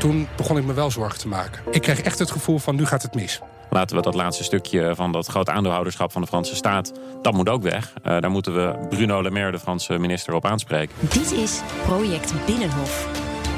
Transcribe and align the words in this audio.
Toen 0.00 0.28
begon 0.36 0.56
ik 0.56 0.64
me 0.64 0.72
wel 0.72 0.90
zorgen 0.90 1.18
te 1.18 1.28
maken. 1.28 1.62
Ik 1.70 1.82
kreeg 1.82 2.00
echt 2.00 2.18
het 2.18 2.30
gevoel 2.30 2.58
van 2.58 2.76
nu 2.76 2.86
gaat 2.86 3.02
het 3.02 3.14
mis. 3.14 3.40
Laten 3.70 3.96
we 3.96 4.02
dat 4.02 4.14
laatste 4.14 4.44
stukje 4.44 4.94
van 4.94 5.12
dat 5.12 5.26
grote 5.26 5.50
aandeelhouderschap 5.50 6.12
van 6.12 6.20
de 6.22 6.26
Franse 6.26 6.54
staat... 6.54 6.92
dat 7.22 7.32
moet 7.32 7.48
ook 7.48 7.62
weg. 7.62 7.92
Uh, 7.96 8.20
daar 8.20 8.30
moeten 8.30 8.54
we 8.54 8.86
Bruno 8.88 9.22
Le 9.22 9.30
Maire, 9.30 9.50
de 9.50 9.58
Franse 9.58 9.98
minister, 9.98 10.34
op 10.34 10.44
aanspreken. 10.44 10.96
Dit 11.00 11.32
is 11.32 11.60
Project 11.84 12.32
Binnenhof. 12.46 13.08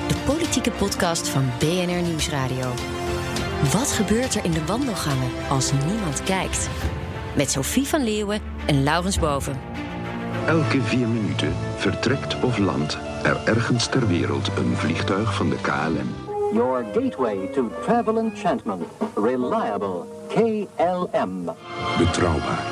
De 0.08 0.14
politieke 0.26 0.70
podcast 0.70 1.28
van 1.28 1.50
BNR 1.58 2.02
Nieuwsradio. 2.02 2.72
Wat 3.72 3.92
gebeurt 3.92 4.34
er 4.34 4.44
in 4.44 4.52
de 4.52 4.64
wandelgangen 4.64 5.30
als 5.50 5.72
niemand 5.86 6.22
kijkt? 6.22 6.68
Met 7.36 7.50
Sophie 7.50 7.86
van 7.86 8.04
Leeuwen 8.04 8.40
en 8.66 8.82
Laurens 8.82 9.18
Boven. 9.18 9.60
Elke 10.46 10.82
vier 10.82 11.08
minuten 11.08 11.54
vertrekt 11.76 12.42
of 12.42 12.58
landt 12.58 12.98
er 13.22 13.40
ergens 13.44 13.86
ter 13.86 14.06
wereld 14.06 14.50
een 14.56 14.76
vliegtuig 14.76 15.34
van 15.34 15.48
de 15.48 15.56
KLM. 15.60 16.31
Your 16.52 16.84
gateway 16.92 17.48
to 17.52 17.70
travel 17.82 18.18
enchantment. 18.18 18.82
Reliable 19.14 20.06
KLM. 20.28 21.44
Betrouwbaar 21.98 22.62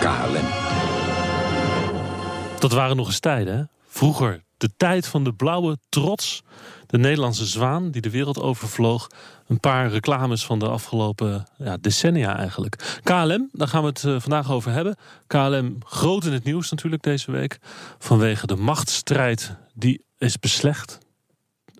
KLM. 0.00 0.46
Dat 2.58 2.72
waren 2.72 2.96
nog 2.96 3.06
eens 3.06 3.20
tijden, 3.20 3.56
hè? 3.56 3.62
Vroeger, 3.88 4.42
de 4.56 4.70
tijd 4.76 5.06
van 5.06 5.24
de 5.24 5.32
blauwe 5.32 5.78
trots. 5.88 6.42
De 6.86 6.98
Nederlandse 6.98 7.46
zwaan 7.46 7.90
die 7.90 8.02
de 8.02 8.10
wereld 8.10 8.40
overvloog. 8.40 9.06
Een 9.46 9.60
paar 9.60 9.90
reclames 9.90 10.44
van 10.44 10.58
de 10.58 10.68
afgelopen 10.68 11.46
ja, 11.56 11.76
decennia 11.80 12.36
eigenlijk. 12.36 13.00
KLM, 13.02 13.48
daar 13.52 13.68
gaan 13.68 13.82
we 13.82 13.88
het 13.88 14.02
uh, 14.02 14.20
vandaag 14.20 14.50
over 14.50 14.72
hebben. 14.72 14.96
KLM 15.26 15.78
groot 15.84 16.24
in 16.24 16.32
het 16.32 16.44
nieuws 16.44 16.70
natuurlijk 16.70 17.02
deze 17.02 17.30
week. 17.30 17.58
Vanwege 17.98 18.46
de 18.46 18.56
machtsstrijd 18.56 19.56
die 19.74 20.04
is 20.18 20.38
beslecht. 20.38 20.98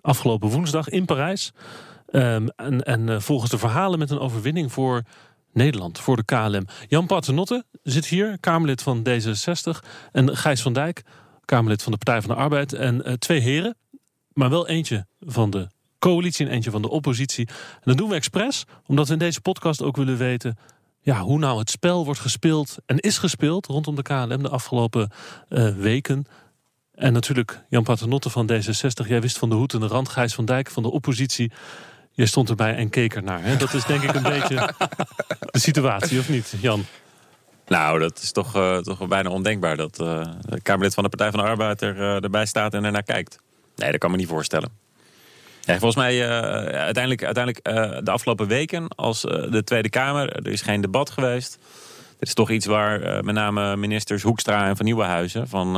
Afgelopen 0.01 0.49
woensdag 0.49 0.89
in 0.89 1.05
Parijs. 1.05 1.51
Um, 2.11 2.49
en 2.49 2.83
en 2.83 3.07
uh, 3.07 3.19
volgens 3.19 3.51
de 3.51 3.57
verhalen 3.57 3.99
met 3.99 4.09
een 4.09 4.19
overwinning 4.19 4.71
voor 4.71 5.03
Nederland, 5.53 5.99
voor 5.99 6.15
de 6.15 6.25
KLM. 6.25 6.65
Jan 6.87 7.07
Paternotte 7.07 7.65
zit 7.83 8.05
hier, 8.05 8.37
Kamerlid 8.39 8.81
van 8.81 9.07
D66. 9.09 9.87
En 10.11 10.37
Gijs 10.37 10.61
van 10.61 10.73
Dijk, 10.73 11.03
Kamerlid 11.45 11.83
van 11.83 11.91
de 11.91 11.97
Partij 11.97 12.21
van 12.21 12.35
de 12.35 12.41
Arbeid. 12.41 12.73
En 12.73 13.01
uh, 13.05 13.13
twee 13.13 13.39
heren, 13.39 13.75
maar 14.33 14.49
wel 14.49 14.67
eentje 14.67 15.05
van 15.19 15.49
de 15.49 15.67
coalitie 15.99 16.45
en 16.45 16.51
eentje 16.51 16.71
van 16.71 16.81
de 16.81 16.89
oppositie. 16.89 17.47
En 17.47 17.81
dat 17.83 17.97
doen 17.97 18.09
we 18.09 18.15
expres, 18.15 18.65
omdat 18.85 19.07
we 19.07 19.13
in 19.13 19.19
deze 19.19 19.41
podcast 19.41 19.81
ook 19.81 19.95
willen 19.95 20.17
weten... 20.17 20.57
Ja, 21.03 21.21
hoe 21.21 21.39
nou 21.39 21.59
het 21.59 21.69
spel 21.69 22.05
wordt 22.05 22.19
gespeeld 22.19 22.77
en 22.85 22.97
is 22.97 23.17
gespeeld 23.17 23.65
rondom 23.65 23.95
de 23.95 24.01
KLM 24.01 24.43
de 24.43 24.49
afgelopen 24.49 25.11
uh, 25.49 25.75
weken. 25.75 26.25
En 26.95 27.13
natuurlijk 27.13 27.63
Jan 27.69 27.83
Paternotte 27.83 28.29
van 28.29 28.51
D66. 28.51 29.07
Jij 29.07 29.21
wist 29.21 29.37
van 29.37 29.49
de 29.49 29.55
hoed 29.55 29.73
en 29.73 29.79
de 29.79 29.87
rand. 29.87 30.09
Gijs 30.09 30.33
van 30.33 30.45
Dijk 30.45 30.69
van 30.69 30.83
de 30.83 30.91
oppositie. 30.91 31.51
Jij 32.11 32.25
stond 32.25 32.49
erbij 32.49 32.75
en 32.75 32.89
keek 32.89 33.15
ernaar. 33.15 33.43
Hè? 33.43 33.57
Dat 33.57 33.73
is 33.73 33.85
denk 33.85 34.03
ik 34.03 34.15
een 34.15 34.23
beetje 34.23 34.73
de 35.51 35.59
situatie, 35.59 36.19
of 36.19 36.29
niet, 36.29 36.53
Jan? 36.61 36.85
Nou, 37.67 37.99
dat 37.99 38.19
is 38.21 38.31
toch, 38.31 38.55
uh, 38.55 38.77
toch 38.77 39.07
bijna 39.07 39.29
ondenkbaar 39.29 39.77
dat 39.77 39.99
uh, 40.01 40.21
de 40.41 40.61
Kamerlid 40.61 40.93
van 40.93 41.03
de 41.03 41.09
Partij 41.09 41.31
van 41.31 41.39
de 41.39 41.45
Arbeid 41.45 41.81
er, 41.81 41.97
uh, 41.97 42.23
erbij 42.23 42.45
staat 42.45 42.73
en 42.73 42.83
ernaar 42.83 43.03
kijkt. 43.03 43.39
Nee, 43.75 43.91
dat 43.91 43.99
kan 43.99 44.11
me 44.11 44.17
niet 44.17 44.27
voorstellen. 44.27 44.69
Ja, 45.61 45.73
volgens 45.79 45.95
mij, 45.95 46.29
uiteindelijk, 46.29 47.23
uiteindelijk 47.23 47.65
de 48.05 48.11
afgelopen 48.11 48.47
weken, 48.47 48.87
als 48.87 49.21
de 49.21 49.61
Tweede 49.63 49.89
Kamer, 49.89 50.35
er 50.35 50.51
is 50.51 50.61
geen 50.61 50.81
debat 50.81 51.09
geweest. 51.09 51.57
Dit 52.19 52.27
is 52.27 52.33
toch 52.33 52.49
iets 52.49 52.65
waar 52.65 53.23
met 53.23 53.35
name 53.35 53.75
ministers 53.77 54.21
Hoekstra 54.21 54.67
en 54.67 54.75
Van 54.75 54.85
Nieuwenhuizen 54.85 55.47
van 55.47 55.75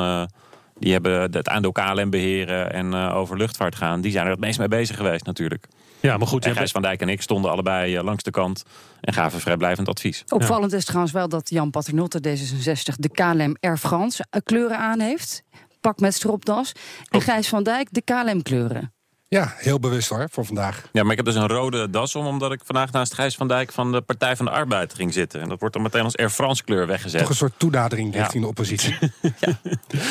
die 0.80 0.92
hebben 0.92 1.22
het 1.22 1.48
aandeel 1.48 1.72
KLM 1.72 2.10
beheren 2.10 2.74
en 2.74 2.94
uh, 2.94 3.16
over 3.16 3.38
luchtvaart 3.38 3.76
gaan. 3.76 4.02
Die 4.02 4.12
zijn 4.12 4.26
er 4.26 4.32
het 4.32 4.40
meest 4.40 4.60
mee 4.60 4.68
bezig 4.68 4.96
geweest 4.96 5.26
natuurlijk. 5.26 5.68
Ja, 6.00 6.18
maar 6.18 6.28
goed. 6.28 6.46
En 6.46 6.56
Gijs 6.56 6.72
van 6.72 6.82
Dijk 6.82 7.02
en 7.02 7.10
ik 7.10 7.22
stonden 7.22 7.52
allebei 7.52 7.98
uh, 7.98 8.04
langs 8.04 8.24
de 8.24 8.32
kant 8.32 8.64
en 9.02 9.14
gaven 9.14 9.40
vrijblijvend 9.40 9.88
advies. 9.88 10.24
Opvallend 10.28 10.72
ja. 10.72 10.78
is 10.78 10.86
trouwens 10.86 11.14
wel 11.14 11.30
dat 11.30 11.50
Jan 11.50 11.70
Paternotte 11.70 12.20
D66 12.20 12.96
de 12.96 13.10
KLM 13.10 13.56
Air 13.60 13.78
France 13.78 14.26
kleuren 14.44 14.78
aan 14.78 15.00
heeft. 15.00 15.44
Pak 15.82 16.00
met 16.00 16.14
stropdas. 16.14 16.72
En. 17.10 17.22
Gijs 17.22 17.48
van 17.48 17.64
Dijk 17.64 17.88
de 17.92 18.02
KLM 18.02 18.42
kleuren. 18.42 18.93
Ja, 19.34 19.54
heel 19.58 19.80
bewust 19.80 20.10
hoor, 20.10 20.28
voor 20.32 20.46
vandaag. 20.46 20.90
Ja, 20.92 21.02
maar 21.02 21.12
ik 21.12 21.18
heb 21.18 21.26
dus 21.26 21.36
een 21.36 21.48
rode 21.48 21.90
das 21.90 22.16
om, 22.16 22.26
omdat 22.26 22.52
ik 22.52 22.62
vandaag 22.64 22.92
naast 22.92 23.14
Gijs 23.14 23.36
van 23.36 23.48
Dijk 23.48 23.72
van 23.72 23.92
de 23.92 24.02
Partij 24.02 24.36
van 24.36 24.46
de 24.46 24.52
Arbeid 24.52 24.94
ging 24.94 25.14
zitten. 25.14 25.42
En 25.42 25.50
dat 25.50 25.60
wordt 25.60 25.74
dan 25.74 25.84
meteen 25.84 26.04
als 26.04 26.18
Air 26.18 26.30
France 26.30 26.64
kleur 26.64 26.88
weggezet. 26.88 27.20
Toch 27.20 27.30
een 27.30 27.36
soort 27.36 27.54
toenadering 27.58 28.14
richting 28.14 28.34
ja. 28.34 28.40
de 28.40 28.48
oppositie. 28.48 28.98
ja. 29.40 29.60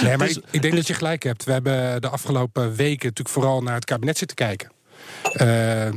Nee, 0.02 0.16
maar 0.16 0.26
dus, 0.26 0.36
ik, 0.36 0.44
ik, 0.50 0.62
denk 0.62 0.74
dat 0.74 0.86
je 0.86 0.94
gelijk 0.94 1.22
hebt. 1.22 1.44
We 1.44 1.52
hebben 1.52 2.00
de 2.00 2.08
afgelopen 2.08 2.74
weken 2.74 3.06
natuurlijk 3.06 3.28
vooral 3.28 3.62
naar 3.62 3.74
het 3.74 3.84
kabinet 3.84 4.18
zitten 4.18 4.36
kijken. 4.36 4.70
Uh, 5.40 5.88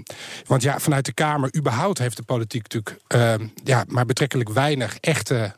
want 0.45 0.61
ja, 0.61 0.79
vanuit 0.79 1.05
de 1.05 1.13
Kamer 1.13 1.55
überhaupt 1.57 1.97
heeft 1.97 2.17
de 2.17 2.23
politiek 2.23 2.73
natuurlijk 2.73 3.03
uh, 3.15 3.47
ja, 3.63 3.85
maar 3.87 4.05
betrekkelijk 4.05 4.49
weinig 4.49 4.97
echte 4.99 5.55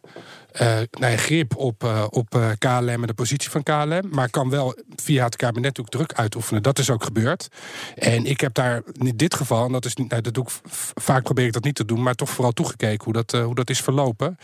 nou 1.00 1.16
grip 1.16 1.56
op, 1.56 1.84
uh, 1.84 2.06
op 2.10 2.36
uh, 2.36 2.50
KLM 2.58 2.90
en 2.90 3.08
de 3.08 3.14
positie 3.14 3.50
van 3.50 3.64
KLM. 3.64 4.10
Maar 4.10 4.30
kan 4.30 4.50
wel 4.50 4.76
via 4.96 5.26
het 5.26 5.36
kabinet 5.36 5.80
ook 5.80 5.90
druk 5.90 6.14
uitoefenen. 6.14 6.64
Dat 6.64 6.80
is 6.80 6.90
ook 6.90 7.04
gebeurd. 7.04 7.48
En 7.96 8.26
ik 8.26 8.42
heb 8.42 8.54
daar 8.54 8.82
in 8.94 9.18
dit 9.18 9.36
geval, 9.36 9.66
en 9.66 9.72
dat, 9.72 9.86
is 9.86 9.96
nou, 9.96 10.22
dat 10.22 10.34
doe 10.34 10.44
ik 10.44 10.70
vaak 10.96 11.24
probeer 11.24 11.46
ik 11.46 11.54
dat 11.54 11.64
niet 11.64 11.76
te 11.76 11.86
doen, 11.86 12.04
maar 12.04 12.16
toch 12.16 12.30
vooral 12.30 12.52
toegekeken 12.52 13.04
hoe 13.04 13.14
dat, 13.14 13.32
hoe 13.32 13.56
dat 13.56 13.70
is 13.70 13.82
verlopen. 13.82 14.38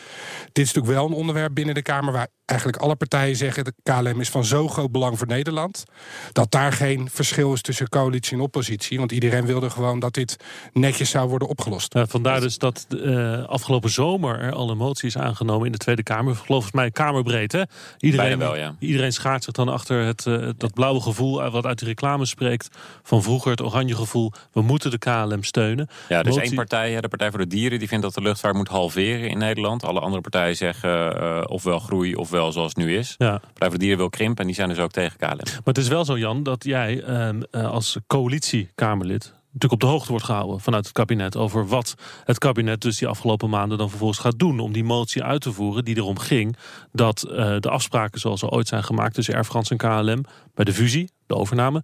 Dit 0.51 0.65
is 0.65 0.73
natuurlijk 0.73 0.93
wel 0.93 1.05
een 1.05 1.13
onderwerp 1.13 1.53
binnen 1.53 1.75
de 1.75 1.81
Kamer 1.81 2.13
waar 2.13 2.27
eigenlijk 2.45 2.81
alle 2.81 2.95
partijen 2.95 3.35
zeggen: 3.35 3.63
de 3.63 3.73
KLM 3.83 4.19
is 4.19 4.29
van 4.29 4.45
zo 4.45 4.67
groot 4.67 4.91
belang 4.91 5.17
voor 5.17 5.27
Nederland. 5.27 5.83
Dat 6.31 6.51
daar 6.51 6.73
geen 6.73 7.09
verschil 7.11 7.53
is 7.53 7.61
tussen 7.61 7.89
coalitie 7.89 8.37
en 8.37 8.43
oppositie. 8.43 8.97
Want 8.97 9.11
iedereen 9.11 9.45
wilde 9.45 9.69
gewoon 9.69 9.99
dat 9.99 10.13
dit 10.13 10.35
netjes 10.73 11.09
zou 11.09 11.29
worden 11.29 11.47
opgelost. 11.47 11.93
Ja, 11.93 12.05
vandaar 12.05 12.41
dus 12.41 12.57
dat 12.57 12.87
afgelopen 13.47 13.89
zomer 13.89 14.39
er 14.39 14.53
al 14.53 14.69
een 14.69 14.77
motie 14.77 15.07
is 15.07 15.17
aangenomen 15.17 15.65
in 15.65 15.71
de 15.71 15.77
Tweede 15.77 16.02
Kamer. 16.03 16.35
Volgens 16.35 16.71
mij 16.71 16.91
kamerbreed. 16.91 17.51
Hè? 17.51 17.61
Iedereen, 17.97 18.37
wel, 18.37 18.55
ja. 18.55 18.75
iedereen 18.79 19.13
schaart 19.13 19.43
zich 19.43 19.53
dan 19.53 19.69
achter 19.69 20.05
het, 20.05 20.25
uh, 20.25 20.49
dat 20.57 20.73
blauwe 20.73 21.01
gevoel 21.01 21.49
wat 21.49 21.65
uit 21.65 21.79
de 21.79 21.85
reclame 21.85 22.25
spreekt. 22.25 22.77
Van 23.03 23.23
vroeger 23.23 23.51
het 23.51 23.61
oranje 23.61 23.95
gevoel. 23.95 24.31
We 24.51 24.61
moeten 24.61 24.91
de 24.91 24.97
KLM 24.97 25.43
steunen. 25.43 25.87
Ja, 26.09 26.19
er 26.19 26.27
is 26.27 26.35
motie... 26.35 26.47
één 26.47 26.55
partij, 26.55 27.01
de 27.01 27.07
Partij 27.07 27.29
voor 27.29 27.39
de 27.39 27.47
Dieren, 27.47 27.79
die 27.79 27.87
vindt 27.87 28.03
dat 28.03 28.13
de 28.13 28.21
luchtvaart 28.21 28.55
moet 28.55 28.67
halveren 28.67 29.29
in 29.29 29.37
Nederland. 29.37 29.83
Alle 29.85 29.99
andere 29.99 30.21
partijen 30.21 30.55
zeggen 30.55 31.21
uh, 31.23 31.41
ofwel 31.45 31.79
groei 31.79 32.15
ofwel 32.15 32.51
zoals 32.51 32.73
het 32.75 32.85
nu 32.85 32.97
is. 32.97 33.15
Ja. 33.17 33.37
Partij 33.37 33.69
voor 33.69 33.69
de 33.69 33.77
Dieren 33.77 33.97
wil 33.97 34.09
krimpen 34.09 34.41
en 34.41 34.45
die 34.45 34.55
zijn 34.55 34.69
dus 34.69 34.77
ook 34.77 34.91
tegen 34.91 35.17
KLM. 35.17 35.29
Maar 35.29 35.61
het 35.63 35.77
is 35.77 35.87
wel 35.87 36.05
zo, 36.05 36.17
Jan, 36.17 36.43
dat 36.43 36.63
jij 36.63 37.03
uh, 37.51 37.71
als 37.71 37.97
coalitiekamerlid 38.07 39.33
natuurlijk 39.53 39.73
op 39.73 39.79
de 39.79 39.85
hoogte 39.85 40.09
wordt 40.09 40.25
gehouden 40.25 40.59
vanuit 40.59 40.83
het 40.83 40.93
kabinet 40.93 41.37
over 41.37 41.67
wat 41.67 41.95
het 42.23 42.37
kabinet 42.37 42.81
dus 42.81 42.97
die 42.97 43.07
afgelopen 43.07 43.49
maanden 43.49 43.77
dan 43.77 43.89
vervolgens 43.89 44.19
gaat 44.19 44.39
doen 44.39 44.59
om 44.59 44.73
die 44.73 44.83
motie 44.83 45.23
uit 45.23 45.41
te 45.41 45.53
voeren 45.53 45.85
die 45.85 45.97
erom 45.97 46.19
ging 46.19 46.57
dat 46.91 47.25
uh, 47.27 47.55
de 47.59 47.69
afspraken 47.69 48.19
zoals 48.19 48.41
er 48.41 48.49
ooit 48.49 48.67
zijn 48.67 48.83
gemaakt 48.83 49.13
tussen 49.13 49.33
Air 49.33 49.43
France 49.43 49.71
en 49.71 49.77
KLM 49.77 50.25
bij 50.53 50.65
de 50.65 50.73
fusie, 50.73 51.11
de 51.27 51.35
overname, 51.35 51.83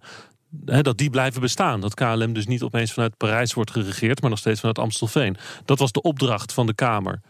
dat 0.82 0.98
die 0.98 1.10
blijven 1.10 1.40
bestaan. 1.40 1.80
Dat 1.80 1.94
KLM 1.94 2.32
dus 2.32 2.46
niet 2.46 2.62
opeens 2.62 2.92
vanuit 2.92 3.16
Parijs 3.16 3.54
wordt 3.54 3.70
geregeerd, 3.70 4.20
maar 4.20 4.30
nog 4.30 4.38
steeds 4.38 4.60
vanuit 4.60 4.78
Amstelveen. 4.78 5.36
Dat 5.64 5.78
was 5.78 5.92
de 5.92 6.02
opdracht 6.02 6.52
van 6.52 6.66
de 6.66 6.74
Kamer 6.74 7.20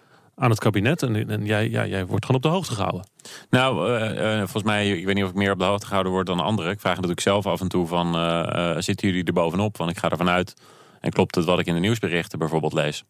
aan 0.41 0.51
het 0.51 0.59
kabinet. 0.59 1.03
En, 1.03 1.29
en 1.31 1.45
jij, 1.45 1.69
jij 1.69 2.07
wordt 2.07 2.25
gewoon 2.25 2.41
op 2.41 2.51
de 2.51 2.57
hoogte 2.57 2.75
gehouden. 2.75 3.07
Nou, 3.51 3.91
uh, 3.91 4.11
uh, 4.11 4.39
volgens 4.39 4.63
mij, 4.63 4.91
ik 4.91 5.05
weet 5.05 5.15
niet 5.15 5.25
of 5.25 5.31
ik 5.31 5.37
meer 5.37 5.53
op 5.53 5.59
de 5.59 5.65
hoogte 5.65 5.87
gehouden 5.87 6.13
word 6.13 6.27
dan 6.27 6.41
anderen. 6.41 6.73
Ik 6.73 6.81
vraag 6.81 6.95
natuurlijk 6.95 7.21
zelf 7.21 7.47
af 7.47 7.61
en 7.61 7.69
toe 7.69 7.87
van, 7.87 8.17
uh, 8.17 8.77
zitten 8.79 9.09
jullie 9.09 9.25
er 9.25 9.33
bovenop? 9.33 9.77
Want 9.77 9.91
ik 9.91 9.99
ga 9.99 10.09
ervan 10.11 10.29
uit, 10.29 10.55
en 11.01 11.11
klopt 11.11 11.35
het 11.35 11.45
wat 11.45 11.59
ik 11.59 11.67
in 11.67 11.75
de 11.75 11.81
nieuwsberichten 11.81 12.39
bijvoorbeeld 12.39 12.73
lees. 12.73 13.05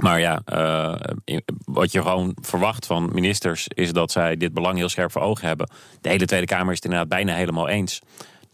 Maar 0.00 0.20
ja, 0.20 0.42
wat 1.64 1.92
je 1.92 2.02
gewoon 2.02 2.36
verwacht 2.40 2.86
van 2.86 3.10
ministers 3.12 3.68
is 3.68 3.92
dat 3.92 4.12
zij 4.12 4.36
dit 4.36 4.54
belang 4.54 4.76
heel 4.76 4.88
scherp 4.88 5.12
voor 5.12 5.22
ogen 5.22 5.46
hebben. 5.46 5.70
De 6.00 6.08
hele 6.08 6.26
Tweede 6.26 6.46
Kamer 6.46 6.68
is 6.68 6.74
het 6.74 6.84
inderdaad 6.84 7.08
bijna 7.08 7.34
helemaal 7.34 7.68
eens 7.68 8.00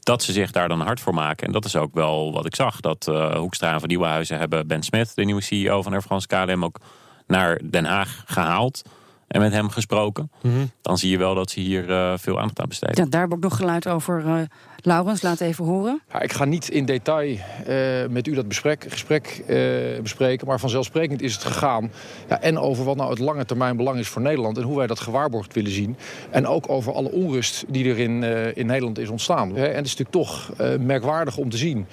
dat 0.01 0.23
ze 0.23 0.33
zich 0.33 0.51
daar 0.51 0.69
dan 0.69 0.81
hard 0.81 1.01
voor 1.01 1.15
maken. 1.15 1.47
En 1.47 1.53
dat 1.53 1.65
is 1.65 1.77
ook 1.77 1.95
wel 1.95 2.33
wat 2.33 2.47
ik 2.47 2.55
zag. 2.55 2.81
Dat 2.81 3.07
uh, 3.11 3.35
Hoekstra 3.35 3.79
Van 3.79 3.89
Nieuwenhuizen 3.89 4.39
hebben 4.39 4.67
Ben 4.67 4.83
Smith, 4.83 5.15
de 5.15 5.25
nieuwe 5.25 5.43
CEO 5.43 5.83
van 5.83 5.93
Air 5.93 6.03
France 6.03 6.27
KLM, 6.27 6.65
ook 6.65 6.79
naar 7.27 7.61
Den 7.71 7.85
Haag 7.85 8.23
gehaald 8.27 8.83
en 9.29 9.41
met 9.41 9.53
hem 9.53 9.69
gesproken. 9.69 10.31
Mm 10.43 10.53
-hmm. 10.53 10.71
Dan 10.83 10.99
zie 10.99 11.11
je 11.11 11.19
wel 11.19 11.35
dat 11.35 11.51
ze 11.51 11.61
hier 11.61 11.91
uh, 11.91 12.13
veel 12.17 12.39
aandacht 12.39 12.61
aan 12.61 12.69
besteden. 12.69 13.05
Ja, 13.05 13.11
daar 13.11 13.21
heb 13.21 13.33
ik 13.33 13.43
nog 13.43 13.57
geluid 13.57 13.89
over 13.89 14.25
uh, 14.27 14.41
Laurens, 14.85 15.23
laat 15.23 15.41
even 15.41 15.65
horen. 15.65 16.03
Ja, 16.13 16.21
ik 16.21 16.33
ga 16.33 16.45
niet 16.45 16.69
in 16.69 16.85
detail 16.85 17.37
uh, 17.69 18.09
met 18.11 18.27
u 18.27 18.35
dat 18.35 18.49
besprek, 18.49 18.87
gesprek 18.89 19.43
uh, 19.49 20.01
bespreken. 20.01 20.47
Maar 20.47 20.61
vanzelfsprekend 20.61 21.23
is 21.23 21.35
het 21.35 21.45
gegaan. 21.45 21.93
Ja, 22.29 22.41
en 22.41 22.59
over 22.59 22.85
wat 22.85 22.97
nou 22.97 23.11
het 23.11 23.19
lange 23.19 23.45
termijn 23.45 23.77
belang 23.77 23.99
is 23.99 24.09
voor 24.09 24.23
Nederland. 24.23 24.57
En 24.57 24.63
hoe 24.63 24.77
wij 24.77 24.87
dat 24.87 25.01
gewaarborgd 25.01 25.55
willen 25.55 25.71
zien. 25.71 25.97
En 26.31 26.47
ook 26.47 26.69
over 26.69 26.93
alle 26.93 27.11
onrust 27.11 27.65
die 27.69 27.91
er 27.91 27.99
in, 27.99 28.23
uh, 28.23 28.57
in 28.57 28.67
Nederland 28.67 28.99
is 28.99 29.09
ontstaan. 29.09 29.57
En 29.57 29.75
het 29.77 29.87
is 29.87 29.97
natuurlijk 29.97 30.11
toch 30.11 30.51
merkwaardig 30.81 31.37
om 31.37 31.51
te 31.51 31.57
zien 31.57 31.87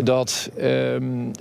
dat 0.00 0.50
ehm, 0.56 1.32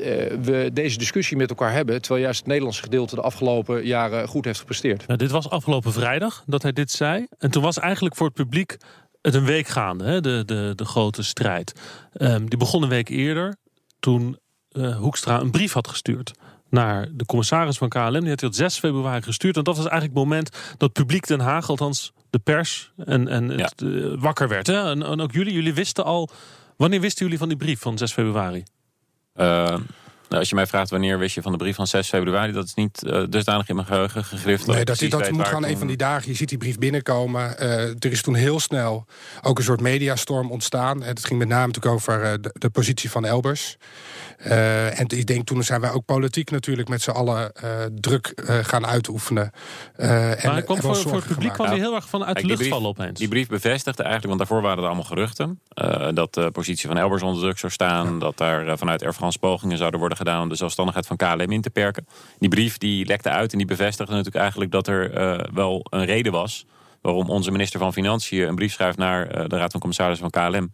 we 0.41 0.69
deze 0.74 0.98
discussie 0.98 1.38
met 1.38 1.50
elkaar 1.50 1.71
hebben. 1.71 2.01
Terwijl 2.01 2.24
juist 2.24 2.39
het 2.39 2.48
Nederlandse 2.48 2.83
gedeelte 2.83 3.15
de 3.15 3.21
afgelopen 3.21 3.86
jaren 3.86 4.27
goed 4.27 4.45
heeft 4.45 4.59
gepresteerd. 4.59 5.07
Nou, 5.07 5.19
dit 5.19 5.31
was 5.31 5.50
afgelopen 5.50 5.94
vrijdag 5.94 6.44
dat 6.45 6.62
hij 6.62 6.74
dit 6.74 6.91
zei. 6.91 7.25
En 7.38 7.51
toen 7.51 7.63
was 7.63 7.80
eigenlijk 7.80 8.15
voor 8.15 8.25
het 8.25 8.36
publiek 8.36 8.77
het 9.25 9.33
een 9.33 9.45
week 9.45 9.68
gaande, 9.68 10.04
hè, 10.04 10.22
de, 10.22 10.44
de, 10.45 10.74
de 10.75 10.86
grote 10.86 11.24
strijd. 11.24 11.74
Um, 12.13 12.50
die 12.50 12.57
begon 12.57 12.83
een 12.83 12.89
week 12.89 13.10
eerder 13.10 13.56
toen 14.00 14.38
uh, 14.72 14.98
Hoekstra 14.98 15.39
een 15.39 15.51
brief 15.51 15.74
had 15.74 15.88
gestuurd 15.88 16.31
naar 16.69 17.07
de 17.12 17.25
commissaris 17.25 17.77
van 17.77 17.89
KLM. 17.89 18.19
Die 18.19 18.30
had 18.30 18.39
hij 18.39 18.50
op 18.50 18.56
6 18.56 18.80
februari 18.80 19.22
gestuurd. 19.22 19.57
En 19.57 19.63
dat 19.63 19.77
was 19.77 19.86
eigenlijk 19.86 20.19
het 20.19 20.24
moment 20.24 20.50
dat 20.77 20.94
publiek 20.94 21.27
Den 21.27 21.39
Haag, 21.39 21.69
althans 21.69 22.13
de 22.30 22.39
pers, 22.39 22.92
en, 22.98 23.27
en 23.27 23.50
ja. 23.50 23.63
het, 23.63 23.81
uh, 23.81 24.16
wakker 24.19 24.48
werd. 24.48 24.68
Hè? 24.68 24.89
En, 24.89 25.04
en, 25.04 25.22
ook 25.22 25.31
jullie, 25.31 25.54
jullie 25.54 25.74
wisten 25.74 26.04
al. 26.04 26.30
Wanneer 26.77 27.01
wisten 27.01 27.24
jullie 27.24 27.39
van 27.39 27.48
die 27.48 27.57
brief 27.57 27.80
van 27.80 27.98
6 27.98 28.13
februari? 28.13 28.63
Uh, 29.36 29.77
nou, 30.27 30.39
als 30.39 30.50
je 30.50 30.56
mij 30.56 30.68
vraagt 30.68 30.89
wanneer 30.89 31.19
wist 31.19 31.36
je 31.36 31.42
van 31.42 31.51
de 31.51 31.57
brief 31.57 31.75
van 31.75 31.88
6 31.88 32.07
februari, 32.07 32.51
dat 32.51 32.66
is 32.66 32.74
niet 32.74 33.04
uh, 33.04 33.24
dusdanig 33.30 33.69
in 33.69 33.75
mijn 33.75 33.88
geheugen 33.88 34.24
gegrift. 34.24 34.68
Nee, 34.68 34.86
dat, 34.86 35.00
dat 35.10 35.31
moet 35.31 35.48
gewoon 35.48 35.66
een 35.66 35.77
van 35.77 35.88
die 35.88 35.98
dagen. 35.98 36.30
Je 36.30 36.36
ziet 36.36 36.50
die 36.50 36.57
brief 36.57 36.77
binnenkomen. 36.77 37.56
Uh, 37.60 37.72
er 37.88 38.12
is 38.12 38.22
toen 38.22 38.36
heel 38.36 38.60
snel 38.60 39.06
ook 39.42 39.57
een 39.57 39.63
soort 39.63 39.81
mediastorm 39.81 40.51
ontstaan. 40.51 41.01
Het 41.01 41.25
ging 41.25 41.39
met 41.39 41.48
name 41.48 41.66
natuurlijk 41.66 41.95
over 41.95 42.24
uh, 42.24 42.31
de, 42.42 42.51
de, 42.54 42.69
positie 42.69 43.12
van 43.12 43.25
Elbers. 43.25 43.77
Uh, 44.45 45.00
en 45.00 45.07
ik 45.07 45.25
denk 45.25 45.45
toen 45.45 45.63
zijn 45.63 45.81
wij 45.81 45.92
ook 45.92 46.06
politiek 46.06 46.51
natuurlijk 46.51 46.88
met 46.88 47.01
z'n 47.01 47.10
allen 47.10 47.51
druk 47.94 48.33
gaan 48.62 48.86
uitoefenen. 48.86 49.51
maar 49.98 50.38
en, 50.38 50.63
kwam 50.63 50.81
voor, 50.81 50.95
voor, 50.95 51.16
het 51.16 51.27
publiek 51.27 51.54
kwam 51.54 51.68
hij 51.68 51.77
heel 51.77 51.95
erg 51.95 52.10
vanuit 52.10 52.38
de 52.38 52.45
lucht 52.45 52.68
vallen 52.68 52.88
opeens. 52.88 53.19
Die 53.19 53.27
brief 53.27 53.48
bevestigde 53.48 54.04
eigenlijk, 54.04 54.38
want 54.38 54.38
daarvoor 54.38 54.62
waren 54.62 54.77
er 54.77 54.86
allemaal 54.86 55.04
geruchten. 55.04 55.60
dat 56.13 56.33
de 56.33 56.51
positie 56.51 56.88
van 56.88 56.98
Elbers 56.98 57.22
onder 57.22 57.42
druk 57.42 57.57
zou 57.57 57.72
staan. 57.72 58.13
Ja. 58.13 58.19
Dat 58.19 58.38
daar 58.38 58.77
vanuit 58.77 59.04
Air 59.04 59.13
France 59.13 59.39
pogingen 59.39 59.77
zouden 59.77 60.00
worden 60.00 60.14
gedaan 60.15 60.41
om 60.41 60.50
de 60.50 60.56
zelfstandigheid 60.56 61.07
van 61.07 61.17
KLM 61.17 61.51
in 61.51 61.62
te 61.62 61.69
perken. 61.69 62.07
Die 62.39 62.50
brief 62.50 62.77
die 62.77 63.06
lekte 63.06 63.29
uit 63.29 63.51
en 63.51 63.57
die 63.57 63.67
bevestigde 63.67 64.12
natuurlijk 64.12 64.41
eigenlijk 64.41 64.71
dat 64.71 64.88
er 64.88 65.17
uh, 65.17 65.53
wel 65.53 65.85
een 65.89 66.06
reden 66.06 66.31
was 66.31 66.65
waarom 67.01 67.29
onze 67.29 67.51
minister 67.51 67.79
van 67.79 67.94
Financiën 67.94 68.47
een 68.47 68.56
brief 68.56 68.73
schrijft 68.73 68.97
naar 68.97 69.38
uh, 69.38 69.47
de 69.47 69.57
Raad 69.57 69.71
van 69.71 69.79
Commissarissen 69.79 70.29
van 70.31 70.51
KLM 70.51 70.69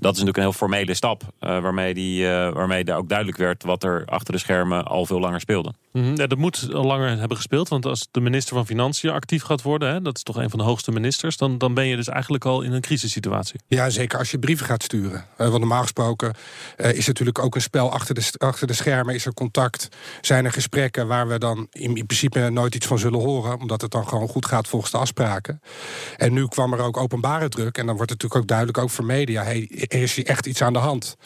dat 0.00 0.12
is 0.12 0.18
natuurlijk 0.18 0.36
een 0.36 0.42
heel 0.42 0.52
formele 0.52 0.94
stap. 0.94 1.22
Uh, 1.22 1.60
waarmee, 1.60 1.94
die, 1.94 2.22
uh, 2.22 2.52
waarmee 2.52 2.84
daar 2.84 2.96
ook 2.96 3.08
duidelijk 3.08 3.38
werd 3.38 3.62
wat 3.62 3.82
er 3.82 4.02
achter 4.06 4.32
de 4.32 4.38
schermen 4.38 4.84
al 4.84 5.06
veel 5.06 5.20
langer 5.20 5.40
speelde. 5.40 5.72
Mm 5.92 6.02
-hmm. 6.02 6.16
ja, 6.16 6.26
dat 6.26 6.38
moet 6.38 6.68
al 6.72 6.84
langer 6.84 7.18
hebben 7.18 7.36
gespeeld. 7.36 7.68
Want 7.68 7.86
als 7.86 8.08
de 8.10 8.20
minister 8.20 8.54
van 8.54 8.66
Financiën 8.66 9.10
actief 9.10 9.42
gaat 9.42 9.62
worden, 9.62 9.92
hè, 9.92 10.02
dat 10.02 10.16
is 10.16 10.22
toch 10.22 10.36
een 10.36 10.50
van 10.50 10.58
de 10.58 10.64
hoogste 10.64 10.90
ministers, 10.90 11.36
dan, 11.36 11.58
dan 11.58 11.74
ben 11.74 11.86
je 11.86 11.96
dus 11.96 12.08
eigenlijk 12.08 12.44
al 12.44 12.62
in 12.62 12.72
een 12.72 12.80
crisissituatie. 12.80 13.60
Ja, 13.66 13.90
zeker 13.90 14.18
als 14.18 14.30
je 14.30 14.38
brieven 14.38 14.66
gaat 14.66 14.82
sturen. 14.82 15.24
Uh, 15.38 15.46
want 15.46 15.58
normaal 15.58 15.82
gesproken 15.82 16.34
is 16.76 17.06
natuurlijk 17.06 17.38
ook 17.38 17.54
een 17.54 17.60
spel 17.60 17.92
achter 17.92 18.14
de, 18.14 18.30
achter 18.38 18.66
de 18.66 18.72
schermen. 18.72 19.14
Is 19.14 19.26
er 19.26 19.34
contact? 19.34 19.88
Zijn 20.20 20.44
er 20.44 20.52
gesprekken 20.52 21.06
waar 21.06 21.28
we 21.28 21.38
dan 21.38 21.66
in, 21.70 21.96
in 21.96 22.06
principe 22.06 22.50
nooit 22.50 22.74
iets 22.74 22.86
van 22.86 22.98
zullen 22.98 23.20
horen, 23.20 23.58
omdat 23.58 23.80
het 23.80 23.90
dan 23.90 24.08
gewoon 24.08 24.28
goed 24.28 24.46
gaat 24.46 24.68
volgens 24.68 24.90
de 24.90 24.98
afspraken. 24.98 25.60
En 26.16 26.32
nu 26.32 26.48
kwam 26.48 26.72
er 26.72 26.80
ook 26.80 26.96
openbare 26.96 27.48
druk. 27.48 27.78
En 27.78 27.86
dan 27.86 27.96
wordt 27.96 28.10
het 28.10 28.22
natuurlijk 28.22 28.40
ook 28.40 28.46
duidelijk, 28.46 28.78
ook 28.78 28.90
voor 28.90 29.04
media. 29.04 29.42
Hey, 29.42 29.88
is 29.92 30.14
hier 30.14 30.26
echt 30.26 30.46
iets 30.46 30.62
aan 30.62 30.72
de 30.72 30.78
hand. 30.78 31.16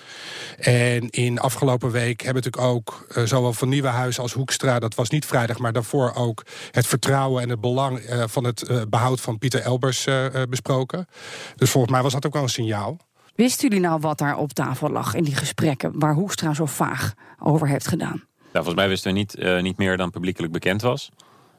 En 0.59 1.11
in 1.11 1.39
afgelopen 1.39 1.91
week 1.91 2.23
hebben 2.23 2.43
natuurlijk 2.43 2.73
ook 2.73 3.07
uh, 3.17 3.25
zowel 3.25 3.53
Van 3.53 3.69
Nieuwenhuis 3.69 4.19
als 4.19 4.33
Hoekstra, 4.33 4.79
dat 4.79 4.95
was 4.95 5.11
niet 5.11 5.27
vrijdag, 5.27 5.59
maar 5.59 5.73
daarvoor 5.73 6.15
ook 6.15 6.43
het 6.71 6.87
vertrouwen 6.87 7.43
en 7.43 7.49
het 7.49 7.61
belang 7.61 7.99
uh, 7.99 8.25
van 8.27 8.45
het 8.45 8.69
uh, 8.71 8.83
behoud 8.89 9.21
van 9.21 9.39
Pieter 9.39 9.61
Elbers 9.61 10.09
besproken. 10.49 11.09
Dus 11.57 11.71
volgens 11.71 11.93
mij 11.93 12.03
was 12.03 12.13
dat 12.13 12.27
ook 12.27 12.33
wel 12.33 12.43
een 12.43 12.49
signaal. 12.49 12.97
Wisten 13.35 13.69
jullie 13.69 13.85
nou 13.85 14.01
wat 14.01 14.19
daar 14.19 14.37
op 14.39 14.53
tafel 14.53 14.91
lag 14.91 15.15
in 15.15 15.25
die 15.25 15.35
gesprekken 15.35 15.99
waar 15.99 16.15
Hoekstra 16.15 16.55
zo 16.55 16.67
vaag 16.67 17.15
over 17.39 17.69
heeft 17.69 17.89
gedaan? 17.89 18.25
Ja, 18.39 18.51
volgens 18.53 18.75
mij 18.75 18.89
wisten 18.89 19.13
we 19.13 19.19
niet, 19.19 19.63
niet 19.63 19.77
meer 19.77 19.97
dan 19.97 20.11
publiekelijk 20.11 20.53
bekend 20.53 20.83
was. 20.83 21.11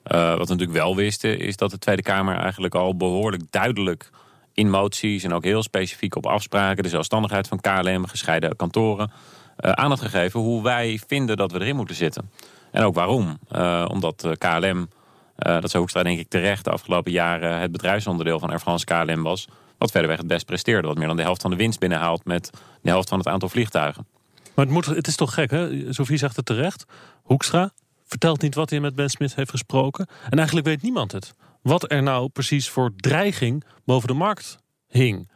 wat 0.03 0.13
we 0.13 0.37
natuurlijk 0.37 0.71
wel 0.71 0.95
wisten, 0.95 1.39
is 1.39 1.57
dat 1.57 1.71
de 1.71 1.77
Tweede 1.77 2.01
Kamer 2.01 2.37
eigenlijk 2.37 2.75
al 2.75 2.97
behoorlijk 2.97 3.43
duidelijk 3.49 4.09
in 4.55 4.69
moties 4.69 5.23
en 5.23 5.33
ook 5.33 5.43
heel 5.43 5.63
specifiek 5.63 6.15
op 6.15 6.25
afspraken, 6.25 6.83
de 6.83 6.89
zelfstandigheid 6.89 7.47
van 7.47 7.59
KLM, 7.61 8.05
gescheiden 8.05 8.55
kantoren, 8.55 9.11
uh, 9.59 9.71
aandacht 9.71 10.01
gegeven 10.01 10.39
hoe 10.39 10.63
wij 10.63 10.99
vinden 11.07 11.37
dat 11.37 11.51
we 11.51 11.59
erin 11.59 11.75
moeten 11.75 11.95
zitten. 11.95 12.31
En 12.71 12.83
ook 12.83 12.95
waarom. 12.95 13.39
Uh, 13.51 13.85
omdat 13.91 14.23
uh, 14.25 14.31
KLM, 14.31 14.89
dat 15.35 15.69
zou 15.69 15.77
Hoekstra 15.77 16.03
denk 16.03 16.19
ik 16.19 16.29
terecht 16.29 16.63
de 16.63 16.69
afgelopen 16.69 17.11
jaren 17.11 17.59
het 17.59 17.71
bedrijfsonderdeel 17.71 18.39
van 18.39 18.49
Air 18.49 18.59
France 18.59 18.85
KLM 18.85 19.23
was, 19.23 19.47
wat 19.77 19.91
verderweg 19.91 20.17
het 20.17 20.27
best 20.27 20.45
presteerde. 20.45 20.87
Wat 20.87 20.97
meer 20.97 21.07
dan 21.07 21.15
de 21.15 21.21
helft 21.21 21.41
van 21.41 21.51
de 21.51 21.57
winst 21.57 21.79
binnenhaalt 21.79 22.25
met 22.25 22.49
de 22.81 22.89
helft 22.89 23.09
van 23.09 23.17
het 23.17 23.27
aantal 23.27 23.49
vliegtuigen. 23.49 24.07
Maar 24.55 24.65
het, 24.65 24.73
moet, 24.73 24.85
het 24.85 25.07
is 25.07 25.15
toch 25.15 25.33
gek, 25.33 25.51
hè? 25.51 25.93
Sophie 25.93 26.17
zegt 26.17 26.35
het 26.35 26.45
terecht. 26.45 26.85
Hoekstra 27.21 27.71
vertelt 28.05 28.41
niet 28.41 28.55
wat 28.55 28.69
hij 28.69 28.79
met 28.79 28.95
Ben 28.95 29.09
Smith 29.09 29.35
heeft 29.35 29.49
gesproken. 29.49 30.07
En 30.29 30.37
eigenlijk 30.37 30.67
weet 30.67 30.81
niemand 30.81 31.11
het 31.11 31.33
wat 31.65 31.91
er 31.91 32.03
nou 32.03 32.29
precies 32.29 32.69
voor 32.69 32.91
dreiging 32.95 33.63
boven 33.85 34.07
de 34.07 34.13
markt 34.13 34.57
hing. 34.87 35.29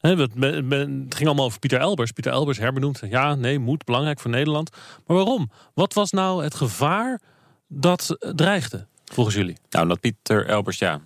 het 0.00 1.14
ging 1.14 1.26
allemaal 1.26 1.44
over 1.44 1.58
Pieter 1.58 1.80
Elbers. 1.80 2.12
Pieter 2.12 2.32
Elbers 2.32 2.58
herbenoemd. 2.58 3.00
Ja, 3.08 3.34
nee, 3.34 3.58
moet, 3.58 3.84
belangrijk 3.84 4.20
voor 4.20 4.30
Nederland. 4.30 4.70
Maar 5.06 5.16
waarom? 5.16 5.50
Wat 5.74 5.94
was 5.94 6.10
nou 6.10 6.44
het 6.44 6.54
gevaar 6.54 7.20
dat 7.68 8.16
dreigde? 8.34 8.86
Volgens 9.04 9.36
jullie? 9.36 9.56
Nou, 9.70 9.88
dat 9.88 10.00
Pieter 10.00 10.46
Elbers, 10.46 10.78
ja. 10.78 11.00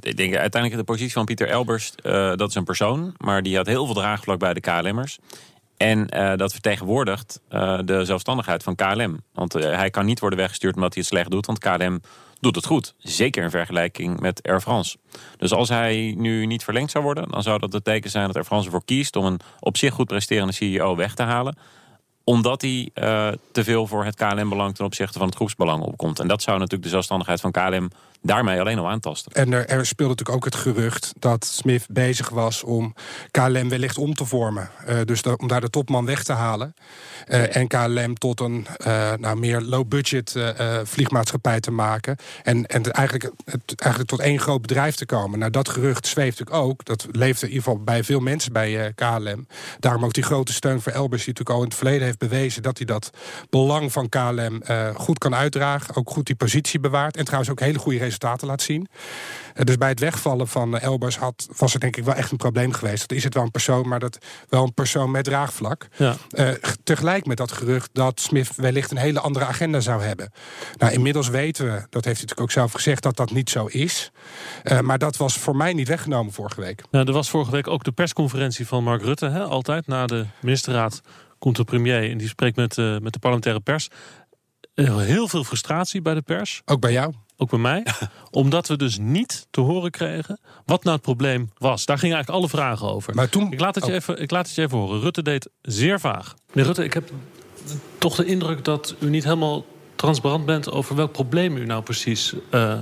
Ik 0.00 0.16
denk 0.16 0.34
uiteindelijk 0.34 0.76
de 0.76 0.92
positie 0.92 1.12
van 1.12 1.24
Pieter 1.24 1.48
Elbers, 1.48 1.92
uh, 2.02 2.12
dat 2.34 2.48
is 2.48 2.54
een 2.54 2.64
persoon. 2.64 3.14
Maar 3.16 3.42
die 3.42 3.56
had 3.56 3.66
heel 3.66 3.84
veel 3.84 3.94
draagvlak 3.94 4.38
bij 4.38 4.54
de 4.54 4.60
KLM'ers. 4.60 5.18
En 5.76 6.06
dat 6.36 6.52
vertegenwoordigt 6.52 7.40
de 7.84 8.00
zelfstandigheid 8.04 8.62
van 8.62 8.74
KLM. 8.74 9.20
Want 9.32 9.52
hij 9.52 9.90
kan 9.90 10.06
niet 10.06 10.20
worden 10.20 10.38
weggestuurd 10.38 10.74
omdat 10.74 10.94
hij 10.94 11.02
het 11.02 11.12
slecht 11.12 11.30
doet. 11.30 11.46
Want 11.46 11.58
KLM 11.58 12.00
doet 12.40 12.54
het 12.54 12.66
goed. 12.66 12.94
Zeker 12.98 13.42
in 13.42 13.50
vergelijking 13.50 14.20
met 14.20 14.42
Air 14.42 14.60
France. 14.60 14.96
Dus 15.36 15.52
als 15.52 15.68
hij 15.68 16.14
nu 16.16 16.46
niet 16.46 16.64
verlengd 16.64 16.90
zou 16.90 17.04
worden, 17.04 17.28
dan 17.28 17.42
zou 17.42 17.58
dat 17.58 17.72
het 17.72 17.84
teken 17.84 18.10
zijn 18.10 18.26
dat 18.26 18.36
Air 18.36 18.44
France 18.44 18.66
ervoor 18.66 18.84
kiest 18.84 19.16
om 19.16 19.24
een 19.24 19.40
op 19.60 19.76
zich 19.76 19.94
goed 19.94 20.06
presterende 20.06 20.52
CEO 20.52 20.96
weg 20.96 21.14
te 21.14 21.22
halen 21.22 21.56
omdat 22.28 22.62
hij 22.62 22.90
uh, 22.94 23.28
te 23.52 23.64
veel 23.64 23.86
voor 23.86 24.04
het 24.04 24.14
KLM-belang 24.14 24.74
ten 24.74 24.84
opzichte 24.84 25.18
van 25.18 25.26
het 25.26 25.36
groepsbelang 25.36 25.82
opkomt. 25.82 26.20
En 26.20 26.28
dat 26.28 26.42
zou 26.42 26.56
natuurlijk 26.56 26.84
de 26.84 26.88
zelfstandigheid 26.88 27.40
van 27.40 27.50
KLM 27.50 27.90
daarmee 28.22 28.60
alleen 28.60 28.78
al 28.78 28.88
aantasten. 28.88 29.32
En 29.32 29.52
er, 29.52 29.66
er 29.66 29.86
speelde 29.86 30.14
natuurlijk 30.14 30.36
ook 30.36 30.44
het 30.44 30.54
gerucht 30.54 31.12
dat 31.18 31.44
Smith 31.44 31.86
bezig 31.90 32.28
was 32.28 32.62
om 32.62 32.94
KLM 33.30 33.68
wellicht 33.68 33.98
om 33.98 34.14
te 34.14 34.24
vormen. 34.24 34.70
Uh, 34.88 35.00
dus 35.04 35.22
om 35.22 35.48
daar 35.48 35.60
de 35.60 35.70
topman 35.70 36.04
weg 36.04 36.24
te 36.24 36.32
halen. 36.32 36.74
Uh, 37.26 37.56
en 37.56 37.66
KLM 37.66 38.14
tot 38.14 38.40
een 38.40 38.66
uh, 38.86 39.12
nou, 39.12 39.38
meer 39.38 39.60
low-budget 39.60 40.36
vliegmaatschappij 40.82 41.60
te 41.60 41.70
maken. 41.70 42.16
En, 42.42 42.66
en 42.66 42.82
eigenlijk, 42.82 43.32
het, 43.44 43.74
eigenlijk 43.76 44.10
tot 44.10 44.20
één 44.20 44.40
groot 44.40 44.60
bedrijf 44.60 44.94
te 44.94 45.06
komen. 45.06 45.38
Nou, 45.38 45.50
dat 45.50 45.68
gerucht 45.68 46.06
zweeft 46.06 46.38
natuurlijk 46.38 46.66
ook. 46.66 46.84
Dat 46.84 47.06
leefde 47.10 47.46
in 47.46 47.52
ieder 47.52 47.64
geval 47.64 47.84
bij 47.84 48.04
veel 48.04 48.20
mensen 48.20 48.52
bij 48.52 48.92
KLM. 48.94 49.46
Daarom 49.78 50.04
ook 50.04 50.12
die 50.12 50.22
grote 50.22 50.52
steun 50.52 50.80
voor 50.80 50.92
Elbers, 50.92 51.24
die 51.24 51.34
natuurlijk 51.34 51.56
al 51.56 51.62
in 51.62 51.68
het 51.68 51.74
verleden 51.74 52.06
heeft 52.06 52.18
bewezen 52.18 52.62
dat 52.62 52.76
hij 52.76 52.86
dat 52.86 53.10
belang 53.50 53.92
van 53.92 54.08
KLM 54.08 54.62
goed 54.94 55.18
kan 55.18 55.34
uitdragen. 55.34 55.94
Ook 55.94 56.10
goed 56.10 56.26
die 56.26 56.36
positie 56.36 56.80
bewaart. 56.80 57.16
En 57.16 57.24
trouwens 57.24 57.50
ook 57.50 57.60
hele 57.60 57.78
goede 57.78 57.98
resultaten 58.08 58.46
laat 58.46 58.62
zien. 58.62 58.88
Uh, 59.54 59.64
dus 59.64 59.76
bij 59.76 59.88
het 59.88 60.00
wegvallen 60.00 60.48
van 60.48 60.74
uh, 60.74 60.82
Elbers 60.82 61.16
had, 61.16 61.48
was 61.56 61.72
het 61.72 61.82
denk 61.82 61.96
ik 61.96 62.04
wel 62.04 62.14
echt 62.14 62.30
een 62.30 62.36
probleem 62.36 62.72
geweest. 62.72 63.08
Dat 63.08 63.18
is 63.18 63.24
het 63.24 63.34
wel 63.34 63.42
een 63.42 63.50
persoon, 63.50 63.88
maar 63.88 63.98
dat 63.98 64.18
wel 64.48 64.64
een 64.64 64.74
persoon 64.74 65.10
met 65.10 65.24
draagvlak. 65.24 65.88
Ja. 65.96 66.16
Uh, 66.30 66.50
tegelijk 66.84 67.26
met 67.26 67.36
dat 67.36 67.52
gerucht 67.52 67.90
dat 67.92 68.20
Smith 68.20 68.56
wellicht 68.56 68.90
een 68.90 68.96
hele 68.96 69.20
andere 69.20 69.44
agenda 69.44 69.80
zou 69.80 70.02
hebben. 70.02 70.32
Nou, 70.76 70.92
inmiddels 70.92 71.28
weten 71.28 71.64
we, 71.64 71.70
dat 71.70 72.04
heeft 72.04 72.04
hij 72.04 72.12
natuurlijk 72.12 72.40
ook 72.40 72.50
zelf 72.50 72.72
gezegd, 72.72 73.02
dat 73.02 73.16
dat 73.16 73.30
niet 73.30 73.50
zo 73.50 73.66
is. 73.66 74.10
maar 74.82 74.98
dat 74.98 75.16
was 75.16 75.38
voor 75.38 75.56
mij 75.56 75.72
niet 75.72 75.88
weggenomen 75.88 76.32
vorige 76.32 76.60
week. 76.60 76.82
Ja, 76.90 77.04
er 77.04 77.12
was 77.12 77.30
vorige 77.30 77.50
week 77.50 77.68
ook 77.68 77.84
de 77.84 77.92
persconferentie 77.92 78.66
van 78.66 78.84
Mark 78.84 79.02
Rutte, 79.02 79.28
hè, 79.28 79.42
altijd 79.42 79.86
na 79.86 80.06
de 80.06 80.26
ministerraad 80.40 81.00
komt 81.38 81.56
de 81.56 81.64
premier 81.64 82.10
en 82.10 82.18
die 82.18 82.28
spreekt 82.28 82.56
met, 82.56 82.76
met 82.76 83.12
de 83.12 83.18
parlementaire 83.18 83.60
pers. 83.60 83.88
Heel 84.74 85.28
veel 85.28 85.44
frustratie 85.44 86.02
bij 86.02 86.14
de 86.14 86.22
pers. 86.22 86.62
Ook 86.64 86.80
bij 86.80 86.92
jou? 86.92 87.12
Ook 87.40 87.50
bij 87.50 87.58
mij. 87.58 87.86
omdat 88.30 88.68
we 88.68 88.76
dus 88.76 88.98
niet 88.98 89.46
te 89.50 89.60
horen 89.60 89.90
kregen 89.90 90.40
wat 90.64 90.82
nou 90.82 90.96
het 90.96 91.04
probleem 91.04 91.50
was. 91.58 91.86
Daar 91.86 91.98
gingen 91.98 92.16
eigenlijk 92.16 92.44
alle 92.44 92.62
vragen 92.62 92.88
over. 92.88 93.14
Maar 93.14 93.28
toen... 93.28 93.52
ik, 93.52 93.60
laat 93.60 93.74
het 93.74 93.84
je 93.84 93.90
oh. 93.90 93.96
even, 93.96 94.20
ik 94.20 94.30
laat 94.30 94.46
het 94.46 94.54
je 94.54 94.62
even 94.62 94.78
horen. 94.78 95.00
Rutte 95.00 95.22
deed 95.22 95.48
zeer 95.62 96.00
vaag. 96.00 96.34
Meneer 96.48 96.66
Rutte, 96.66 96.84
ik 96.84 96.94
heb 96.94 97.10
toch 97.98 98.14
de 98.14 98.24
indruk 98.24 98.64
dat 98.64 98.94
u 98.98 99.08
niet 99.08 99.24
helemaal 99.24 99.64
transparant 99.94 100.46
bent... 100.46 100.70
over 100.70 100.96
welk 100.96 101.12
probleem 101.12 101.56
u 101.56 101.64
nou 101.64 101.82
precies 101.82 102.34
uh, 102.50 102.78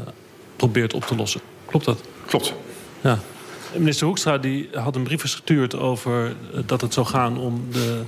probeert 0.56 0.94
op 0.94 1.04
te 1.04 1.16
lossen. 1.16 1.40
Klopt 1.64 1.84
dat? 1.84 2.00
Klopt. 2.26 2.54
Ja. 3.00 3.18
Minister 3.74 4.06
Hoekstra 4.06 4.38
die 4.38 4.68
had 4.72 4.96
een 4.96 5.02
brief 5.02 5.20
gestuurd 5.20 5.76
over 5.76 6.26
eh, 6.26 6.60
dat 6.66 6.80
het 6.80 6.94
zou 6.94 7.06
gaan 7.06 7.38
om, 7.38 7.66
de, 7.70 8.02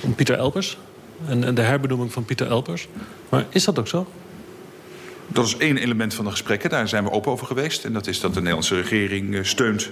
om 0.00 0.14
Pieter 0.14 0.36
Elpers. 0.36 0.78
En, 1.26 1.44
en 1.44 1.54
de 1.54 1.62
herbenoeming 1.62 2.12
van 2.12 2.24
Pieter 2.24 2.46
Elpers. 2.46 2.88
Maar 3.28 3.46
is 3.48 3.64
dat 3.64 3.78
ook 3.78 3.88
zo? 3.88 4.06
Dat 5.28 5.46
is 5.46 5.56
één 5.56 5.76
element 5.76 6.14
van 6.14 6.24
de 6.24 6.30
gesprekken. 6.30 6.70
Daar 6.70 6.88
zijn 6.88 7.04
we 7.04 7.10
open 7.10 7.32
over 7.32 7.46
geweest. 7.46 7.84
En 7.84 7.92
dat 7.92 8.06
is 8.06 8.20
dat 8.20 8.30
de 8.30 8.38
Nederlandse 8.38 8.74
regering 8.74 9.34
eh, 9.34 9.44
steunt 9.44 9.90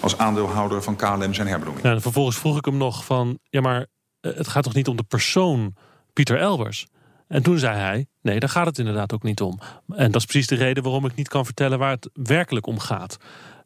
als 0.00 0.18
aandeelhouder 0.18 0.82
van 0.82 0.96
KLM 0.96 1.34
zijn 1.34 1.48
herbenoeming. 1.48 1.84
Ja, 1.84 1.92
en 1.92 2.02
vervolgens 2.02 2.38
vroeg 2.38 2.58
ik 2.58 2.64
hem 2.64 2.76
nog 2.76 3.04
van... 3.04 3.38
ja, 3.42 3.60
maar 3.60 3.86
eh, 4.20 4.34
het 4.34 4.48
gaat 4.48 4.62
toch 4.62 4.74
niet 4.74 4.88
om 4.88 4.96
de 4.96 5.02
persoon 5.02 5.74
Pieter 6.12 6.38
Elbers? 6.38 6.86
En 7.28 7.42
toen 7.42 7.58
zei 7.58 7.76
hij, 7.76 8.06
nee, 8.22 8.40
daar 8.40 8.48
gaat 8.48 8.66
het 8.66 8.78
inderdaad 8.78 9.12
ook 9.12 9.22
niet 9.22 9.40
om. 9.40 9.58
En 9.88 10.10
dat 10.10 10.20
is 10.20 10.26
precies 10.26 10.46
de 10.46 10.54
reden 10.54 10.82
waarom 10.82 11.06
ik 11.06 11.14
niet 11.14 11.28
kan 11.28 11.44
vertellen 11.44 11.78
waar 11.78 11.90
het 11.90 12.10
werkelijk 12.12 12.66
om 12.66 12.78
gaat. 12.78 13.16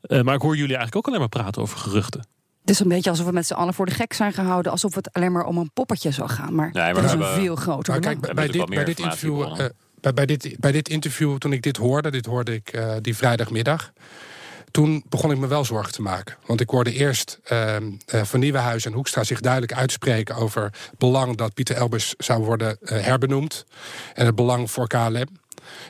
Uh, 0.03 0.23
maar 0.23 0.35
ik 0.35 0.41
hoor 0.41 0.57
jullie 0.57 0.77
eigenlijk 0.77 0.97
ook 0.97 1.07
alleen 1.07 1.19
maar 1.19 1.29
praten 1.29 1.63
over 1.63 1.79
geruchten. 1.79 2.21
Het 2.61 2.71
is 2.71 2.81
een 2.81 2.89
beetje 2.89 3.11
alsof 3.11 3.27
we 3.27 3.33
met 3.33 3.47
z'n 3.47 3.55
allen 3.55 3.75
voor 3.75 3.87
de 3.87 3.93
gek 3.93 4.13
zijn 4.13 4.33
gehouden. 4.33 4.73
Alsof 4.73 4.95
het 4.95 5.13
alleen 5.13 5.33
maar 5.33 5.45
om 5.45 5.59
een 5.59 5.71
poppetje 5.73 6.11
zou 6.11 6.29
gaan. 6.29 6.55
Maar, 6.55 6.71
nee, 6.73 6.93
maar 6.93 7.03
dat 7.03 7.05
is 7.05 7.13
een 7.13 7.25
veel 7.25 7.57
groter. 7.57 7.93
Maar 7.93 8.01
kijk, 8.01 8.35
bij, 8.35 8.49
dit, 8.49 8.67
bij 8.69 8.85
dit 8.85 8.99
interview. 8.99 9.41
Uh, 9.41 9.65
bij, 10.05 10.13
bij, 10.13 10.27
dit, 10.27 10.57
bij 10.59 10.73
dit 10.73 10.89
interview, 10.89 11.39
toen 11.39 11.53
ik 11.53 11.63
dit 11.63 11.77
hoorde, 11.77 12.11
dit 12.11 12.27
hoorde 12.27 12.55
ik 12.55 12.77
uh, 12.77 12.95
die 13.01 13.17
vrijdagmiddag 13.17 13.93
toen 14.71 15.05
begon 15.09 15.31
ik 15.31 15.39
me 15.39 15.47
wel 15.47 15.65
zorgen 15.65 15.93
te 15.93 16.03
maken. 16.03 16.37
Want 16.47 16.61
ik 16.61 16.71
hoorde 16.71 16.93
eerst 16.93 17.39
uh, 17.53 17.77
Van 18.07 18.41
Nieuwenhuis 18.41 18.85
en 18.85 18.93
Hoekstra 18.93 19.25
zich 19.25 19.41
duidelijk 19.41 19.73
uitspreken 19.73 20.37
over 20.37 20.63
het 20.63 20.99
belang 20.99 21.37
dat 21.37 21.55
Pieter 21.55 21.77
Elbers 21.77 22.15
zou 22.19 22.45
worden 22.45 22.77
uh, 22.81 23.05
herbenoemd. 23.05 23.65
En 24.15 24.27
het 24.27 24.35
belang 24.35 24.71
voor 24.71 24.87
KLM. 24.87 25.27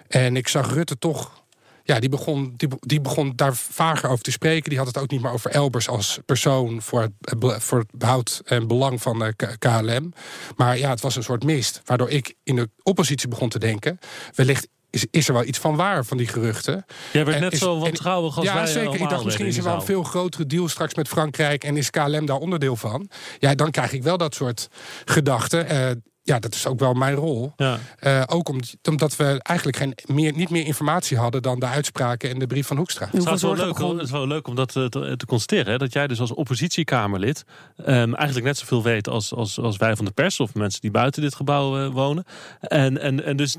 En 0.09 0.37
ik 0.37 0.49
zag 0.49 0.73
Rutte 0.73 0.99
toch. 0.99 1.44
Ja, 1.87 2.01
die 2.01 2.09
begon, 2.09 2.55
die, 2.57 2.69
die 2.81 3.01
begon 3.01 3.33
daar 3.37 3.55
vager 3.55 4.09
over 4.09 4.25
te 4.25 4.31
spreken. 4.31 4.69
Die 4.69 4.79
had 4.79 4.87
het 4.87 4.99
ook 4.99 5.11
niet 5.11 5.23
meer 5.23 5.33
over 5.33 5.51
Elbers 5.51 5.89
als 5.89 6.19
persoon 6.27 6.83
voor 6.83 7.01
het, 7.01 7.63
voor 7.63 7.79
het 7.79 7.89
behoud 7.93 8.43
en 8.45 8.67
belang 8.67 9.03
van 9.03 9.23
uh, 9.23 9.29
KLM. 9.59 10.13
Maar 10.57 10.79
ja, 10.79 10.91
het 10.91 11.01
was 11.01 11.17
een 11.17 11.23
soort 11.23 11.45
mist. 11.45 11.81
Waardoor 11.85 12.11
ik 12.11 12.35
in 12.43 12.57
de 12.57 12.71
oppositie 12.83 13.29
begon 13.29 13.49
te 13.49 13.59
denken. 13.59 13.99
Wellicht 14.35 14.69
is, 14.91 15.07
is 15.11 15.29
er 15.29 15.35
wel 15.35 15.45
iets 15.45 15.59
van 15.59 15.77
waar 15.77 16.05
van 16.05 16.17
die 16.17 16.29
geruchten. 16.29 16.85
Jij 17.13 17.25
werd 17.25 17.41
net 17.41 17.53
is, 17.53 17.59
zo 17.59 17.79
wantrouwig 17.79 18.37
als 18.37 18.47
ja, 18.47 18.55
wij 18.55 18.67
zeker. 18.67 19.01
Ik 19.01 19.09
dacht 19.09 19.25
misschien 19.25 19.47
is 19.47 19.57
er 19.57 19.63
wel 19.65 19.75
een 19.75 19.83
veel 19.83 20.03
grotere 20.03 20.47
deal 20.47 20.69
straks 20.69 20.95
met 20.95 21.09
Frankrijk... 21.09 21.65
en 21.65 21.77
is 21.77 21.91
KLM 21.91 22.27
daar 22.27 22.37
onderdeel 22.37 22.77
van. 22.77 23.09
Ja, 23.39 23.55
dan 23.55 23.71
krijg 23.71 23.93
ik 23.93 24.03
wel 24.03 24.17
dat 24.17 24.35
soort 24.35 24.69
gedachten. 25.05 25.73
Uh, 25.73 25.91
ja, 26.27 26.39
dat 26.39 26.55
is 26.55 26.67
ook 26.67 26.79
wel 26.79 26.95
mijn 26.95 27.15
rol. 27.15 27.53
Ja. 27.57 27.79
Uh, 28.01 28.23
ook 28.27 28.49
omdat 28.89 29.17
we 29.17 29.41
eigenlijk 29.43 29.79
geen 29.79 29.95
meer, 30.07 30.33
niet 30.33 30.51
meer 30.51 30.67
informatie 30.67 31.17
hadden 31.19 31.43
dan 31.43 31.59
de 31.59 31.67
uitspraken 31.67 32.31
en 32.31 32.39
de 32.39 32.47
brief 32.47 32.67
van 32.67 32.77
Hoekstra. 32.77 33.07
Het 33.11 33.15
is, 33.15 33.43
wel 33.43 33.55
leuk, 33.55 33.79
het 33.79 34.01
is 34.01 34.11
wel 34.11 34.27
leuk 34.27 34.49
om 34.49 34.55
dat 34.55 34.73
te, 34.73 35.15
te 35.17 35.27
constateren. 35.27 35.73
Hè? 35.73 35.79
Dat 35.79 35.93
jij 35.93 36.07
dus 36.07 36.21
als 36.21 36.35
oppositiekamerlid 36.35 37.45
um, 37.79 38.15
eigenlijk 38.15 38.47
net 38.47 38.59
zoveel 38.59 38.83
weet 38.83 39.09
als, 39.09 39.35
als, 39.35 39.59
als 39.59 39.77
wij 39.77 39.97
van 39.97 40.05
de 40.05 40.11
pers 40.11 40.41
of 40.41 40.55
mensen 40.55 40.81
die 40.81 40.91
buiten 40.91 41.23
dit 41.23 41.35
gebouw 41.35 41.85
uh, 41.85 41.93
wonen. 41.93 42.25
En, 42.61 43.01
en, 43.01 43.25
en 43.25 43.37
dus 43.37 43.57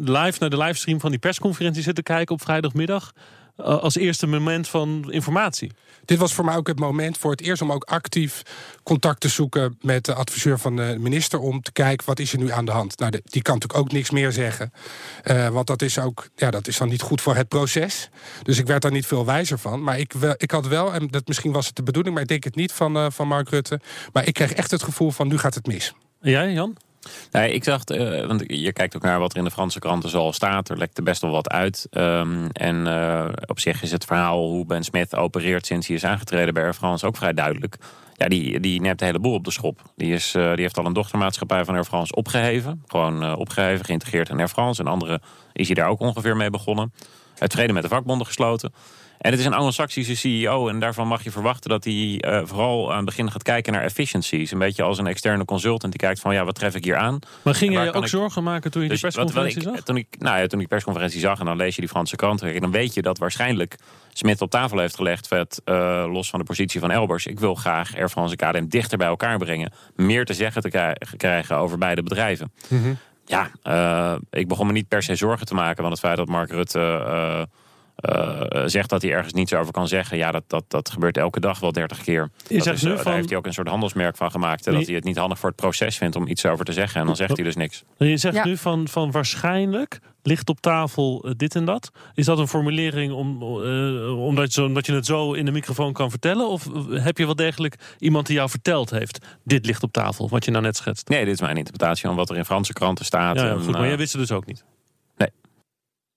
live 0.00 0.36
naar 0.38 0.50
de 0.50 0.58
livestream 0.58 1.00
van 1.00 1.10
die 1.10 1.18
persconferentie 1.18 1.82
zitten 1.82 2.04
kijken 2.04 2.34
op 2.34 2.42
vrijdagmiddag. 2.42 3.12
Uh, 3.58 3.66
als 3.66 3.96
eerste 3.96 4.26
moment 4.26 4.68
van 4.68 5.12
informatie. 5.12 5.72
Dit 6.04 6.18
was 6.18 6.34
voor 6.34 6.44
mij 6.44 6.56
ook 6.56 6.66
het 6.66 6.78
moment 6.78 7.18
voor 7.18 7.30
het 7.30 7.40
eerst 7.40 7.62
om 7.62 7.72
ook 7.72 7.84
actief 7.84 8.42
contact 8.82 9.20
te 9.20 9.28
zoeken 9.28 9.78
met 9.80 10.04
de 10.04 10.14
adviseur 10.14 10.58
van 10.58 10.76
de 10.76 10.96
minister. 10.98 11.38
Om 11.38 11.62
te 11.62 11.72
kijken 11.72 12.06
wat 12.06 12.18
is 12.18 12.32
er 12.32 12.38
nu 12.38 12.50
aan 12.50 12.64
de 12.64 12.70
hand. 12.70 12.98
Nou, 12.98 13.12
die 13.24 13.42
kan 13.42 13.54
natuurlijk 13.54 13.80
ook 13.80 13.92
niks 13.92 14.10
meer 14.10 14.32
zeggen. 14.32 14.72
Uh, 15.24 15.48
want 15.48 15.66
dat 15.66 15.82
is 15.82 15.98
ook, 15.98 16.28
ja, 16.36 16.50
dat 16.50 16.68
is 16.68 16.76
dan 16.76 16.88
niet 16.88 17.02
goed 17.02 17.20
voor 17.20 17.34
het 17.34 17.48
proces. 17.48 18.08
Dus 18.42 18.58
ik 18.58 18.66
werd 18.66 18.82
daar 18.82 18.92
niet 18.92 19.06
veel 19.06 19.24
wijzer 19.24 19.58
van. 19.58 19.82
Maar 19.82 19.98
ik, 19.98 20.12
wel, 20.12 20.34
ik 20.36 20.50
had 20.50 20.66
wel, 20.66 20.94
en 20.94 21.06
dat 21.06 21.26
misschien 21.26 21.52
was 21.52 21.66
het 21.66 21.76
de 21.76 21.82
bedoeling, 21.82 22.14
maar 22.14 22.22
ik 22.22 22.28
denk 22.28 22.44
het 22.44 22.54
niet 22.54 22.72
van, 22.72 22.96
uh, 22.96 23.06
van 23.10 23.28
Mark 23.28 23.48
Rutte. 23.48 23.80
Maar 24.12 24.26
ik 24.26 24.34
kreeg 24.34 24.52
echt 24.52 24.70
het 24.70 24.82
gevoel 24.82 25.10
van 25.10 25.28
nu 25.28 25.38
gaat 25.38 25.54
het 25.54 25.66
mis. 25.66 25.92
En 26.20 26.30
jij, 26.30 26.52
Jan? 26.52 26.76
Nee, 27.30 27.52
ik 27.52 27.64
dacht, 27.64 27.90
uh, 27.90 28.26
want 28.26 28.44
je 28.46 28.72
kijkt 28.72 28.96
ook 28.96 29.02
naar 29.02 29.18
wat 29.18 29.32
er 29.32 29.38
in 29.38 29.44
de 29.44 29.50
Franse 29.50 29.78
kranten 29.78 30.10
zoal 30.10 30.32
staat. 30.32 30.68
Er 30.68 30.78
lekt 30.78 30.98
er 30.98 31.04
best 31.04 31.22
wel 31.22 31.30
wat 31.30 31.50
uit. 31.50 31.86
Um, 31.90 32.48
en 32.52 32.86
uh, 32.86 33.28
op 33.46 33.60
zich 33.60 33.82
is 33.82 33.90
het 33.90 34.04
verhaal 34.04 34.48
hoe 34.48 34.66
Ben 34.66 34.84
Smith 34.84 35.16
opereert 35.16 35.66
sinds 35.66 35.86
hij 35.86 35.96
is 35.96 36.04
aangetreden 36.04 36.54
bij 36.54 36.62
Air 36.62 36.74
France 36.74 37.06
ook 37.06 37.16
vrij 37.16 37.32
duidelijk. 37.32 37.76
Ja, 38.14 38.28
die, 38.28 38.60
die 38.60 38.80
neemt 38.80 38.98
de 38.98 39.04
hele 39.04 39.18
boel 39.18 39.34
op 39.34 39.44
de 39.44 39.50
schop. 39.50 39.82
Die, 39.96 40.12
is, 40.12 40.34
uh, 40.34 40.50
die 40.50 40.62
heeft 40.62 40.78
al 40.78 40.86
een 40.86 40.92
dochtermaatschappij 40.92 41.64
van 41.64 41.74
Air 41.74 41.84
France 41.84 42.14
opgeheven. 42.14 42.82
Gewoon 42.86 43.36
opgeheven, 43.36 43.84
geïntegreerd 43.84 44.28
in 44.28 44.38
Air 44.38 44.48
France. 44.48 44.82
En 44.82 44.88
andere 44.88 45.20
is 45.52 45.66
hij 45.66 45.74
daar 45.74 45.88
ook 45.88 46.00
ongeveer 46.00 46.36
mee 46.36 46.50
begonnen. 46.50 46.92
Het 47.38 47.52
vrede 47.52 47.72
met 47.72 47.82
de 47.82 47.88
vakbonden 47.88 48.26
gesloten. 48.26 48.72
En 49.22 49.30
het 49.30 49.40
is 49.40 49.46
een 49.46 49.54
anglo-saxische 49.54 50.16
CEO 50.16 50.68
en 50.68 50.78
daarvan 50.78 51.06
mag 51.06 51.24
je 51.24 51.30
verwachten 51.30 51.70
dat 51.70 51.84
hij 51.84 51.92
uh, 51.92 52.40
vooral 52.44 52.90
aan 52.90 52.96
het 52.96 53.04
begin 53.04 53.30
gaat 53.30 53.42
kijken 53.42 53.72
naar 53.72 53.82
efficiencies. 53.82 54.50
Een 54.50 54.58
beetje 54.58 54.82
als 54.82 54.98
een 54.98 55.06
externe 55.06 55.44
consultant 55.44 55.92
die 55.92 56.00
kijkt 56.00 56.20
van 56.20 56.34
ja, 56.34 56.44
wat 56.44 56.54
tref 56.54 56.74
ik 56.74 56.84
hier 56.84 56.96
aan? 56.96 57.18
Maar 57.42 57.54
ging 57.54 57.72
jij 57.72 57.84
je 57.84 57.92
ook 57.92 58.02
ik... 58.02 58.08
zorgen 58.08 58.42
maken 58.42 58.70
toen 58.70 58.82
je 58.82 58.88
dus 58.88 59.00
die 59.00 59.10
persconferentie 59.10 59.62
wat, 59.62 59.66
ik, 59.66 59.76
zag? 59.76 59.84
Toen 59.84 59.96
ik, 59.96 60.06
nou 60.18 60.40
ja, 60.40 60.46
toen 60.46 60.60
ik 60.60 60.68
persconferentie 60.68 61.20
zag 61.20 61.38
en 61.38 61.44
dan 61.44 61.56
lees 61.56 61.74
je 61.74 61.80
die 61.80 61.90
Franse 61.90 62.16
kranten, 62.16 62.60
dan 62.60 62.70
weet 62.70 62.94
je 62.94 63.02
dat 63.02 63.18
waarschijnlijk 63.18 63.76
Smit 64.12 64.40
op 64.40 64.50
tafel 64.50 64.78
heeft 64.78 64.96
gelegd, 64.96 65.28
vet, 65.28 65.62
uh, 65.64 66.04
los 66.12 66.30
van 66.30 66.38
de 66.38 66.44
positie 66.44 66.80
van 66.80 66.90
Elbers. 66.90 67.26
Ik 67.26 67.40
wil 67.40 67.54
graag 67.54 67.96
Air 67.96 68.08
France 68.08 68.36
en 68.36 68.52
KLM 68.52 68.68
dichter 68.68 68.98
bij 68.98 69.06
elkaar 69.06 69.38
brengen. 69.38 69.72
Meer 69.96 70.24
te 70.24 70.34
zeggen 70.34 70.62
te 70.62 70.94
krijgen 71.16 71.56
over 71.56 71.78
beide 71.78 72.02
bedrijven. 72.02 72.52
Mm 72.68 72.82
-hmm. 72.82 72.98
Ja, 73.26 73.50
uh, 73.64 74.20
ik 74.30 74.48
begon 74.48 74.66
me 74.66 74.72
niet 74.72 74.88
per 74.88 75.02
se 75.02 75.14
zorgen 75.14 75.46
te 75.46 75.54
maken 75.54 75.82
van 75.82 75.90
het 75.90 76.00
feit 76.00 76.16
dat 76.16 76.28
Mark 76.28 76.50
Rutte 76.50 77.48
uh, 78.02 78.62
zegt 78.66 78.88
dat 78.88 79.02
hij 79.02 79.12
ergens 79.12 79.32
niets 79.32 79.54
over 79.54 79.72
kan 79.72 79.88
zeggen. 79.88 80.16
Ja, 80.16 80.30
dat, 80.30 80.44
dat, 80.46 80.64
dat 80.68 80.90
gebeurt 80.90 81.16
elke 81.16 81.40
dag 81.40 81.60
wel 81.60 81.72
dertig 81.72 82.02
keer. 82.02 82.30
Is 82.46 82.66
is, 82.66 82.82
uh, 82.84 83.04
Daar 83.04 83.14
heeft 83.14 83.28
hij 83.28 83.38
ook 83.38 83.46
een 83.46 83.52
soort 83.52 83.68
handelsmerk 83.68 84.16
van 84.16 84.30
gemaakt. 84.30 84.64
Dat 84.64 84.86
hij 84.86 84.94
het 84.94 85.04
niet 85.04 85.16
handig 85.16 85.38
voor 85.38 85.48
het 85.48 85.58
proces 85.58 85.96
vindt 85.96 86.16
om 86.16 86.26
iets 86.26 86.46
over 86.46 86.64
te 86.64 86.72
zeggen. 86.72 87.00
En 87.00 87.06
dan 87.06 87.16
zegt 87.16 87.36
hij 87.36 87.44
dus 87.44 87.56
niks. 87.56 87.84
Je 87.96 88.16
zegt 88.16 88.34
ja. 88.34 88.44
nu 88.44 88.56
van, 88.56 88.88
van 88.88 89.10
waarschijnlijk 89.10 90.00
ligt 90.22 90.48
op 90.48 90.60
tafel 90.60 91.34
dit 91.36 91.54
en 91.54 91.64
dat. 91.64 91.90
Is 92.14 92.26
dat 92.26 92.38
een 92.38 92.48
formulering 92.48 93.12
om, 93.12 93.42
omdat, 93.42 94.54
je 94.54 94.60
zo, 94.60 94.66
omdat 94.66 94.86
je 94.86 94.92
het 94.92 95.06
zo 95.06 95.32
in 95.32 95.44
de 95.44 95.50
microfoon 95.50 95.92
kan 95.92 96.10
vertellen? 96.10 96.48
Of 96.48 96.68
heb 96.90 97.18
je 97.18 97.24
wel 97.24 97.36
degelijk 97.36 97.96
iemand 97.98 98.26
die 98.26 98.36
jou 98.36 98.50
verteld 98.50 98.90
heeft... 98.90 99.26
dit 99.44 99.66
ligt 99.66 99.82
op 99.82 99.92
tafel, 99.92 100.28
wat 100.28 100.44
je 100.44 100.50
nou 100.50 100.62
net 100.62 100.76
schetst? 100.76 101.08
Nee, 101.08 101.24
dit 101.24 101.34
is 101.34 101.40
mijn 101.40 101.56
interpretatie 101.56 102.06
van 102.06 102.16
wat 102.16 102.30
er 102.30 102.36
in 102.36 102.44
Franse 102.44 102.72
kranten 102.72 103.04
staat. 103.04 103.36
Ja, 103.36 103.46
ja, 103.46 103.52
goed, 103.52 103.66
en, 103.66 103.70
maar 103.70 103.86
jij 103.86 103.96
wist 103.96 104.12
het 104.12 104.20
dus 104.20 104.32
ook 104.32 104.46
niet? 104.46 104.64
Nee. 105.16 105.30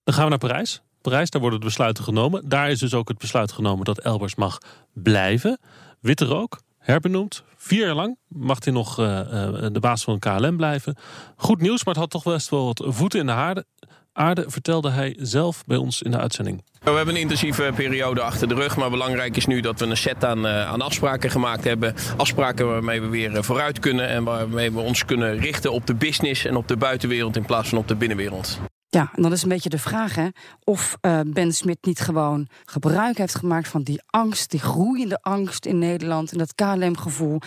Dan 0.04 0.14
gaan 0.14 0.24
we 0.24 0.30
naar 0.30 0.40
Parijs. 0.40 0.82
Parijs. 1.10 1.30
Daar 1.30 1.42
worden 1.42 1.60
de 1.60 1.66
besluiten 1.66 2.04
genomen. 2.04 2.50
Daar 2.50 2.70
is 2.70 2.80
dus 2.80 2.94
ook 2.94 3.08
het 3.08 3.18
besluit 3.18 3.52
genomen 3.52 3.86
dat 3.86 4.00
Elbers 4.00 4.36
mag 4.36 4.58
blijven. 4.94 5.60
Witte 6.02 6.26
rook, 6.26 6.60
herbenoemd. 6.78 7.44
Vier 7.58 7.86
jaar 7.86 7.96
lang 7.96 8.18
mag 8.28 8.64
hij 8.64 8.74
nog 8.74 9.00
uh, 9.00 9.06
uh, 9.06 9.66
de 9.72 9.80
baas 9.80 10.04
van 10.04 10.20
KLM 10.20 10.58
blijven. 10.58 10.96
Goed 11.36 11.62
nieuws, 11.62 11.86
maar 11.86 11.94
het 11.94 12.04
had 12.04 12.12
toch 12.12 12.24
best 12.34 12.50
wel 12.50 12.66
wat 12.66 12.84
voeten 12.88 13.20
in 13.20 13.26
de 13.26 13.32
aarde. 13.32 13.66
Aarde 14.14 14.46
vertelde 14.48 14.90
hij 14.90 15.16
zelf 15.20 15.64
bij 15.66 15.78
ons 15.78 16.02
in 16.02 16.12
de 16.12 16.18
uitzending. 16.18 16.64
We 16.84 16.92
hebben 16.92 17.16
een 17.16 17.22
intensieve 17.22 17.72
periode 17.76 18.22
achter 18.22 18.48
de 18.48 18.54
rug. 18.54 18.78
Maar 18.78 18.90
belangrijk 18.90 19.38
is 19.38 19.46
nu 19.46 19.60
dat 19.60 19.80
we 19.80 19.86
een 19.86 19.98
set 19.98 20.26
aan, 20.26 20.46
uh, 20.46 20.68
aan 20.68 20.82
afspraken 20.82 21.30
gemaakt 21.32 21.64
hebben. 21.64 21.94
Afspraken 22.18 22.68
waarmee 22.68 23.02
we 23.02 23.08
weer 23.08 23.44
vooruit 23.44 23.80
kunnen. 23.80 24.08
En 24.08 24.24
waarmee 24.24 24.72
we 24.72 24.80
ons 24.80 25.06
kunnen 25.06 25.38
richten 25.38 25.72
op 25.72 25.88
de 25.88 25.96
business 25.96 26.46
en 26.46 26.56
op 26.56 26.68
de 26.68 26.78
buitenwereld 26.78 27.36
in 27.36 27.46
plaats 27.46 27.70
van 27.70 27.78
op 27.78 27.88
de 27.88 27.96
binnenwereld. 27.96 28.60
Ja, 28.96 29.12
en 29.16 29.22
dan 29.22 29.32
is 29.32 29.44
een 29.44 29.50
beetje 29.50 29.70
de 29.70 29.78
vraag 29.78 30.16
hè, 30.16 30.28
of 30.64 30.98
uh, 31.02 31.20
Ben 31.28 31.54
Smit 31.54 31.86
niet 31.86 32.00
gewoon 32.00 32.48
gebruik 32.66 33.18
heeft 33.18 33.36
gemaakt 33.36 33.68
van 33.68 33.84
die 33.84 34.02
angst, 34.06 34.52
die 34.52 34.60
groeiende 34.60 35.22
angst 35.22 35.66
in 35.66 35.80
Nederland 35.80 36.32
en 36.32 36.38
dat 36.38 36.56
KLM-gevoel, 36.56 37.40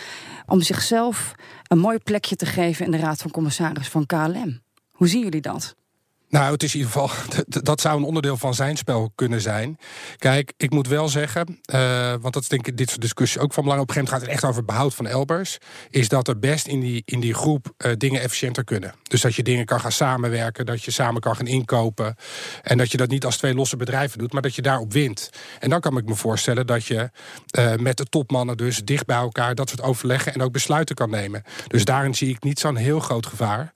om 0.47 0.61
zichzelf 0.61 1.35
een 1.63 1.79
mooi 1.79 1.99
plekje 1.99 2.37
te 2.37 2.47
geven 2.47 2.85
in 2.85 2.91
de 2.91 2.97
Raad 2.97 3.23
van 3.23 3.31
Commissaris 3.31 3.89
van 3.89 4.07
KLM. 4.07 4.61
Hoe 4.91 5.09
zien 5.09 5.23
jullie 5.23 5.41
dat? 5.41 5.77
Nou, 6.29 6.53
het 6.53 6.63
is 6.63 6.75
in 6.75 6.81
ieder 6.81 6.93
geval, 6.93 7.11
dat 7.63 7.81
zou 7.81 7.99
een 7.99 8.05
onderdeel 8.05 8.37
van 8.37 8.55
zijn 8.55 8.77
spel 8.77 9.13
kunnen 9.15 9.41
zijn. 9.41 9.79
Kijk, 10.17 10.53
ik 10.57 10.71
moet 10.71 10.89
wel 10.89 11.09
zeggen, 11.09 11.61
uh, 11.73 12.15
want 12.21 12.35
dat 12.35 12.43
is 12.43 12.49
denk 12.49 12.67
ik 12.67 12.77
dit 12.77 12.89
soort 12.89 13.01
discussie 13.01 13.41
ook 13.41 13.53
van 13.53 13.63
belang. 13.63 13.83
Op 13.83 13.89
een 13.89 13.95
gegeven 13.95 14.15
moment 14.15 14.31
gaat 14.31 14.37
het 14.37 14.45
echt 14.45 14.53
over 14.53 14.65
behoud 14.65 14.95
van 14.95 15.07
Elbers. 15.07 15.59
Is 15.91 16.09
dat 16.09 16.29
er 16.29 16.39
best 16.39 16.67
in 16.67 16.81
die, 16.81 17.03
in 17.05 17.21
die 17.21 17.35
groep 17.35 17.75
uh, 17.79 17.93
dingen 17.97 18.21
efficiënter 18.21 18.65
kunnen. 18.65 18.95
Dus 19.03 19.21
dat 19.21 19.35
je 19.35 19.43
dingen 19.43 19.65
kan 19.65 19.81
gaan 19.81 19.93
samenwerken, 19.93 20.67
dat 20.67 20.85
je 20.85 20.91
samen 20.91 21.21
kan 21.21 21.37
gaan 21.37 21.47
inkopen. 21.47 22.17
En 22.63 22.79
dat 22.79 22.91
je 22.91 22.97
dat 22.97 23.09
niet 23.09 23.25
als 23.25 23.37
twee 23.37 23.55
losse 23.55 23.77
bedrijven 23.77 24.19
doet, 24.19 24.33
maar 24.33 24.43
dat 24.43 24.55
je 24.55 24.63
daarop 24.63 24.93
wint. 24.93 25.31
En 25.59 25.71
dan 25.71 25.81
kan 25.81 25.97
ik 25.97 26.05
me 26.05 26.15
voorstellen 26.15 26.67
dat 26.67 26.85
je 26.85 27.11
uh, 27.59 27.75
met 27.75 27.97
de 27.97 28.05
topmannen 28.05 28.57
dus 28.57 28.85
dicht 28.85 29.07
bij 29.07 29.17
elkaar 29.17 29.55
dat 29.55 29.69
soort 29.69 29.83
overleggen 29.83 30.35
en 30.35 30.43
ook 30.43 30.53
besluiten 30.53 30.95
kan 30.95 31.11
nemen. 31.11 31.43
Dus 31.67 31.85
daarin 31.85 32.15
zie 32.15 32.29
ik 32.29 32.43
niet 32.43 32.59
zo'n 32.59 32.77
heel 32.77 33.01
groot 33.01 33.27
gevaar. 33.27 33.73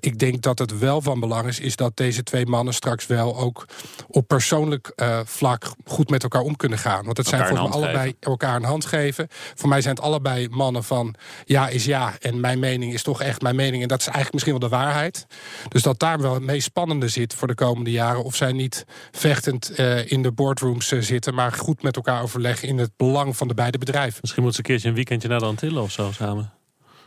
ik 0.00 0.18
denk 0.18 0.42
dat 0.42 0.58
het 0.58 0.78
wel 0.78 1.00
van 1.00 1.20
belang 1.20 1.46
is 1.46 1.59
is, 1.60 1.66
is 1.66 1.76
dat 1.76 1.96
deze 1.96 2.22
twee 2.22 2.46
mannen 2.46 2.74
straks 2.74 3.06
wel 3.06 3.36
ook 3.36 3.64
op 4.08 4.28
persoonlijk 4.28 4.92
uh, 4.96 5.20
vlak 5.24 5.72
goed 5.84 6.10
met 6.10 6.22
elkaar 6.22 6.42
om 6.42 6.56
kunnen 6.56 6.78
gaan. 6.78 7.04
Want 7.04 7.16
het 7.16 7.26
zijn 7.26 7.46
volgens 7.46 7.68
mij 7.68 7.82
allebei 7.82 8.14
elkaar 8.20 8.56
een 8.56 8.64
hand 8.64 8.86
geven. 8.86 9.26
Voor 9.54 9.68
mij 9.68 9.80
zijn 9.80 9.94
het 9.94 10.04
allebei 10.04 10.48
mannen 10.48 10.84
van 10.84 11.14
ja 11.44 11.68
is 11.68 11.84
ja 11.84 12.18
en 12.18 12.40
mijn 12.40 12.58
mening 12.58 12.92
is 12.92 13.02
toch 13.02 13.22
echt 13.22 13.42
mijn 13.42 13.56
mening. 13.56 13.82
En 13.82 13.88
dat 13.88 14.00
is 14.00 14.06
eigenlijk 14.06 14.34
misschien 14.34 14.58
wel 14.60 14.68
de 14.68 14.76
waarheid. 14.76 15.26
Dus 15.68 15.82
dat 15.82 15.98
daar 15.98 16.20
wel 16.20 16.34
het 16.34 16.42
meest 16.42 16.64
spannende 16.64 17.08
zit 17.08 17.34
voor 17.34 17.48
de 17.48 17.54
komende 17.54 17.90
jaren. 17.90 18.24
Of 18.24 18.36
zij 18.36 18.52
niet 18.52 18.84
vechtend 19.10 19.78
uh, 19.78 20.10
in 20.10 20.22
de 20.22 20.32
boardrooms 20.32 20.92
uh, 20.92 21.02
zitten, 21.02 21.34
maar 21.34 21.52
goed 21.52 21.82
met 21.82 21.96
elkaar 21.96 22.22
overleggen 22.22 22.68
in 22.68 22.78
het 22.78 22.90
belang 22.96 23.36
van 23.36 23.48
de 23.48 23.54
beide 23.54 23.78
bedrijven. 23.78 24.18
Misschien 24.20 24.42
moeten 24.42 24.64
ze 24.64 24.68
een 24.68 24.74
keertje 24.74 24.88
een 24.88 24.94
weekendje 24.94 25.28
naar 25.28 25.38
de 25.38 25.44
Antillen 25.44 25.82
of 25.82 25.90
zo 25.90 26.12
samen. 26.12 26.59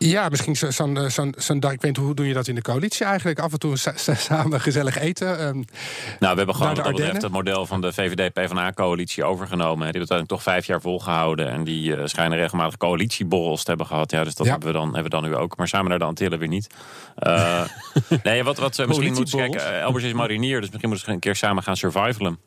Ja, 0.09 0.29
misschien 0.29 0.55
zo'n 0.55 0.71
zo'n 0.71 1.09
zo 1.09 1.29
zo 1.37 1.53
ik 1.53 1.81
weet 1.81 1.97
hoe 1.97 2.15
doe 2.15 2.27
je 2.27 2.33
dat 2.33 2.47
in 2.47 2.55
de 2.55 2.61
coalitie 2.61 3.05
eigenlijk? 3.05 3.39
Af 3.39 3.51
en 3.51 3.59
toe 3.59 3.77
samen 4.17 4.61
gezellig 4.61 4.99
eten. 4.99 5.47
Um, 5.47 5.65
nou, 6.19 6.31
we 6.31 6.37
hebben 6.37 6.55
gewoon 6.55 6.75
wat 6.75 6.83
dat 6.83 6.95
betreft 6.95 7.21
het 7.21 7.31
model 7.31 7.65
van 7.65 7.81
de 7.81 7.93
VVD-PVDA-coalitie 7.93 9.23
overgenomen. 9.23 9.75
Die 9.75 9.83
hebben 9.83 9.99
uiteindelijk 9.99 10.29
toch 10.29 10.53
vijf 10.53 10.65
jaar 10.65 10.81
volgehouden. 10.81 11.49
En 11.49 11.63
die 11.63 11.95
uh, 11.95 12.01
schijnen 12.05 12.37
regelmatig 12.37 12.77
coalitieborrels 12.77 13.63
te 13.63 13.69
hebben 13.69 13.87
gehad. 13.87 14.11
Ja, 14.11 14.23
dus 14.23 14.35
dat 14.35 14.47
hebben, 14.47 14.67
we 14.67 14.73
dan, 14.73 14.85
hebben 14.85 15.03
we 15.03 15.09
dan 15.09 15.23
nu 15.23 15.35
ook. 15.35 15.57
Maar 15.57 15.67
samen 15.67 15.89
naar 15.89 15.99
de 15.99 16.05
Antillen 16.05 16.39
weer 16.39 16.47
niet. 16.47 16.67
Uh, 17.19 17.61
nee, 18.23 18.43
wat, 18.43 18.57
wat 18.57 18.75
ze 18.75 18.87
misschien 18.87 19.13
moeten 19.13 19.37
kijken... 19.37 19.81
Elbers 19.81 20.03
is 20.03 20.13
marinier, 20.13 20.61
dus 20.61 20.69
misschien 20.69 20.89
moeten 20.89 21.07
ze 21.07 21.13
een 21.13 21.19
keer 21.19 21.35
samen 21.35 21.63
gaan 21.63 21.77
survivalen. 21.77 22.39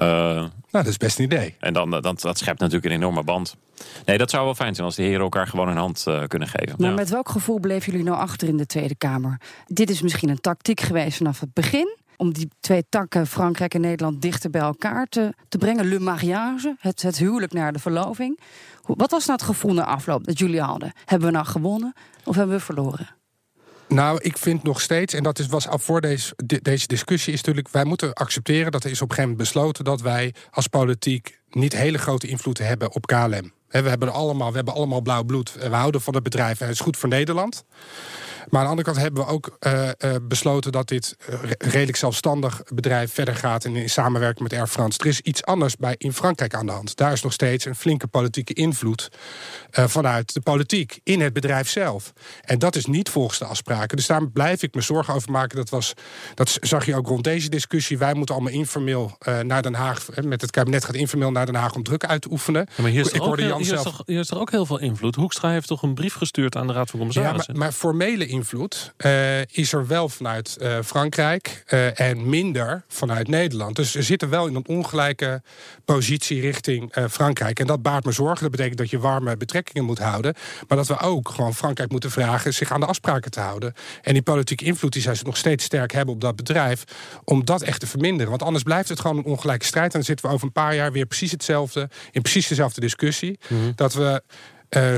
Uh, 0.00 0.08
nou, 0.08 0.50
dat 0.70 0.86
is 0.86 0.96
best 0.96 1.18
een 1.18 1.24
idee. 1.24 1.56
En 1.60 1.72
dan, 1.72 1.90
dat, 1.90 2.20
dat 2.20 2.38
schept 2.38 2.58
natuurlijk 2.58 2.84
een 2.86 2.98
enorme 2.98 3.22
band. 3.22 3.56
Nee, 4.04 4.18
dat 4.18 4.30
zou 4.30 4.44
wel 4.44 4.54
fijn 4.54 4.74
zijn 4.74 4.86
als 4.86 4.96
de 4.96 5.02
heren 5.02 5.20
elkaar 5.20 5.46
gewoon 5.46 5.68
een 5.68 5.76
hand 5.76 6.04
uh, 6.08 6.22
kunnen 6.26 6.48
geven. 6.48 6.74
Maar 6.78 6.94
met 6.94 7.10
welk 7.10 7.28
gevoel 7.28 7.60
bleven 7.60 7.92
jullie 7.92 8.06
nou 8.06 8.18
achter 8.18 8.48
in 8.48 8.56
de 8.56 8.66
Tweede 8.66 8.94
Kamer? 8.94 9.40
Dit 9.66 9.90
is 9.90 10.02
misschien 10.02 10.28
een 10.28 10.40
tactiek 10.40 10.80
geweest 10.80 11.16
vanaf 11.16 11.40
het 11.40 11.52
begin. 11.52 11.96
Om 12.16 12.32
die 12.32 12.48
twee 12.60 12.84
takken, 12.88 13.26
Frankrijk 13.26 13.74
en 13.74 13.80
Nederland, 13.80 14.22
dichter 14.22 14.50
bij 14.50 14.60
elkaar 14.60 15.06
te, 15.06 15.34
te 15.48 15.58
brengen. 15.58 15.88
Le 15.88 15.98
mariage, 15.98 16.76
het, 16.78 17.02
het 17.02 17.18
huwelijk 17.18 17.52
naar 17.52 17.72
de 17.72 17.78
verloving. 17.78 18.40
Wat 18.82 19.10
was 19.10 19.26
nou 19.26 19.38
het 19.38 19.48
gevoel 19.48 19.74
na 19.74 19.84
afloop 19.84 20.24
dat 20.24 20.38
jullie 20.38 20.60
hadden? 20.60 20.92
Hebben 21.04 21.28
we 21.28 21.34
nou 21.34 21.46
gewonnen 21.46 21.94
of 22.24 22.36
hebben 22.36 22.56
we 22.56 22.62
verloren? 22.62 23.08
Nou, 23.92 24.18
ik 24.22 24.38
vind 24.38 24.62
nog 24.62 24.80
steeds, 24.80 25.14
en 25.14 25.22
dat 25.22 25.38
is, 25.38 25.46
was 25.46 25.66
voor 25.70 26.00
deze, 26.00 26.34
deze 26.62 26.86
discussie, 26.86 27.32
is 27.32 27.38
natuurlijk, 27.38 27.68
wij 27.68 27.84
moeten 27.84 28.12
accepteren 28.12 28.72
dat 28.72 28.84
er 28.84 28.90
is 28.90 29.02
op 29.02 29.08
een 29.08 29.14
gegeven 29.14 29.30
moment 29.30 29.52
besloten 29.52 29.84
dat 29.84 30.00
wij 30.00 30.34
als 30.50 30.66
politiek 30.66 31.40
niet 31.50 31.72
hele 31.72 31.98
grote 31.98 32.26
invloed 32.26 32.58
hebben 32.58 32.94
op 32.94 33.06
KLM. 33.06 33.52
We 33.72 33.88
hebben, 33.88 34.12
allemaal, 34.12 34.50
we 34.50 34.56
hebben 34.56 34.74
allemaal 34.74 35.00
blauw 35.00 35.24
bloed. 35.24 35.52
We 35.52 35.74
houden 35.74 36.00
van 36.00 36.14
het 36.14 36.22
bedrijf 36.22 36.60
en 36.60 36.66
het 36.66 36.74
is 36.74 36.80
goed 36.80 36.96
voor 36.96 37.08
Nederland. 37.08 37.64
Maar 38.48 38.60
aan 38.60 38.66
de 38.66 38.70
andere 38.70 38.92
kant 38.92 39.02
hebben 39.02 39.24
we 39.24 39.30
ook 39.30 39.56
uh, 39.60 39.82
uh, 39.82 40.14
besloten 40.22 40.72
dat 40.72 40.88
dit 40.88 41.16
redelijk 41.58 41.96
zelfstandig 41.96 42.62
bedrijf 42.74 43.12
verder 43.12 43.36
gaat 43.36 43.64
in, 43.64 43.76
in 43.76 43.90
samenwerking 43.90 44.48
met 44.48 44.58
Air 44.58 44.66
France. 44.66 44.98
Er 44.98 45.06
is 45.06 45.20
iets 45.20 45.44
anders 45.44 45.76
bij 45.76 45.94
in 45.98 46.12
Frankrijk 46.12 46.54
aan 46.54 46.66
de 46.66 46.72
hand. 46.72 46.96
Daar 46.96 47.12
is 47.12 47.22
nog 47.22 47.32
steeds 47.32 47.64
een 47.64 47.74
flinke 47.74 48.06
politieke 48.06 48.52
invloed 48.52 49.08
vanuit 49.70 50.34
de 50.34 50.40
politiek 50.40 51.00
in 51.02 51.20
het 51.20 51.32
bedrijf 51.32 51.68
zelf. 51.68 52.12
En 52.42 52.58
dat 52.58 52.76
is 52.76 52.86
niet 52.86 53.08
volgens 53.08 53.38
de 53.38 53.44
afspraken. 53.44 53.96
Dus 53.96 54.06
daar 54.06 54.28
blijf 54.28 54.62
ik 54.62 54.74
me 54.74 54.80
zorgen 54.80 55.14
over 55.14 55.30
maken. 55.30 55.56
Dat, 55.56 55.70
was, 55.70 55.92
dat 56.34 56.58
zag 56.60 56.86
je 56.86 56.96
ook 56.96 57.06
rond 57.06 57.24
deze 57.24 57.48
discussie. 57.48 57.98
Wij 57.98 58.14
moeten 58.14 58.34
allemaal 58.34 58.52
informeel 58.52 59.18
naar 59.42 59.62
Den 59.62 59.74
Haag. 59.74 60.06
Met 60.22 60.40
het 60.40 60.50
kabinet 60.50 60.84
gaat 60.84 60.94
informeel 60.94 61.30
naar 61.30 61.46
Den 61.46 61.54
Haag 61.54 61.74
om 61.74 61.82
druk 61.82 62.04
uit 62.04 62.22
te 62.22 62.30
oefenen. 62.30 62.66
Ja, 62.76 62.82
maar 62.82 62.90
hier 62.90 63.00
is, 63.00 63.12
ik 63.12 63.22
ook, 63.22 63.38
Jan 63.38 63.61
toch, 63.68 64.02
hier 64.06 64.20
is 64.20 64.26
toch 64.26 64.38
ook 64.38 64.50
heel 64.50 64.66
veel 64.66 64.78
invloed. 64.78 65.14
Hoekstra 65.14 65.50
heeft 65.50 65.66
toch 65.66 65.82
een 65.82 65.94
brief 65.94 66.14
gestuurd 66.14 66.56
aan 66.56 66.66
de 66.66 66.72
Raad 66.72 66.90
van 66.90 66.98
Commissarissen? 66.98 67.52
Ja, 67.52 67.58
maar, 67.58 67.68
maar 67.68 67.78
formele 67.78 68.26
invloed 68.26 68.92
uh, 68.98 69.40
is 69.40 69.72
er 69.72 69.86
wel 69.86 70.08
vanuit 70.08 70.56
uh, 70.60 70.78
Frankrijk 70.84 71.64
uh, 71.68 72.00
en 72.00 72.28
minder 72.28 72.84
vanuit 72.88 73.28
Nederland. 73.28 73.76
Dus 73.76 73.92
we 73.92 74.02
zitten 74.02 74.28
wel 74.28 74.46
in 74.46 74.54
een 74.54 74.66
ongelijke 74.66 75.42
positie 75.84 76.40
richting 76.40 76.94
Frankrijk. 77.10 77.60
En 77.60 77.66
dat 77.66 77.82
baart 77.82 78.04
me 78.04 78.12
zorgen. 78.12 78.42
Dat 78.42 78.50
betekent 78.50 78.78
dat 78.78 78.90
je 78.90 78.98
warme 78.98 79.36
betrekkingen 79.36 79.84
moet 79.84 79.98
houden. 79.98 80.34
Maar 80.68 80.76
dat 80.78 80.86
we 80.86 80.98
ook 80.98 81.28
gewoon 81.28 81.54
Frankrijk 81.54 81.90
moeten 81.90 82.10
vragen 82.10 82.54
zich 82.54 82.72
aan 82.72 82.80
de 82.80 82.86
afspraken 82.86 83.30
te 83.30 83.40
houden. 83.40 83.74
En 84.02 84.12
die 84.12 84.22
politieke 84.22 84.64
invloed 84.64 84.92
die 84.92 85.02
zij 85.02 85.16
nog 85.22 85.36
steeds 85.36 85.64
sterk 85.64 85.92
hebben 85.92 86.14
op 86.14 86.20
dat 86.20 86.36
bedrijf. 86.36 86.84
Om 87.24 87.44
dat 87.44 87.62
echt 87.62 87.80
te 87.80 87.86
verminderen. 87.86 88.28
Want 88.30 88.42
anders 88.42 88.64
blijft 88.64 88.88
het 88.88 89.00
gewoon 89.00 89.16
een 89.16 89.24
ongelijke 89.24 89.64
strijd. 89.64 89.86
En 89.86 89.92
dan 89.92 90.02
zitten 90.02 90.26
we 90.26 90.32
over 90.32 90.46
een 90.46 90.52
paar 90.52 90.74
jaar 90.74 90.92
weer 90.92 91.06
precies 91.06 91.30
hetzelfde. 91.30 91.88
In 92.10 92.22
precies 92.22 92.48
dezelfde 92.48 92.80
discussie. 92.80 93.38
Mm 93.52 93.60
-hmm. 93.60 93.72
Dat 93.74 93.94
we 93.94 94.22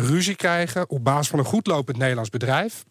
ruzie 0.00 0.36
krijgen 0.36 0.90
op 0.90 1.04
basis 1.04 1.28
van 1.28 1.38
een 1.38 1.44
goed 1.44 1.66
lopend 1.66 1.96
Nederlands 1.96 2.30
bedrijf. 2.30 2.84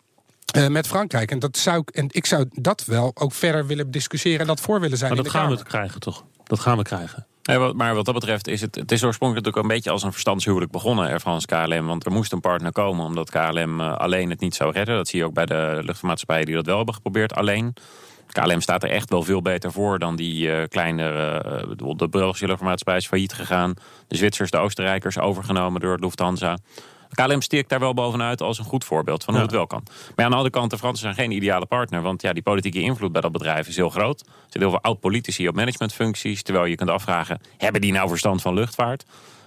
Uh, 0.58 0.68
met 0.68 0.88
Frankrijk. 0.88 1.32
En, 1.32 1.40
dat 1.40 1.58
zou, 1.58 1.84
en 1.92 2.08
ik 2.12 2.26
zou 2.26 2.46
dat 2.52 2.86
wel 2.86 3.12
ook 3.14 3.34
verder 3.34 3.66
willen 3.66 3.92
discussiëren 3.92 4.40
en 4.40 4.48
dat 4.48 4.62
voor 4.62 4.80
willen 4.80 4.98
zijn. 4.98 5.14
Maar 5.14 5.24
dat 5.24 5.32
gaan 5.32 5.50
we 5.50 5.64
krijgen, 5.64 6.00
toch? 6.00 6.24
Dat 6.44 6.60
gaan 6.60 6.78
we 6.78 6.84
krijgen. 6.84 7.26
Ja, 7.42 7.74
maar 7.74 7.96
wat 7.96 8.06
dat 8.06 8.14
betreft 8.14 8.48
is 8.48 8.62
het, 8.62 8.76
het 8.76 8.92
is 8.92 9.04
oorspronkelijk 9.04 9.46
natuurlijk 9.46 9.72
een 9.72 9.76
beetje 9.76 9.92
als 9.92 10.04
een 10.04 10.12
verstandshuwelijk 10.12 10.72
begonnen, 10.72 11.08
Air 11.08 11.20
France 11.20 11.48
KLM. 11.48 11.86
Want 11.86 12.06
er 12.06 12.12
moest 12.12 12.32
een 12.32 12.40
partner 12.40 12.72
komen 12.72 13.06
omdat 13.06 13.30
KLM 13.30 13.80
uh, 13.80 13.96
alleen 13.96 14.30
het 14.30 14.40
niet 14.40 14.56
zou 14.56 14.72
redden. 14.72 14.96
Dat 14.96 15.08
zie 15.08 15.20
je 15.20 15.26
ook 15.26 15.34
bij 15.34 15.46
de 15.46 15.72
luchtvaartmaatschappijen 15.76 16.46
die 16.46 16.56
dat 16.56 16.66
wel 16.66 16.78
hebben 16.78 16.94
geprobeerd 16.94 17.34
alleen. 17.34 17.74
KLM 18.34 18.62
staat 18.62 18.84
er 18.84 18.90
echt 18.90 19.10
wel 19.10 19.24
veel 19.24 19.42
beter 19.42 19.72
voor 19.72 20.00
dan 20.00 20.16
die 20.16 20.48
uh, 20.48 20.64
kleine. 20.68 21.04
Uh, 21.68 21.96
de 21.96 22.10
Belgische 22.10 22.46
luchtvaartmaatschappij 22.46 22.98
is 22.98 23.08
failliet 23.08 23.34
gegaan. 23.34 23.74
De 24.08 24.16
Zwitsers, 24.16 24.52
de 24.52 24.58
Oostenrijkers 24.58 25.20
overgenomen 25.20 25.82
door 25.82 25.98
Lufthansa. 26.00 26.58
KLM 27.14 27.42
steekt 27.42 27.70
daar 27.70 27.80
wel 27.80 27.94
bovenuit 27.94 28.42
als 28.42 28.60
een 28.60 28.66
goed 28.66 28.84
voorbeeld 28.84 29.24
van 29.24 29.34
hoe 29.34 29.44
ja. 29.44 29.50
het 29.50 29.58
wel 29.58 29.68
kan. 29.68 29.84
Maar 30.16 30.26
aan 30.26 30.32
de 30.32 30.38
andere 30.38 30.56
kant, 30.56 30.70
de 30.70 30.78
Fransen 30.78 31.04
zijn 31.04 31.16
geen 31.16 31.32
ideale 31.32 31.66
partner. 31.66 32.02
Want 32.02 32.22
ja, 32.22 32.34
die 32.34 32.44
politieke 32.44 32.80
invloed 32.80 33.12
bij 33.12 33.22
dat 33.22 33.32
bedrijf 33.32 33.68
is 33.68 33.76
heel 33.76 33.90
groot. 33.90 34.20
Er 34.20 34.28
zitten 34.42 34.62
heel 34.62 34.70
veel 34.70 34.82
oud-politici 34.82 35.48
op 35.48 35.56
managementfuncties. 35.56 36.44
Terwijl 36.44 36.66
je 36.66 36.76
kunt 36.76 36.90
afvragen, 36.90 37.42
hebben 37.58 37.82
die 37.82 37.92
nou 37.92 38.10
verstand 38.10 38.42
van 38.42 38.54
luchtvaart? 38.54 39.06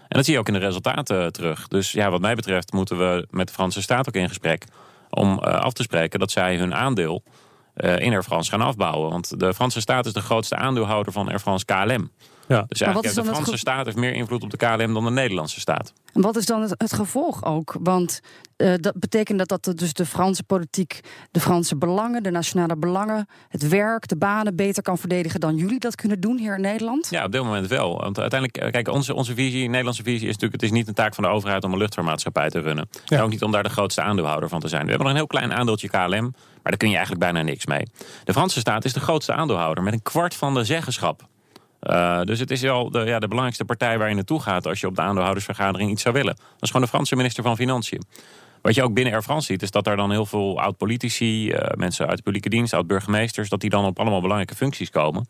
En 0.09 0.17
dat 0.17 0.25
zie 0.25 0.35
je 0.35 0.41
ook 0.41 0.49
in 0.49 0.53
de 0.53 0.59
resultaten 0.59 1.33
terug. 1.33 1.69
Dus 1.69 1.93
ja, 1.93 2.11
wat 2.11 2.21
mij 2.21 2.35
betreft 2.35 2.73
moeten 2.73 2.99
we 2.99 3.27
met 3.31 3.47
de 3.47 3.53
Franse 3.53 3.83
staat 3.83 4.09
ook 4.09 4.15
in 4.15 4.29
gesprek... 4.29 4.65
om 5.11 5.33
uh, 5.33 5.39
af 5.39 5.73
te 5.73 5.83
spreken 5.83 6.19
dat 6.19 6.31
zij 6.31 6.57
hun 6.57 6.75
aandeel 6.75 7.23
in 7.77 8.13
Air 8.13 8.23
France 8.23 8.51
gaan 8.51 8.61
afbouwen. 8.61 9.11
Want 9.11 9.41
de 9.41 9.55
Franse 9.55 9.81
staat 9.81 10.07
is 10.07 10.13
de 10.13 10.21
grootste 10.21 10.57
aandeelhouder 10.57 11.13
van 11.13 11.29
Air 11.29 11.41
France 11.41 11.65
KLM. 11.65 12.11
Ja. 12.49 12.65
Dus 12.69 12.81
eigenlijk 12.81 13.15
de 13.15 13.25
Franse 13.25 13.57
staat 13.57 13.85
heeft 13.85 13.97
meer 13.97 14.13
invloed 14.13 14.43
op 14.43 14.51
de 14.51 14.57
KLM 14.57 14.95
dan 14.95 15.05
de 15.05 15.11
Nederlandse 15.11 15.61
staat. 15.61 15.93
En 16.13 16.21
wat 16.21 16.37
is 16.37 16.47
dan 16.47 16.63
het, 16.63 16.75
het 16.77 16.93
gevolg 16.93 17.45
ook? 17.45 17.77
Want 17.81 18.21
uh, 18.57 18.75
dat 18.77 18.99
betekent 18.99 19.49
dat, 19.49 19.65
dat 19.65 19.79
dus 19.79 19.93
de 19.93 20.07
Franse 20.07 20.43
politiek 20.43 21.01
de 21.31 21.41
Franse 21.41 21.77
belangen, 21.77 22.23
de 22.23 22.31
nationale 22.31 22.77
belangen, 22.77 23.29
het 23.49 23.69
werk, 23.69 24.09
de 24.09 24.17
banen 24.17 24.57
beter 24.57 24.83
kan 24.83 24.99
verdedigen 24.99 25.41
dan 25.41 25.57
jullie 25.57 25.79
dat 25.79 25.95
kunnen 25.95 26.21
doen 26.21 26.39
hier 26.39 26.55
in 26.55 26.61
Nederland? 26.61 27.09
Ja, 27.11 27.25
op 27.25 27.33
dit 27.33 27.43
moment 27.43 27.67
wel. 27.67 27.99
Want 28.01 28.19
uiteindelijk, 28.19 28.73
kijk, 28.73 28.89
onze, 28.89 29.15
onze 29.15 29.35
visie, 29.35 29.69
Nederlandse 29.69 30.03
visie 30.03 30.29
is 30.29 30.33
natuurlijk: 30.33 30.63
het 30.63 30.71
is 30.71 30.77
niet 30.77 30.89
een 30.89 30.95
taak 30.95 31.15
van 31.15 31.25
de 31.25 31.31
overheid 31.31 31.65
om 31.65 31.73
een 31.73 31.79
luchtvaartmaatschappij 31.79 32.49
te 32.49 32.61
runnen. 32.61 32.89
Ja. 33.05 33.17
En 33.17 33.23
ook 33.23 33.31
niet 33.31 33.43
om 33.43 33.53
daar 33.53 33.63
de 33.63 33.69
grootste 33.69 34.03
aandeelhouder 34.03 34.49
van 34.49 34.61
te 34.61 34.69
zijn. 34.69 34.83
We 34.83 34.89
hebben 34.89 35.07
nog 35.07 35.17
een 35.17 35.23
heel 35.23 35.41
klein 35.41 35.53
aandeeltje 35.53 35.89
KLM, 35.89 36.23
maar 36.23 36.63
daar 36.63 36.77
kun 36.77 36.89
je 36.89 36.97
eigenlijk 36.97 37.25
bijna 37.25 37.43
niks 37.43 37.67
mee. 37.67 37.87
De 38.25 38.33
Franse 38.33 38.61
staat 38.61 38.85
is 38.85 38.93
de 38.93 39.01
grootste 39.01 39.33
aandeelhouder 39.33 39.85
met 39.85 39.93
een 39.93 40.03
kwart 40.03 40.35
van 40.35 40.55
de 40.55 40.65
zeggenschap. 40.65 41.29
Uh, 41.87 42.21
dus 42.21 42.39
het 42.39 42.51
is 42.51 42.61
wel 42.61 42.91
de, 42.91 42.99
ja, 42.99 43.19
de 43.19 43.27
belangrijkste 43.27 43.65
partij 43.65 43.99
waar 43.99 44.09
je 44.09 44.15
naartoe 44.15 44.41
gaat 44.41 44.67
als 44.67 44.81
je 44.81 44.87
op 44.87 44.97
de 44.97 45.03
aandeelhoudersvergadering 45.03 45.91
iets 45.91 46.03
zou 46.03 46.15
willen. 46.15 46.35
Dat 46.35 46.63
is 46.63 46.69
gewoon 46.71 46.83
de 46.83 46.89
Franse 46.89 47.17
minister 47.17 47.43
van 47.43 47.57
Financiën. 47.57 48.03
Wat 48.63 48.75
je 48.75 48.83
ook 48.83 48.95
binnen 48.95 49.13
Air 49.13 49.23
France 49.23 49.47
ziet, 49.47 49.63
is 49.63 49.71
dat 49.71 49.87
er 49.87 49.97
dan 49.97 50.11
heel 50.11 50.27
veel 50.27 50.61
oud-politici, 50.61 51.51
uh, 51.51 51.59
mensen 51.77 52.07
uit 52.07 52.17
de 52.17 52.23
publieke 52.23 52.49
dienst, 52.49 52.75
oud-burgemeesters, 52.75 53.49
dat 53.49 53.61
die 53.61 53.71
dan 53.71 53.85
op 53.85 53.99
allemaal 53.99 54.21
belangrijke 54.21 54.55
functies 54.55 54.91
komen. 54.91 55.29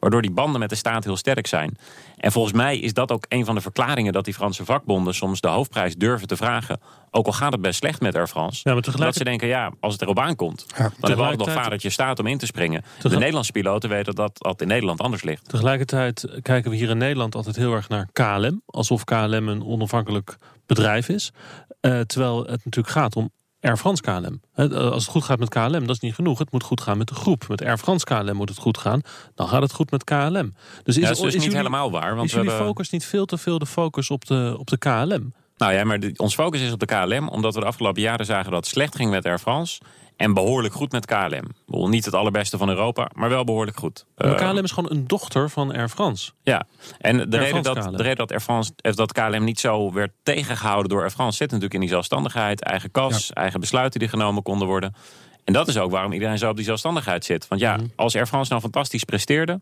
Waardoor 0.00 0.22
die 0.22 0.30
banden 0.30 0.60
met 0.60 0.68
de 0.68 0.74
staat 0.74 1.04
heel 1.04 1.16
sterk 1.16 1.46
zijn. 1.46 1.78
En 2.16 2.32
volgens 2.32 2.54
mij 2.54 2.78
is 2.78 2.92
dat 2.92 3.12
ook 3.12 3.24
een 3.28 3.44
van 3.44 3.54
de 3.54 3.60
verklaringen 3.60 4.12
dat 4.12 4.24
die 4.24 4.34
Franse 4.34 4.64
vakbonden 4.64 5.14
soms 5.14 5.40
de 5.40 5.48
hoofdprijs 5.48 5.96
durven 5.96 6.28
te 6.28 6.36
vragen. 6.36 6.80
Ook 7.10 7.26
al 7.26 7.32
gaat 7.32 7.52
het 7.52 7.60
best 7.60 7.78
slecht 7.78 8.00
met 8.00 8.14
Air 8.14 8.28
France. 8.28 8.60
Ja, 8.64 8.72
maar 8.72 8.82
tegelijk... 8.82 9.06
Dat 9.06 9.18
ze 9.18 9.24
denken, 9.24 9.48
ja, 9.48 9.72
als 9.80 9.92
het 9.92 10.02
erop 10.02 10.18
aankomt, 10.18 10.64
ja, 10.68 10.76
dan 10.76 10.84
hebben 11.00 11.16
we 11.16 11.30
altijd 11.30 11.54
nog 11.54 11.62
vadertje 11.62 11.90
staat 11.90 12.18
om 12.18 12.26
in 12.26 12.38
te 12.38 12.46
springen. 12.46 12.84
De 13.02 13.08
Nederlandse 13.08 13.52
piloten 13.52 13.88
weten 13.88 14.14
dat 14.14 14.30
dat 14.34 14.60
in 14.60 14.68
Nederland 14.68 15.00
anders 15.00 15.22
ligt. 15.22 15.48
Tegelijkertijd 15.48 16.28
kijken 16.42 16.70
we 16.70 16.76
hier 16.76 16.90
in 16.90 16.98
Nederland 16.98 17.34
altijd 17.34 17.56
heel 17.56 17.72
erg 17.72 17.88
naar 17.88 18.08
KLM. 18.12 18.62
Alsof 18.66 19.04
KLM 19.04 19.48
een 19.48 19.64
onafhankelijk 19.64 20.36
bedrijf 20.66 21.08
is. 21.08 21.32
Uh, 21.80 22.00
terwijl 22.00 22.38
het 22.38 22.64
natuurlijk 22.64 22.94
gaat 22.94 23.16
om 23.16 23.30
Air 23.60 23.76
France 23.76 24.02
KLM. 24.02 24.40
Als 24.72 25.02
het 25.02 25.12
goed 25.12 25.24
gaat 25.24 25.38
met 25.38 25.48
KLM, 25.48 25.86
dat 25.86 25.90
is 25.90 26.00
niet 26.00 26.14
genoeg. 26.14 26.38
Het 26.38 26.52
moet 26.52 26.62
goed 26.62 26.80
gaan 26.80 26.98
met 26.98 27.08
de 27.08 27.14
groep. 27.14 27.48
Met 27.48 27.62
Air 27.62 27.78
France 27.78 28.04
KLM 28.04 28.36
moet 28.36 28.48
het 28.48 28.58
goed 28.58 28.78
gaan. 28.78 29.00
Dan 29.34 29.48
gaat 29.48 29.62
het 29.62 29.72
goed 29.72 29.90
met 29.90 30.04
KLM. 30.04 30.54
Dus 30.82 30.96
is, 30.96 31.02
ja, 31.02 31.08
dat 31.08 31.16
is, 31.16 31.24
is 31.24 31.32
niet 31.32 31.42
jullie, 31.42 31.56
helemaal 31.56 31.90
waar. 31.90 32.14
Want 32.14 32.26
is 32.26 32.32
jullie 32.32 32.48
hebben... 32.48 32.66
focus 32.66 32.90
niet 32.90 33.04
veel 33.04 33.26
te 33.26 33.38
veel 33.38 33.58
de 33.58 33.66
focus 33.66 34.10
op 34.10 34.24
de, 34.24 34.54
op 34.58 34.66
de 34.66 34.78
KLM? 34.78 35.32
Nou 35.60 35.72
ja, 35.72 35.84
maar 35.84 36.00
de, 36.00 36.12
ons 36.16 36.34
focus 36.34 36.60
is 36.60 36.72
op 36.72 36.80
de 36.80 36.86
KLM. 36.86 37.28
Omdat 37.28 37.54
we 37.54 37.60
de 37.60 37.66
afgelopen 37.66 38.02
jaren 38.02 38.26
zagen 38.26 38.50
dat 38.50 38.64
het 38.64 38.72
slecht 38.74 38.96
ging 38.96 39.10
met 39.10 39.24
Air 39.24 39.38
France. 39.38 39.80
En 40.16 40.34
behoorlijk 40.34 40.74
goed 40.74 40.92
met 40.92 41.06
KLM. 41.06 41.44
Niet 41.90 42.04
het 42.04 42.14
allerbeste 42.14 42.58
van 42.58 42.68
Europa, 42.68 43.10
maar 43.14 43.28
wel 43.28 43.44
behoorlijk 43.44 43.76
goed. 43.76 44.06
Maar 44.16 44.34
KLM 44.34 44.64
is 44.64 44.70
gewoon 44.70 44.90
een 44.90 45.06
dochter 45.06 45.50
van 45.50 45.72
Air 45.72 45.88
France. 45.88 46.32
Ja, 46.42 46.66
en 46.98 47.30
de, 47.30 47.38
reden 47.38 47.62
dat, 47.62 47.74
de 47.74 48.02
reden 48.02 48.16
dat, 48.16 48.30
Air 48.30 48.40
France, 48.40 48.72
dat 48.76 49.12
KLM 49.12 49.44
niet 49.44 49.60
zo 49.60 49.92
werd 49.92 50.10
tegengehouden 50.22 50.88
door 50.88 51.00
Air 51.00 51.10
France... 51.10 51.36
zit 51.36 51.46
natuurlijk 51.46 51.74
in 51.74 51.80
die 51.80 51.88
zelfstandigheid, 51.88 52.62
eigen 52.62 52.90
kas, 52.90 53.26
ja. 53.26 53.34
eigen 53.34 53.60
besluiten 53.60 54.00
die 54.00 54.08
genomen 54.08 54.42
konden 54.42 54.66
worden. 54.66 54.94
En 54.94 55.40
En 55.44 55.52
dat 55.52 55.68
is 55.68 55.78
ook 55.78 55.90
waarom 55.90 56.12
iedereen 56.12 56.38
zo 56.38 56.50
op 56.50 56.56
die 56.56 56.64
zelfstandigheid 56.64 57.24
zit. 57.24 57.48
Want 57.48 57.60
ja, 57.60 57.76
Mhm. 57.76 57.86
als 57.96 58.16
Air 58.16 58.26
France 58.26 58.50
nou 58.50 58.62
fantastisch 58.62 59.04
presteerde... 59.04 59.60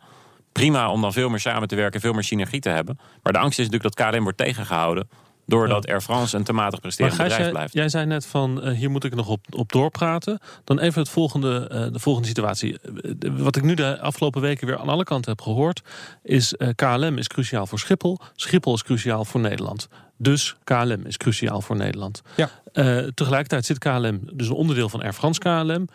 prima 0.53 0.91
om 0.91 1.01
dan 1.01 1.13
veel 1.13 1.29
meer 1.29 1.41
samen 1.41 1.69
te 1.69 1.77
werken, 1.77 2.01
veel 2.01 2.13
meer 2.13 2.25
synergie 2.25 2.61
te 2.61 2.69
hebben. 2.69 2.99
Maar 3.23 3.33
de 3.33 3.39
angst 3.39 3.59
is 3.59 3.69
natuurlijk 3.69 3.97
dat 3.97 4.11
KLM 4.11 4.23
wordt 4.23 4.39
tegengehouden... 4.39 5.09
doordat 5.49 5.87
Air 5.87 6.01
France 6.01 6.37
een 6.37 6.45
te 6.45 6.53
matig 6.53 6.81
presterend 6.81 7.15
Gijs, 7.15 7.29
bedrijf 7.29 7.45
jij, 7.47 7.53
blijft. 7.59 7.75
jij 7.75 7.89
zei 7.89 8.07
net 8.07 8.27
van 8.27 8.63
eh, 8.63 8.77
hier 8.77 8.91
moet 8.91 9.05
ik 9.05 9.15
nog 9.15 9.29
op, 9.29 9.45
op 9.51 9.73
doorpraten. 9.73 10.39
Dan 10.65 10.79
even 10.79 11.01
het 11.01 11.11
volgende, 11.11 11.69
eh, 11.71 11.87
de 11.93 11.99
volgende 11.99 12.29
situatie. 12.29 12.79
Eh, 12.81 13.13
de- 13.17 13.33
Wat 13.37 13.57
ik 13.57 13.63
nu 13.63 13.75
de 13.75 14.01
afgelopen 14.01 14.41
weken 14.41 14.67
weer 14.67 14.79
aan 14.79 14.89
alle 14.89 15.05
kanten 15.05 15.31
heb 15.31 15.41
gehoord, 15.41 15.83
is 16.23 16.55
eh, 16.55 16.69
KLM 16.75 17.19
is 17.19 17.27
cruciaal 17.29 17.67
voor 17.67 17.79
Schiphol. 17.79 18.19
Schiphol 18.35 18.75
is 18.75 18.83
cruciaal 18.83 19.25
voor 19.25 19.41
Nederland. 19.41 19.89
Dus 20.17 20.57
KLM 20.65 21.03
is 21.07 21.17
cruciaal 21.17 21.61
voor 21.61 21.77
Nederland. 21.77 22.23
Ja. 22.37 22.51
Eh, 22.73 22.99
tegelijkertijd 23.15 23.65
zit 23.67 23.79
KLM, 23.79 24.21
dus 24.33 24.47
een 24.49 24.55
onderdeel 24.55 24.89
van 24.89 25.03
Air 25.03 25.13
France 25.13 25.41
KLM. 25.41 25.89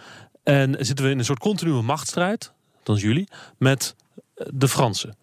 En 0.43 0.75
zitten 0.79 1.05
we 1.05 1.11
in 1.11 1.19
een 1.19 1.25
soort 1.25 1.39
continue 1.39 1.81
machtsstrijd, 1.81 2.51
althans 2.77 3.01
jullie, 3.01 3.27
met 3.57 3.95
de 4.53 4.67
Fransen. 4.67 5.15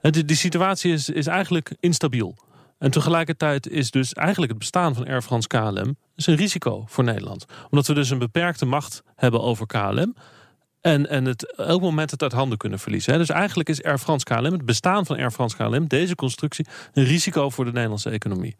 Die, 0.00 0.24
die 0.24 0.36
situatie 0.36 0.92
is, 0.92 1.08
is 1.08 1.26
eigenlijk 1.26 1.74
instabiel. 1.80 2.36
En 2.78 2.90
tegelijkertijd 2.90 3.68
is 3.68 3.90
dus 3.90 4.12
eigenlijk 4.12 4.50
het 4.50 4.60
bestaan 4.60 4.94
van 4.94 5.06
Air 5.06 5.22
France 5.22 5.48
KLM 5.48 5.96
is 6.14 6.26
een 6.26 6.36
risico 6.36 6.84
voor 6.86 7.04
Nederland. 7.04 7.44
Omdat 7.70 7.86
we 7.86 7.94
dus 7.94 8.10
een 8.10 8.18
beperkte 8.18 8.66
macht 8.66 9.02
hebben 9.14 9.42
over 9.42 9.66
KLM. 9.66 10.14
En, 10.80 11.08
en 11.08 11.24
het 11.24 11.56
elk 11.56 11.80
moment 11.80 12.10
het 12.10 12.22
uit 12.22 12.32
handen 12.32 12.58
kunnen 12.58 12.78
verliezen. 12.78 13.18
Dus 13.18 13.28
eigenlijk 13.28 13.68
is 13.68 13.82
Air 13.82 13.98
France 13.98 14.24
KLM, 14.24 14.52
het 14.52 14.64
bestaan 14.64 15.06
van 15.06 15.16
Air 15.16 15.30
France 15.30 15.56
KLM, 15.56 15.86
deze 15.86 16.14
constructie, 16.14 16.66
een 16.92 17.04
risico 17.04 17.50
voor 17.50 17.64
de 17.64 17.72
Nederlandse 17.72 18.10
economie. 18.10 18.56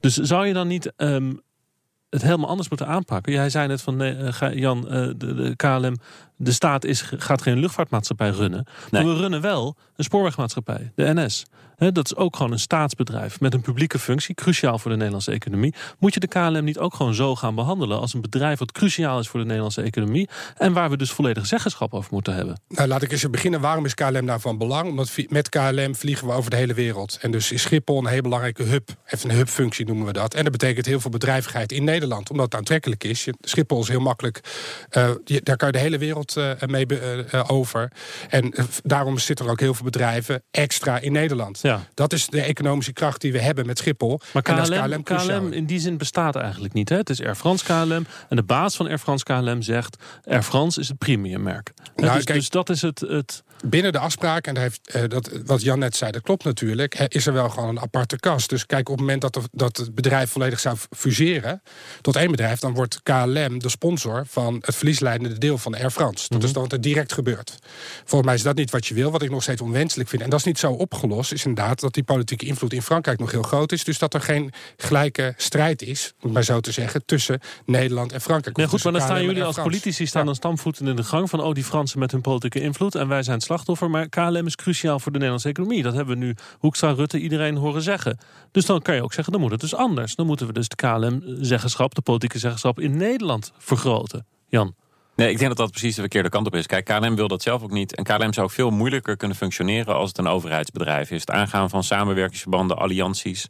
Dus 0.00 0.14
zou 0.16 0.46
je 0.46 0.52
dan 0.52 0.68
niet 0.68 0.92
ehm, 0.96 1.32
het 2.10 2.22
helemaal 2.22 2.48
anders 2.48 2.68
moeten 2.68 2.86
aanpakken? 2.86 3.32
Jij 3.32 3.50
zei 3.50 3.68
net 3.68 3.82
van 3.82 3.96
nee, 3.96 4.14
eh, 4.14 4.54
Jan, 4.54 4.88
eh, 4.88 5.08
de, 5.16 5.34
de 5.34 5.56
KLM, 5.56 5.96
de 6.36 6.52
staat 6.52 6.84
is, 6.84 7.02
gaat 7.16 7.42
geen 7.42 7.58
luchtvaartmaatschappij 7.58 8.30
runnen. 8.30 8.66
Maar 8.90 9.04
we 9.04 9.16
runnen 9.16 9.40
wel 9.40 9.76
een 9.96 10.04
spoorwegmaatschappij, 10.04 10.92
de 10.94 11.12
NS. 11.14 11.44
Hè, 11.80 11.92
dat 11.92 12.04
is 12.04 12.16
ook 12.16 12.36
gewoon 12.36 12.52
een 12.52 12.58
staatsbedrijf 12.58 13.40
met 13.40 13.54
een 13.54 13.60
publieke 13.60 13.98
functie, 13.98 14.34
cruciaal 14.34 14.78
voor 14.78 14.90
de 14.90 14.96
Nederlandse 14.96 15.30
economie. 15.30 15.74
Moet 15.98 16.14
je 16.14 16.20
de 16.20 16.26
KLM 16.26 16.64
niet 16.64 16.78
ook 16.78 16.94
gewoon 16.94 17.14
zo 17.14 17.34
gaan 17.34 17.54
behandelen 17.54 18.00
als 18.00 18.14
een 18.14 18.20
bedrijf 18.20 18.58
wat 18.58 18.72
cruciaal 18.72 19.18
is 19.18 19.28
voor 19.28 19.40
de 19.40 19.46
Nederlandse 19.46 19.82
economie 19.82 20.28
en 20.56 20.72
waar 20.72 20.90
we 20.90 20.96
dus 20.96 21.10
volledig 21.10 21.46
zeggenschap 21.46 21.94
over 21.94 22.08
moeten 22.12 22.34
hebben? 22.34 22.60
Nou, 22.68 22.88
laat 22.88 23.02
ik 23.02 23.12
eens 23.12 23.30
beginnen. 23.30 23.60
Waarom 23.60 23.84
is 23.84 23.94
KLM 23.94 24.24
nou 24.24 24.40
van 24.40 24.58
belang? 24.58 24.88
Omdat 24.88 25.16
met 25.28 25.48
KLM 25.48 25.94
vliegen 25.94 26.26
we 26.26 26.32
over 26.32 26.50
de 26.50 26.56
hele 26.56 26.74
wereld. 26.74 27.18
En 27.20 27.30
dus 27.30 27.52
is 27.52 27.62
Schiphol 27.62 27.98
een 27.98 28.06
heel 28.06 28.22
belangrijke 28.22 28.62
hub. 28.62 28.88
Even 29.06 29.30
een 29.30 29.36
hubfunctie 29.36 29.86
noemen 29.86 30.06
we 30.06 30.12
dat. 30.12 30.34
En 30.34 30.42
dat 30.42 30.52
betekent 30.52 30.86
heel 30.86 31.00
veel 31.00 31.10
bedrijvigheid 31.10 31.72
in 31.72 31.84
Nederland. 31.84 31.99
Omdat 32.08 32.44
het 32.44 32.54
aantrekkelijk 32.54 33.04
is. 33.04 33.26
Schiphol 33.40 33.80
is 33.80 33.88
heel 33.88 34.00
makkelijk. 34.00 34.40
eh, 34.90 35.10
je- 35.24 35.40
daar 35.42 35.56
kan 35.56 35.66
je 35.68 35.72
de 35.74 35.78
hele 35.80 35.98
wereld 35.98 36.36
eh, 36.36 36.50
mee 36.66 36.86
eh, 36.86 37.44
over. 37.46 37.92
En 38.28 38.54
daarom 38.82 39.18
zitten 39.18 39.44
er 39.46 39.50
ook 39.50 39.60
heel 39.60 39.74
veel 39.74 39.84
bedrijven 39.84 40.42
extra 40.50 40.98
in 40.98 41.12
Nederland. 41.12 41.58
Ja. 41.62 41.86
Dat 41.94 42.12
is 42.12 42.26
de 42.26 42.40
economische 42.40 42.92
kracht 42.92 43.20
die 43.20 43.32
we 43.32 43.40
hebben 43.40 43.66
met 43.66 43.78
Schiphol. 43.78 44.20
Maar 44.32 44.42
KLM, 44.42 45.02
KLM, 45.02 45.52
in 45.52 45.66
die 45.66 45.78
zin 45.80 45.96
bestaat 45.98 46.36
eigenlijk 46.36 46.72
niet. 46.72 46.88
Hè? 46.88 46.96
Het 46.96 47.10
is 47.10 47.22
Air 47.22 47.34
France 47.34 47.64
KLM. 47.64 48.06
En 48.28 48.36
de 48.36 48.42
baas 48.42 48.76
van 48.76 48.86
Air 48.86 48.98
France 48.98 49.24
KLM 49.24 49.62
zegt... 49.62 49.96
Air 50.24 50.42
France 50.42 50.80
is 50.80 50.88
het 50.88 50.98
premiummerk. 50.98 51.70
Hè, 51.94 52.02
Nou, 52.02 52.14
dus, 52.16 52.24
kijk- 52.24 52.38
dus 52.38 52.48
dat 52.48 52.70
is 52.70 52.82
het... 52.82 53.00
het 53.00 53.42
binnen 53.64 53.92
de 53.92 53.98
afspraak, 53.98 54.46
en 54.46 54.56
heeft, 54.58 54.88
eh, 54.90 55.02
dat, 55.08 55.30
wat 55.44 55.62
Jan 55.62 55.78
net 55.78 55.96
zei, 55.96 56.10
dat 56.10 56.22
klopt 56.22 56.44
natuurlijk, 56.44 56.94
is 56.98 57.26
er 57.26 57.32
wel 57.32 57.48
gewoon 57.48 57.68
een 57.68 57.80
aparte 57.80 58.18
kast. 58.18 58.48
Dus 58.48 58.66
kijk, 58.66 58.88
op 58.88 58.94
het 58.96 59.00
moment 59.00 59.20
dat, 59.20 59.34
de- 59.34 59.48
dat 59.52 59.76
het 59.76 59.94
bedrijf 59.94 60.30
volledig 60.30 60.60
zou 60.60 60.76
fuseren 60.96 61.62
tot 62.00 62.16
één 62.16 62.30
bedrijf, 62.30 62.58
dan 62.58 62.74
wordt 62.74 63.00
KLM 63.02 63.58
de 63.58 63.68
sponsor 63.68 64.24
van 64.26 64.58
het 64.60 64.74
verliesleidende 64.76 65.38
deel 65.38 65.58
van 65.58 65.74
Air 65.74 65.90
France. 65.90 66.26
Dat 66.28 66.42
is 66.42 66.52
dan 66.52 66.62
wat 66.62 66.72
er 66.72 66.80
direct 66.80 67.12
gebeurt. 67.12 67.58
Volgens 67.98 68.24
mij 68.24 68.34
is 68.34 68.42
dat 68.42 68.56
niet 68.56 68.70
wat 68.70 68.86
je 68.86 68.94
wil, 68.94 69.10
wat 69.10 69.22
ik 69.22 69.30
nog 69.30 69.42
steeds 69.42 69.60
onwenselijk 69.60 70.08
vind. 70.08 70.22
En 70.22 70.30
dat 70.30 70.38
is 70.38 70.44
niet 70.44 70.58
zo 70.58 70.72
opgelost, 70.72 71.32
is 71.32 71.44
inderdaad 71.44 71.80
dat 71.80 71.94
die 71.94 72.02
politieke 72.02 72.46
invloed 72.46 72.72
in 72.72 72.82
Frankrijk 72.82 73.18
nog 73.18 73.30
heel 73.30 73.42
groot 73.42 73.72
is. 73.72 73.84
Dus 73.84 73.98
dat 73.98 74.14
er 74.14 74.20
geen 74.20 74.52
gelijke 74.76 75.34
strijd 75.36 75.82
is, 75.82 76.12
om 76.16 76.24
het 76.24 76.32
maar 76.32 76.44
zo 76.44 76.60
te 76.60 76.72
zeggen, 76.72 77.02
tussen 77.04 77.40
Nederland 77.66 78.12
en 78.12 78.20
Frankrijk. 78.20 78.56
Nee, 78.56 78.66
goed, 78.66 78.84
maar 78.84 78.92
dan 78.92 79.02
staan 79.02 79.24
jullie 79.24 79.44
als 79.44 79.56
politici 79.56 80.06
staan 80.06 80.26
dan 80.26 80.34
stampvoeten 80.34 80.86
in 80.86 80.96
de 80.96 81.02
gang 81.04 81.30
van... 81.30 81.40
oh, 81.40 81.54
die 81.54 81.64
Fransen 81.64 81.98
met 81.98 82.10
hun 82.10 82.20
politieke 82.20 82.60
invloed 82.60 82.94
en 82.94 83.08
wij 83.08 83.22
zijn 83.22 83.36
het 83.36 83.44
Maar 83.88 84.08
KLM 84.08 84.46
is 84.46 84.56
cruciaal 84.56 84.98
voor 84.98 85.12
de 85.12 85.18
Nederlandse 85.18 85.48
economie. 85.48 85.82
Dat 85.82 85.94
hebben 85.94 86.18
we 86.18 86.24
nu 86.24 86.34
Hoekstra, 86.58 86.90
Rutte, 86.92 87.18
iedereen 87.18 87.56
horen 87.56 87.82
zeggen. 87.82 88.18
Dus 88.50 88.66
dan 88.66 88.82
kan 88.82 88.94
je 88.94 89.02
ook 89.02 89.12
zeggen, 89.12 89.32
dan 89.32 89.42
moet 89.42 89.50
het 89.50 89.60
dus 89.60 89.74
anders. 89.74 90.14
Dan 90.14 90.26
moeten 90.26 90.46
we 90.46 90.52
dus 90.52 90.68
de 90.68 90.76
KLM-zeggenschap, 90.76 91.94
de 91.94 92.02
politieke 92.02 92.38
zeggenschap 92.38 92.80
in 92.80 92.96
Nederland 92.96 93.52
vergroten. 93.58 94.26
Jan. 94.48 94.74
Nee, 95.16 95.30
ik 95.30 95.36
denk 95.38 95.48
dat 95.48 95.58
dat 95.58 95.70
precies 95.70 95.94
de 95.94 96.00
verkeerde 96.00 96.28
kant 96.28 96.46
op 96.46 96.54
is. 96.54 96.66
Kijk, 96.66 96.84
KLM 96.84 97.14
wil 97.14 97.28
dat 97.28 97.42
zelf 97.42 97.62
ook 97.62 97.70
niet. 97.70 97.94
En 97.94 98.04
KLM 98.04 98.32
zou 98.32 98.46
ook 98.46 98.52
veel 98.52 98.70
moeilijker 98.70 99.16
kunnen 99.16 99.36
functioneren 99.36 99.94
als 99.94 100.08
het 100.08 100.18
een 100.18 100.26
overheidsbedrijf 100.26 101.10
is. 101.10 101.20
Het 101.20 101.30
aangaan 101.30 101.70
van 101.70 101.84
samenwerkingsverbanden, 101.84 102.76
allianties. 102.78 103.46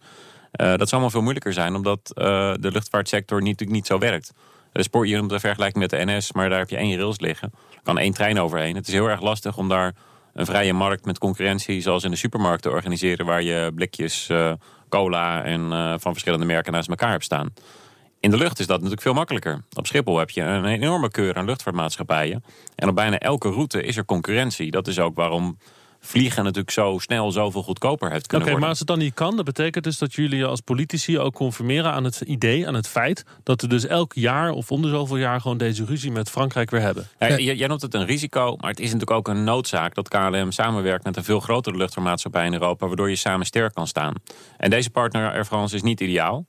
eh, 0.50 0.66
dat 0.68 0.78
zou 0.78 0.90
allemaal 0.90 1.10
veel 1.10 1.20
moeilijker 1.20 1.52
zijn, 1.52 1.74
omdat 1.74 2.12
eh, 2.14 2.24
de 2.60 2.70
luchtvaartsector 2.70 3.42
niet, 3.42 3.68
niet 3.68 3.86
zo 3.86 3.98
werkt. 3.98 4.32
De 4.72 4.88
noemt 4.92 5.30
de 5.30 5.40
vergelijking 5.40 5.78
met 5.78 5.90
de 5.90 6.12
NS, 6.12 6.32
maar 6.32 6.48
daar 6.48 6.58
heb 6.58 6.70
je 6.70 6.76
één 6.76 6.98
rails 6.98 7.20
liggen. 7.20 7.52
Er 7.70 7.82
kan 7.82 7.98
één 7.98 8.12
trein 8.12 8.40
overheen. 8.40 8.74
Het 8.74 8.88
is 8.88 8.92
heel 8.92 9.08
erg 9.08 9.20
lastig 9.20 9.56
om 9.56 9.68
daar 9.68 9.94
een 10.32 10.46
vrije 10.46 10.72
markt 10.72 11.04
met 11.04 11.18
concurrentie, 11.18 11.80
zoals 11.80 12.04
in 12.04 12.10
de 12.10 12.16
supermarkt, 12.16 12.62
te 12.62 12.70
organiseren. 12.70 13.26
Waar 13.26 13.42
je 13.42 13.72
blikjes 13.74 14.28
eh, 14.28 14.52
cola 14.88 15.44
en 15.44 15.72
eh, 15.72 15.94
van 15.98 16.12
verschillende 16.12 16.46
merken 16.46 16.72
naast 16.72 16.88
elkaar 16.88 17.10
hebt 17.10 17.24
staan. 17.24 17.52
In 18.20 18.30
de 18.30 18.36
lucht 18.36 18.58
is 18.58 18.66
dat 18.66 18.76
natuurlijk 18.76 19.02
veel 19.02 19.14
makkelijker. 19.14 19.64
Op 19.72 19.86
Schiphol 19.86 20.18
heb 20.18 20.30
je 20.30 20.42
een 20.42 20.64
enorme 20.64 21.10
keur 21.10 21.36
aan 21.36 21.44
luchtvaartmaatschappijen. 21.44 22.44
En 22.74 22.88
op 22.88 22.94
bijna 22.94 23.18
elke 23.18 23.48
route 23.48 23.82
is 23.82 23.96
er 23.96 24.04
concurrentie. 24.04 24.70
Dat 24.70 24.86
is 24.86 24.98
ook 24.98 25.14
waarom 25.14 25.58
vliegen 26.00 26.42
natuurlijk 26.42 26.70
zo 26.70 26.98
snel 26.98 27.32
zoveel 27.32 27.62
goedkoper 27.62 28.10
heeft 28.10 28.24
Oké, 28.24 28.28
kunnen 28.28 28.48
maar 28.48 28.50
worden. 28.52 28.68
als 28.68 28.78
het 28.78 28.88
dan 28.88 28.98
niet 28.98 29.14
kan, 29.14 29.36
dat 29.36 29.44
betekent 29.44 29.84
dus 29.84 29.98
dat 29.98 30.14
jullie 30.14 30.44
als 30.44 30.60
politici 30.60 31.18
ook 31.18 31.34
conformeren 31.34 31.92
aan 31.92 32.04
het 32.04 32.20
idee, 32.20 32.66
aan 32.66 32.74
het 32.74 32.88
feit 32.88 33.24
dat 33.42 33.60
we 33.60 33.66
dus 33.66 33.86
elk 33.86 34.12
jaar 34.14 34.50
of 34.50 34.70
om 34.70 34.82
de 34.82 34.88
zoveel 34.88 35.16
jaar 35.16 35.40
gewoon 35.40 35.58
deze 35.58 35.84
ruzie 35.84 36.12
met 36.12 36.30
Frankrijk 36.30 36.70
weer 36.70 36.80
hebben. 36.80 37.08
Ja, 37.18 37.38
jij 37.38 37.66
noemt 37.66 37.82
het 37.82 37.94
een 37.94 38.06
risico, 38.06 38.56
maar 38.60 38.70
het 38.70 38.80
is 38.80 38.92
natuurlijk 38.92 39.10
ook 39.18 39.28
een 39.28 39.44
noodzaak 39.44 39.94
dat 39.94 40.08
KLM 40.08 40.50
samenwerkt 40.50 41.04
met 41.04 41.16
een 41.16 41.24
veel 41.24 41.40
grotere 41.40 41.76
luchtvaartmaatschappij 41.76 42.46
in 42.46 42.52
Europa, 42.52 42.86
waardoor 42.86 43.10
je 43.10 43.16
samen 43.16 43.46
sterk 43.46 43.74
kan 43.74 43.86
staan. 43.86 44.14
En 44.56 44.70
deze 44.70 44.90
partner 44.90 45.32
Air 45.32 45.44
France 45.44 45.74
is 45.74 45.82
niet 45.82 46.00
ideaal. 46.00 46.46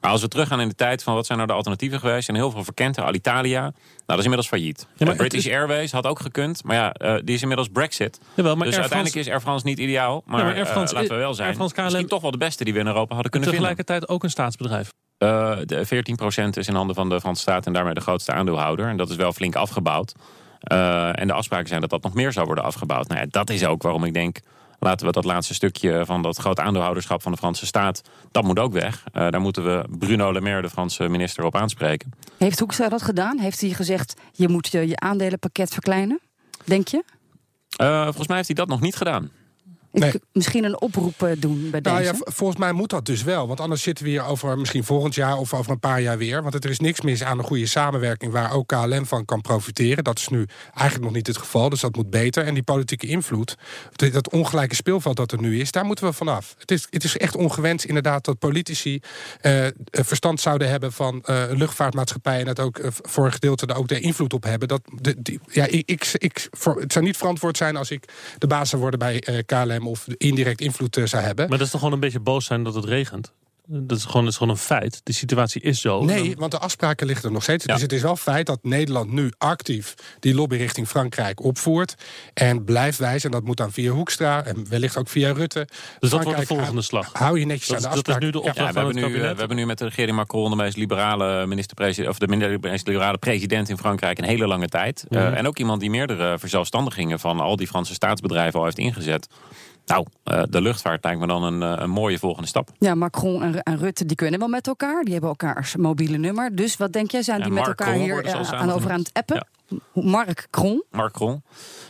Maar 0.00 0.10
als 0.10 0.20
we 0.20 0.28
teruggaan 0.28 0.60
in 0.60 0.68
de 0.68 0.74
tijd 0.74 1.02
van 1.02 1.14
wat 1.14 1.26
zijn 1.26 1.38
nou 1.38 1.50
de 1.50 1.56
alternatieven 1.56 2.00
geweest, 2.00 2.28
en 2.28 2.34
heel 2.34 2.50
veel 2.50 2.64
verkend, 2.64 2.98
Alitalia, 2.98 3.60
nou 3.60 3.72
dat 4.06 4.16
is 4.18 4.22
inmiddels 4.22 4.48
failliet. 4.48 4.86
maar 4.98 5.08
Eh, 5.08 5.16
British 5.16 5.46
Airways 5.46 5.92
had 5.92 6.06
ook 6.06 6.20
gekund, 6.20 6.64
maar 6.64 6.76
ja, 6.76 6.92
eh, 6.92 7.14
die 7.24 7.34
is 7.34 7.40
inmiddels 7.40 7.68
Brexit. 7.68 8.20
Jawel, 8.34 8.54
maar 8.56 8.64
dus 8.66 8.74
Air 8.74 8.80
uiteindelijk 8.82 8.92
France- 9.10 9.18
is 9.18 9.28
Air 9.28 9.40
France 9.40 9.66
niet 9.66 9.78
ideaal, 9.78 10.22
maar, 10.26 10.38
Ja, 10.38 10.44
maar 10.44 10.54
Air 10.54 10.64
eh, 10.64 10.70
France- 10.70 10.94
laten 10.94 11.08
we 11.10 11.16
wel 11.16 11.34
zijn, 11.34 11.46
Air 11.46 11.56
France 11.56 11.74
KLM 11.74 11.84
misschien 11.84 12.06
toch 12.08 12.22
wel 12.22 12.30
de 12.30 12.38
beste 12.38 12.64
die 12.64 12.72
we 12.72 12.78
in 12.78 12.86
Europa 12.86 13.14
hadden 13.14 13.30
kunnen 13.30 13.48
vinden. 13.50 13.68
Tegelijkertijd 13.68 14.14
ook 14.14 14.22
een 14.24 14.30
staatsbedrijf. 14.30 14.88
De 15.18 15.86
14% 15.86 16.56
is 16.56 16.68
in 16.68 16.74
handen 16.74 16.94
van 16.94 17.08
de 17.08 17.20
Franse 17.20 17.40
staat 17.42 17.66
en 17.66 17.72
daarmee 17.72 17.94
de 17.94 18.00
grootste 18.00 18.32
aandeelhouder. 18.32 18.88
En 18.88 18.96
dat 18.96 19.10
is 19.10 19.16
wel 19.16 19.32
flink 19.32 19.54
afgebouwd. 19.56 20.12
En 20.60 21.26
de 21.26 21.32
afspraken 21.32 21.68
zijn 21.68 21.80
dat 21.80 21.90
dat 21.90 22.02
nog 22.02 22.14
meer 22.14 22.32
zou 22.32 22.46
worden 22.46 22.64
afgebouwd. 22.64 23.08
Nou 23.08 23.20
ja, 23.20 23.26
dat 23.30 23.50
is 23.50 23.64
ook 23.64 23.82
waarom 23.82 24.04
ik 24.04 24.14
denk, 24.14 24.38
laten 24.78 25.06
we 25.06 25.12
dat 25.12 25.24
laatste 25.24 25.54
stukje 25.54 26.02
van 26.06 26.22
dat 26.22 26.36
groot 26.36 26.60
aandeelhouderschap 26.60 27.22
van 27.22 27.32
de 27.32 27.38
Franse 27.38 27.66
staat, 27.66 28.02
dat 28.30 28.44
moet 28.44 28.58
ook 28.58 28.72
weg. 28.72 29.04
Eh, 29.12 29.28
daar 29.28 29.40
moeten 29.40 29.64
we 29.64 29.84
Bruno 29.98 30.32
Le 30.32 30.40
Maire, 30.40 30.62
de 30.62 30.70
Franse 30.70 31.08
minister, 31.08 31.44
op 31.44 31.56
aanspreken. 31.56 32.10
Heeft 32.38 32.58
Hoekstra 32.58 32.88
dat 32.88 33.02
gedaan? 33.02 33.38
Heeft 33.38 33.60
hij 33.60 33.70
gezegd, 33.70 34.14
je 34.32 34.48
moet 34.48 34.68
je, 34.68 34.88
je 34.88 34.96
aandelenpakket 34.96 35.72
verkleinen? 35.72 36.20
Denk 36.64 36.88
je? 36.88 37.04
Eh, 37.76 38.02
volgens 38.04 38.26
mij 38.26 38.36
heeft 38.36 38.48
hij 38.48 38.56
dat 38.56 38.68
nog 38.68 38.80
niet 38.80 38.96
gedaan. 38.96 39.30
Misschien 40.32 40.64
een 40.64 40.80
oproep 40.80 41.22
eh, 41.22 41.30
doen 41.38 41.70
bij 41.70 41.80
Nou 41.80 41.98
deze? 41.98 42.12
ja, 42.12 42.32
volgens 42.32 42.58
mij 42.58 42.72
moet 42.72 42.90
dat 42.90 43.06
dus 43.06 43.22
wel. 43.22 43.46
Want 43.46 43.60
anders 43.60 43.82
zitten 43.82 44.04
we 44.04 44.10
hier 44.10 44.24
over 44.24 44.58
misschien 44.58 44.84
volgend 44.84 45.14
jaar 45.14 45.36
of 45.36 45.54
over 45.54 45.72
een 45.72 45.78
paar 45.80 46.00
jaar 46.00 46.18
weer. 46.18 46.42
Want 46.42 46.64
er 46.64 46.70
is 46.70 46.78
niks 46.78 47.00
mis 47.00 47.22
aan 47.22 47.38
een 47.38 47.44
goede 47.44 47.66
samenwerking 47.66 48.32
waar 48.32 48.52
ook 48.52 48.66
KLM 48.66 49.06
van 49.06 49.24
kan 49.24 49.40
profiteren. 49.40 50.04
Dat 50.04 50.18
is 50.18 50.28
nu 50.28 50.46
eigenlijk 50.74 51.04
nog 51.04 51.12
niet 51.12 51.26
het 51.26 51.38
geval, 51.38 51.68
dus 51.68 51.80
dat 51.80 51.96
moet 51.96 52.10
beter. 52.10 52.44
En 52.44 52.54
die 52.54 52.62
politieke 52.62 53.06
invloed, 53.06 53.56
dat- 53.92 54.30
ongelijke 54.30 54.74
speelveld 54.74 55.16
dat 55.16 55.32
er 55.32 55.40
nu 55.40 55.60
is, 55.60 55.72
daar 55.72 55.84
moeten 55.84 56.04
we 56.04 56.12
vanaf. 56.12 56.54
Het 56.58 56.70
is, 56.70 56.86
het 56.90 57.04
is 57.04 57.16
echt 57.16 57.36
ongewenst 57.36 57.84
inderdaad 57.84 58.24
dat 58.24 58.38
politici 58.38 59.00
eh, 59.40 59.66
eh, 59.66 59.72
verstand 59.90 60.40
zouden 60.40 60.68
hebben 60.70 60.92
van 60.92 61.22
eh, 61.24 61.48
een 61.48 61.56
luchtvaartmaatschappij. 61.56 62.38
En 62.38 62.44
dat 62.44 62.60
ook 62.60 62.78
eh, 62.78 62.90
voor 62.92 63.24
een 63.26 63.32
gedeelte 63.32 63.66
er 63.66 63.76
ook 63.76 63.88
de 63.88 64.00
invloed 64.00 64.32
op 64.32 64.44
hebben. 64.44 64.68
Dat, 64.68 64.80
de, 65.00 65.14
die, 65.22 65.40
ja, 65.50 65.64
ik, 65.66 65.82
ik, 65.86 66.08
ik, 66.12 66.48
voor, 66.50 66.80
het 66.80 66.92
zou 66.92 67.04
niet 67.04 67.16
verantwoord 67.16 67.56
zijn 67.56 67.76
als 67.76 67.90
ik 67.90 68.04
de 68.38 68.46
baas 68.46 68.68
zou 68.68 68.80
worden 68.82 68.98
bij 69.00 69.20
eh, 69.20 69.38
Of 69.86 70.06
indirect 70.16 70.60
invloed 70.60 70.96
eh, 70.96 71.04
zou 71.04 71.22
hebben. 71.22 71.48
Maar 71.48 71.58
dat 71.58 71.66
is 71.66 71.72
toch 71.72 71.80
gewoon 71.80 71.94
een 71.94 72.00
beetje 72.00 72.20
boos 72.20 72.44
zijn 72.44 72.62
dat 72.62 72.74
het 72.74 72.84
regent? 72.84 73.32
Dat 73.70 73.98
is 73.98 74.04
gewoon, 74.04 74.22
dat 74.22 74.32
is 74.32 74.38
gewoon 74.38 74.52
een 74.52 74.60
feit. 74.60 75.00
De 75.04 75.12
situatie 75.12 75.60
is 75.60 75.80
zo. 75.80 76.04
Nee, 76.04 76.36
want 76.36 76.50
de 76.50 76.58
afspraken 76.58 77.06
liggen 77.06 77.24
er 77.24 77.32
nog 77.32 77.42
steeds. 77.42 77.64
Dus 77.64 77.82
het 77.82 77.92
is 77.92 78.02
wel 78.02 78.16
feit 78.16 78.46
dat 78.46 78.58
Nederland 78.62 79.12
nu 79.12 79.32
actief 79.38 79.94
die 80.20 80.34
lobby 80.34 80.56
richting 80.56 80.88
Frankrijk 80.88 81.42
opvoert. 81.42 81.94
En 82.34 82.64
blijft 82.64 82.98
wijzen. 82.98 83.30
En 83.30 83.36
dat 83.36 83.44
moet 83.44 83.56
dan 83.56 83.72
via 83.72 83.90
Hoekstra 83.90 84.44
en 84.44 84.68
wellicht 84.68 84.96
ook 84.96 85.08
via 85.08 85.32
Rutte. 85.32 85.68
Dus 85.98 86.10
dat 86.10 86.24
wordt 86.24 86.38
de 86.38 86.46
volgende 86.46 86.82
slag. 86.82 87.10
Hou 87.12 87.38
je 87.38 87.46
netjes 87.46 87.74
aan 87.74 87.80
de 87.80 87.88
afspraken. 87.88 88.12
Dat 88.12 88.22
is 88.22 88.24
nu 88.24 88.30
de 88.30 88.38
opdracht 88.38 88.58
ja, 88.58 88.72
we, 88.72 88.78
hebben 88.78 89.12
nu, 89.12 89.20
we 89.20 89.26
hebben 89.26 89.56
nu 89.56 89.66
met 89.66 89.78
de 89.78 89.84
regering 89.84 90.16
Macron 90.16 90.50
de 90.50 90.56
meest 90.56 90.76
liberale 90.76 91.46
minister-president 91.46 92.10
of 92.10 92.18
de 92.18 92.58
meest 92.60 92.86
liberale 92.86 93.18
president 93.18 93.68
in 93.68 93.78
Frankrijk 93.78 94.18
een 94.18 94.24
hele 94.24 94.46
lange 94.46 94.68
tijd. 94.68 95.04
Mm 95.08 95.18
-hmm. 95.18 95.26
uh, 95.26 95.38
en 95.38 95.46
ook 95.46 95.58
iemand 95.58 95.80
die 95.80 95.90
meerdere 95.90 96.38
verzelfstandigingen 96.38 97.20
van 97.20 97.40
al 97.40 97.56
die 97.56 97.66
Franse 97.66 97.94
staatsbedrijven 97.94 98.58
al 98.58 98.64
heeft 98.64 98.78
ingezet. 98.78 99.28
Nou, 99.88 100.06
uh, 100.24 100.42
de 100.50 100.60
luchtvaart 100.60 101.04
lijkt 101.04 101.20
me 101.20 101.26
dan 101.26 101.42
een, 101.42 101.60
uh, 101.62 101.82
een, 101.82 101.90
mooie 101.90 102.18
volgende 102.18 102.48
stap. 102.48 102.68
Ja, 102.78 102.94
Macron 102.94 103.42
en, 103.42 103.62
en, 103.62 103.78
Rutte 103.78 104.06
die 104.06 104.16
kunnen 104.16 104.38
wel 104.38 104.48
met 104.48 104.66
elkaar. 104.66 105.02
Die 105.02 105.12
hebben 105.12 105.30
elkaars 105.30 105.76
mobiele 105.76 106.16
nummer. 106.16 106.56
Dus 106.56 106.76
wat 106.76 106.92
denk 106.92 107.10
jij, 107.10 107.22
zijn 107.22 107.42
die 107.42 107.52
met 107.52 107.66
elkaar 107.66 107.94
hier 107.94 108.24
uh, 108.24 108.52
aan 108.52 108.70
over 108.70 108.90
aan 108.90 108.98
het 108.98 109.10
appen? 109.12 109.46
Ja. 109.68 109.78
Mark 110.02 110.46
Kron? 110.50 110.84
Mark 110.90 111.12
Kron. 111.12 111.42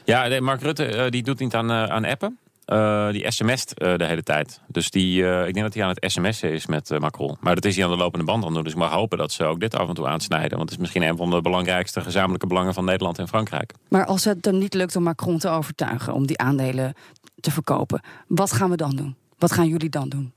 Ja, 0.04 0.26
nee, 0.26 0.40
Mark 0.40 0.62
Rutte 0.62 1.06
die 1.11 1.22
doet 1.22 1.38
niet 1.38 1.54
aan, 1.54 1.70
aan 1.72 2.04
appen. 2.04 2.38
Uh, 2.72 3.11
die 3.11 3.31
sms't 3.31 3.83
uh, 3.83 3.96
de 3.96 4.04
hele 4.04 4.22
tijd. 4.22 4.61
Dus 4.66 4.90
die, 4.90 5.22
uh, 5.22 5.46
ik 5.46 5.54
denk 5.54 5.66
dat 5.66 5.74
hij 5.74 5.83
aan 5.83 5.94
het 5.94 6.12
sms'en 6.12 6.52
is 6.52 6.66
met 6.66 6.98
Macron. 6.98 7.37
Maar 7.40 7.54
dat 7.54 7.64
is 7.64 7.76
hij 7.76 7.85
aan 7.85 7.90
de 7.90 7.96
lopende 7.96 8.24
band 8.24 8.44
aan 8.44 8.54
doen. 8.54 8.62
Dus 8.62 8.72
ik 8.72 8.78
mag 8.78 8.92
hopen 8.92 9.18
dat 9.18 9.33
ze 9.33 9.44
ook 9.44 9.61
dit 9.61 9.76
af 9.76 9.88
en 9.88 9.94
toe 9.94 10.07
aansnijden. 10.07 10.57
Want 10.57 10.62
het 10.62 10.70
is 10.70 10.76
misschien 10.78 11.02
een 11.02 11.16
van 11.16 11.31
de 11.31 11.40
belangrijkste 11.40 12.00
gezamenlijke 12.00 12.46
belangen 12.46 12.74
van 12.74 12.85
Nederland 12.85 13.18
en 13.18 13.28
Frankrijk. 13.28 13.74
Maar 13.88 14.07
als 14.07 14.24
het 14.24 14.42
dan 14.42 14.59
niet 14.59 14.74
lukt 14.74 14.96
om 14.96 15.02
Macron 15.02 15.38
te 15.38 15.48
overtuigen 15.48 16.14
om 16.14 16.26
die 16.26 16.38
aandelen 16.38 16.94
te 17.40 17.50
verkopen, 17.50 18.00
wat 18.26 18.52
gaan 18.52 18.70
we 18.70 18.76
dan 18.76 18.96
doen? 18.96 19.16
Wat 19.38 19.52
gaan 19.52 19.68
jullie 19.68 19.90
dan 19.90 20.09
doen? 20.09 20.33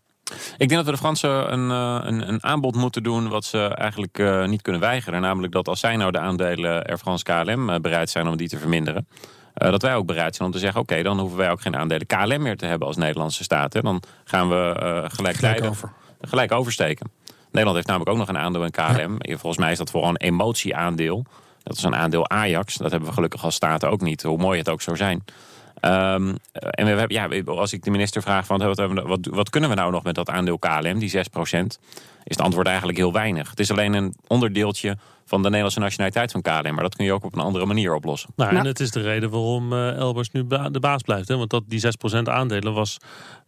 Ik 0.57 0.69
denk 0.69 0.71
dat 0.71 0.85
we 0.85 0.91
de 0.91 0.97
Fransen 0.97 1.53
een, 1.53 1.69
een, 1.69 2.29
een 2.29 2.43
aanbod 2.43 2.75
moeten 2.75 3.03
doen 3.03 3.29
wat 3.29 3.45
ze 3.45 3.59
eigenlijk 3.59 4.19
uh, 4.19 4.47
niet 4.47 4.61
kunnen 4.61 4.81
weigeren. 4.81 5.21
Namelijk 5.21 5.53
dat 5.53 5.67
als 5.67 5.79
zij 5.79 5.95
nou 5.95 6.11
de 6.11 6.19
aandelen 6.19 6.83
Air 6.83 6.97
France 6.97 7.23
KLM 7.23 7.81
bereid 7.81 8.09
zijn 8.09 8.27
om 8.27 8.37
die 8.37 8.49
te 8.49 8.57
verminderen. 8.57 9.07
Uh, 9.63 9.71
dat 9.71 9.81
wij 9.81 9.95
ook 9.95 10.05
bereid 10.05 10.35
zijn 10.35 10.47
om 10.47 10.53
te 10.53 10.59
zeggen: 10.59 10.81
oké, 10.81 10.91
okay, 10.91 11.03
dan 11.03 11.19
hoeven 11.19 11.37
wij 11.37 11.51
ook 11.51 11.61
geen 11.61 11.75
aandelen 11.75 12.07
KLM 12.07 12.41
meer 12.41 12.57
te 12.57 12.65
hebben 12.65 12.87
als 12.87 12.97
Nederlandse 12.97 13.43
staat. 13.43 13.73
Hè. 13.73 13.81
Dan 13.81 14.01
gaan 14.23 14.49
we 14.49 14.55
uh, 14.83 15.09
gelijk, 15.15 15.35
gelijk, 15.35 15.63
over. 15.63 15.91
gelijk 16.21 16.51
oversteken. 16.51 17.11
Nederland 17.45 17.75
heeft 17.75 17.87
namelijk 17.87 18.11
ook 18.11 18.17
nog 18.17 18.27
een 18.27 18.37
aandeel 18.37 18.63
in 18.63 18.71
KLM. 18.71 19.15
Ja. 19.17 19.37
Volgens 19.37 19.57
mij 19.57 19.71
is 19.71 19.77
dat 19.77 19.91
vooral 19.91 20.09
een 20.09 20.17
emotieaandeel. 20.17 21.25
Dat 21.63 21.77
is 21.77 21.83
een 21.83 21.95
aandeel 21.95 22.29
Ajax. 22.29 22.75
Dat 22.75 22.91
hebben 22.91 23.09
we 23.09 23.15
gelukkig 23.15 23.43
als 23.43 23.55
staat 23.55 23.85
ook 23.85 24.01
niet, 24.01 24.23
hoe 24.23 24.37
mooi 24.37 24.57
het 24.57 24.69
ook 24.69 24.81
zou 24.81 24.97
zijn. 24.97 25.23
Um, 25.81 26.35
en 26.53 26.85
we 26.85 26.91
hebben, 26.91 27.09
ja, 27.09 27.27
als 27.45 27.73
ik 27.73 27.83
de 27.83 27.91
minister 27.91 28.21
vraag: 28.21 28.45
van, 28.45 28.57
wat, 28.57 28.77
wat, 29.03 29.27
wat 29.31 29.49
kunnen 29.49 29.69
we 29.69 29.75
nou 29.75 29.91
nog 29.91 30.03
met 30.03 30.15
dat 30.15 30.29
aandeel 30.29 30.59
KLM, 30.59 30.99
die 30.99 31.11
6%, 31.11 31.19
is 32.23 32.35
het 32.35 32.41
antwoord 32.41 32.67
eigenlijk 32.67 32.97
heel 32.97 33.13
weinig. 33.13 33.49
Het 33.49 33.59
is 33.59 33.71
alleen 33.71 33.93
een 33.93 34.15
onderdeeltje 34.27 34.97
van 35.25 35.41
de 35.41 35.47
Nederlandse 35.47 35.79
nationaliteit 35.79 36.31
van 36.31 36.41
KLM. 36.41 36.73
Maar 36.73 36.83
dat 36.83 36.95
kun 36.95 37.05
je 37.05 37.13
ook 37.13 37.23
op 37.23 37.33
een 37.33 37.41
andere 37.41 37.65
manier 37.65 37.95
oplossen. 37.95 38.29
Nou, 38.35 38.55
en 38.55 38.65
het 38.65 38.79
is 38.79 38.91
de 38.91 39.01
reden 39.01 39.29
waarom 39.29 39.73
uh, 39.73 39.95
Elbers 39.95 40.31
nu 40.31 40.43
ba 40.43 40.69
de 40.69 40.79
baas 40.79 41.01
blijft. 41.01 41.27
Hè? 41.27 41.37
Want 41.37 41.49
dat 41.49 41.63
die 41.67 41.81
6% 42.17 42.21
aandelen 42.23 42.73
was... 42.73 42.97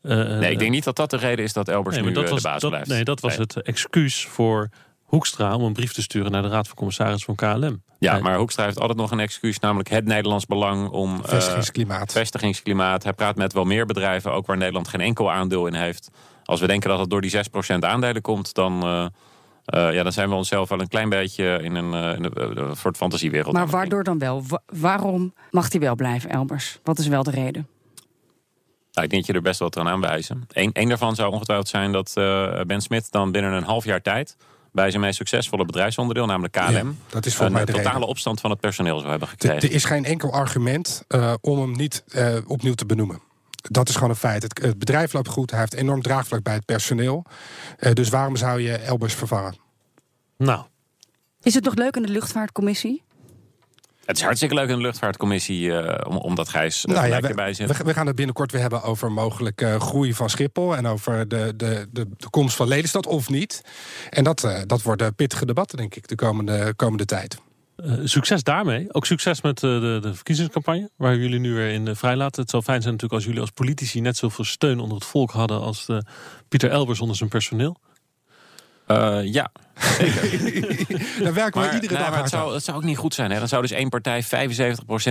Uh, 0.02 0.16
nee, 0.16 0.52
ik 0.52 0.60
denk 0.60 0.72
niet 0.72 0.84
dat 0.84 0.96
dat 0.96 1.10
de 1.10 1.18
reden 1.18 1.46
is 1.46 1.54
dat 1.54 1.68
Elbers 1.68 1.96
nee, 1.96 2.06
nu 2.06 2.12
dat 2.12 2.30
was, 2.30 2.42
de 2.42 2.48
baas 2.48 2.62
dat, 2.62 2.70
blijft. 2.70 2.90
Nee, 2.90 3.04
dat 3.04 3.20
was 3.20 3.32
nee. 3.32 3.42
het 3.42 3.62
excuus 3.62 4.26
voor 4.26 4.70
Hoekstra 5.04 5.56
om 5.56 5.64
een 5.64 5.74
brief 5.74 5.94
te 5.94 6.02
sturen 6.02 6.32
naar 6.32 6.42
de 6.42 6.48
Raad 6.48 6.68
van 6.68 6.76
Commissarissen 6.76 7.36
van 7.36 7.60
KLM. 7.60 7.84
Ja, 8.00 8.20
maar 8.20 8.38
Hoekstra 8.38 8.64
heeft 8.64 8.80
altijd 8.80 8.98
nog 8.98 9.12
een 9.12 9.20
excuus, 9.20 9.60
namelijk 9.60 9.90
het 9.90 10.06
Nederlands 10.06 10.46
belang 10.46 10.90
om... 10.90 11.22
Vestigingsklimaat. 11.24 12.10
Uh, 12.10 12.16
vestigingsklimaat. 12.16 13.04
Hij 13.04 13.14
praat 13.14 13.36
met 13.36 13.54
wel 13.54 13.64
meer 13.64 13.86
bedrijven, 13.86 14.32
ook 14.32 14.46
waar 14.46 14.58
Nederland 14.58 14.88
geen 14.88 15.02
enkel 15.02 15.32
aandeel 15.32 15.68
in 15.68 15.74
heeft. 15.74 16.10
Als 16.54 16.62
we 16.62 16.68
denken 16.68 16.90
dat 16.90 17.00
het 17.00 17.10
door 17.10 17.22
die 17.22 17.32
6% 17.76 17.80
aandelen 17.80 18.22
komt, 18.22 18.54
dan... 18.54 18.88
Uh, 18.88 19.06
uh, 19.66 19.94
ja, 19.94 20.04
dan 20.04 20.12
zijn 20.12 20.30
we 20.30 20.36
onszelf 20.36 20.70
wel 20.70 20.80
een 20.80 20.88
klein 20.88 21.10
beetje 21.10 21.60
in 21.62 21.76
een, 21.76 21.94
uh, 21.94 22.16
in 22.18 22.24
een, 22.24 22.58
een 22.58 22.76
soort 22.76 22.98
fantasiewereld. 22.98 23.54
Maar 23.54 23.68
waardoor 23.68 24.04
dan 24.04 24.20
wel? 24.20 24.44
Wa 24.48 24.62
waarom 24.66 25.34
mag 25.52 25.72
hij 25.72 25.80
wel 25.80 25.96
blijven, 25.96 26.30
Elbers? 26.30 26.80
Wat 26.84 27.00
is 27.00 27.08
wel 27.08 27.24
de 27.24 27.32
reden? 27.32 27.68
Nou, 28.92 29.06
ik 29.06 29.10
denk 29.10 29.12
dat 29.12 29.26
je 29.26 29.34
er 29.34 29.42
best 29.42 29.60
wel 29.60 29.76
aan 29.76 29.88
aanwijzen. 29.88 30.48
Eén 30.52 30.70
een 30.74 30.90
daarvan 30.90 31.16
zou 31.16 31.32
ongetwijfeld 31.32 31.68
zijn 31.68 31.92
dat 31.92 32.14
uh, 32.18 32.62
Ben 32.62 32.82
Smit 32.82 33.12
dan 33.12 33.32
binnen 33.32 33.52
een 33.52 33.64
half 33.64 33.86
jaar 33.86 34.02
tijd 34.02 34.38
bij 34.72 34.90
zijn 34.90 35.02
meest 35.02 35.18
succesvolle 35.18 35.66
bedrijfsonderdeel, 35.66 36.26
namelijk 36.26 36.54
KLM, 36.54 36.74
ja, 36.74 36.84
dat 37.10 37.26
is 37.26 37.40
een 37.40 37.52
mij 37.52 37.66
totale 37.66 37.94
reden. 37.94 38.08
opstand 38.08 38.42
van 38.42 38.50
het 38.50 38.60
personeel 38.60 38.98
zou 38.98 39.10
hebben 39.10 39.28
gekregen. 39.28 39.70
Er 39.70 39.76
is 39.76 39.86
geen 39.86 40.06
enkel 40.06 40.32
argument 40.32 41.06
uh, 41.10 41.34
om 41.42 41.60
hem 41.60 41.72
niet 41.72 42.04
uh, 42.08 42.38
opnieuw 42.48 42.74
te 42.74 42.86
benoemen. 42.86 43.22
Dat 43.72 43.90
is 43.90 43.96
gewoon 43.96 44.10
een 44.10 44.16
feit. 44.16 44.44
Het, 44.44 44.62
het, 44.62 44.80
bedrijf 44.80 45.14
loopt 45.14 45.28
goed, 45.28 45.52
hij 45.52 45.60
heeft 45.60 45.74
enorm 45.74 46.02
draagvlak 46.02 46.44
bij 46.44 46.54
het 46.54 46.66
personeel. 46.66 47.26
Uh, 47.80 47.92
dus 47.92 48.10
waarom 48.10 48.36
zou 48.36 48.62
je 48.62 48.74
Elbers 48.78 49.14
vervangen? 49.14 49.56
Nou. 50.38 50.64
Is 51.42 51.54
het 51.54 51.64
nog 51.64 51.76
leuk 51.76 51.96
in 51.96 52.02
de 52.02 52.12
luchtvaartcommissie? 52.12 53.04
Het 54.06 54.18
is 54.18 54.24
hartstikke 54.24 54.56
leuk 54.56 54.70
in 54.70 54.76
de 54.76 54.82
luchtvaartcommissie, 54.82 55.66
uh, 55.66 55.96
om, 56.08 56.18
omdat 56.18 56.50
Gijs 56.50 56.86
uh, 56.86 56.96
nou 56.96 57.08
ja, 57.08 57.20
we, 57.20 57.28
erbij 57.28 57.54
zit. 57.54 57.78
We, 57.78 57.84
we, 57.84 57.94
gaan 57.94 58.08
het 58.08 58.16
binnenkort 58.16 58.52
weer 58.52 58.62
hebben 58.62 58.84
over 58.84 59.12
mogelijke 59.12 59.66
uh, 59.66 59.80
groei 59.80 60.14
van 60.14 60.30
Schiphol... 60.30 60.76
en 60.76 60.88
over 60.88 61.28
de, 61.28 61.54
de, 61.56 61.88
de, 61.92 62.08
de 62.18 62.30
komst 62.30 62.56
van 62.56 62.68
Lelystad, 62.68 63.08
of 63.08 63.30
niet. 63.30 63.62
En 64.10 64.24
dat, 64.24 64.48
dat 64.66 64.82
worden 64.82 65.16
pittige 65.16 65.46
debatten, 65.46 65.78
denk 65.78 65.96
ik, 65.96 66.08
de 66.08 66.16
komende, 66.16 66.74
komende 66.76 67.06
tijd. 67.06 67.38
Succes 68.04 68.44
daarmee. 68.44 68.94
Ook 68.94 69.06
succes 69.06 69.42
met 69.42 69.60
de, 69.60 70.00
de, 70.02 70.14
verkiezingscampagne, 70.14 70.90
waar 70.96 71.18
jullie 71.18 71.40
nu 71.40 71.54
weer 71.54 71.70
in 71.70 71.96
vrijlaten. 71.96 72.42
Het 72.42 72.50
zou 72.50 72.64
fijn 72.64 72.82
zijn 72.82 72.94
natuurlijk 72.94 73.20
als 73.20 73.26
jullie 73.26 73.42
als 73.42 73.52
politici 73.52 74.02
net 74.02 74.18
zoveel 74.18 74.46
steun 74.46 74.80
onder 74.80 74.96
het 74.98 75.06
volk 75.06 75.32
hadden... 75.32 75.62
als 75.62 75.88
Pieter 76.50 76.70
Elbers 76.70 77.00
onder 77.00 77.16
zijn 77.16 77.30
personeel. 77.30 77.78
Uh, 78.94 79.34
ja, 79.34 79.52
zeker. 79.76 81.24
Dan 81.24 81.34
werken 81.34 81.62
we 81.62 81.74
iedere 81.74 81.98
dag 81.98 82.10
maar 82.10 82.20
het 82.20 82.30
zou, 82.30 82.54
het 82.54 82.64
zou 82.64 82.78
ook 82.78 82.84
niet 82.84 82.98
goed 82.98 83.14
zijn. 83.14 83.32
Hè? 83.32 83.40
Dan 83.40 83.48
zou 83.48 83.62
dus 83.62 83.72
één 83.72 83.90
partij 83.90 84.24
75% 84.24 84.28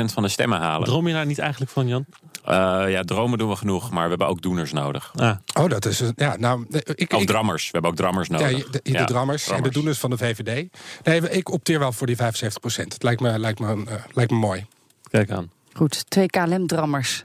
van 0.04 0.22
de 0.22 0.28
stemmen 0.28 0.58
halen. 0.58 0.86
Droom 0.86 1.06
je 1.06 1.14
daar 1.14 1.26
niet 1.26 1.38
eigenlijk 1.38 1.70
van, 1.70 1.88
Jan? 1.88 2.04
Uh, 2.48 2.84
ja, 2.88 3.02
dromen 3.02 3.38
doen 3.38 3.48
we 3.48 3.56
genoeg, 3.56 3.90
maar 3.90 4.02
we 4.02 4.08
hebben 4.08 4.26
ook 4.26 4.42
doeners 4.42 4.72
nodig. 4.72 5.12
Ah. 5.16 5.36
Oh, 5.60 5.68
dat 5.68 5.84
is... 5.84 6.02
Ja, 6.16 6.36
nou, 6.36 6.66
ik, 6.94 7.14
ook 7.14 7.20
ik, 7.20 7.26
drammers. 7.26 7.64
We 7.64 7.70
hebben 7.72 7.90
ook 7.90 7.96
drammers 7.96 8.28
nodig. 8.28 8.50
Ja, 8.50 8.56
de, 8.56 8.70
de, 8.70 8.80
de 8.82 8.92
ja, 8.92 9.04
drammers, 9.04 9.44
drammers 9.44 9.66
en 9.66 9.72
de 9.72 9.78
doeners 9.78 9.98
van 9.98 10.10
de 10.10 10.18
VVD. 10.18 10.68
Nee, 11.02 11.30
ik 11.30 11.50
opteer 11.50 11.78
wel 11.78 11.92
voor 11.92 12.06
die 12.06 12.16
75%. 12.16 12.20
Het 12.62 13.02
lijkt 13.02 13.20
me, 13.20 13.38
lijkt 13.38 13.58
me, 13.58 13.76
uh, 13.76 13.92
lijkt 14.12 14.30
me 14.30 14.36
mooi. 14.36 14.66
Kijk 15.10 15.30
aan. 15.30 15.50
Goed, 15.72 16.10
twee 16.10 16.26
KLM-drammers. 16.26 17.24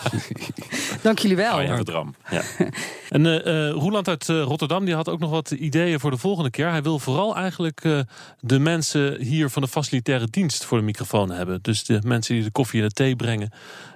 Dank 1.02 1.18
jullie 1.18 1.36
wel. 1.36 1.56
Oh, 1.56 1.62
ja, 1.62 1.82
dram. 1.82 2.14
Ja. 2.30 2.42
en 3.08 3.24
uh, 3.24 3.46
uh, 3.46 3.70
Roeland 3.70 4.08
uit 4.08 4.28
uh, 4.28 4.42
Rotterdam 4.42 4.84
die 4.84 4.94
had 4.94 5.08
ook 5.08 5.18
nog 5.18 5.30
wat 5.30 5.50
ideeën 5.50 6.00
voor 6.00 6.10
de 6.10 6.16
volgende 6.16 6.50
keer. 6.50 6.70
Hij 6.70 6.82
wil 6.82 6.98
vooral 6.98 7.36
eigenlijk 7.36 8.04
de 8.40 8.58
mensen 8.58 9.20
hier 9.20 9.50
van 9.50 9.62
de 9.62 9.68
facilitaire 9.68 10.26
dienst 10.30 10.64
voor 10.64 10.78
de 10.78 10.84
microfoon 10.84 11.30
hebben. 11.30 11.58
Dus 11.62 11.84
de 11.84 12.00
mensen 12.04 12.34
die 12.34 12.44
de 12.44 12.50
koffie 12.50 12.80
en 12.80 12.88
de 12.88 12.94
thee 12.94 13.16
brengen 13.16 13.50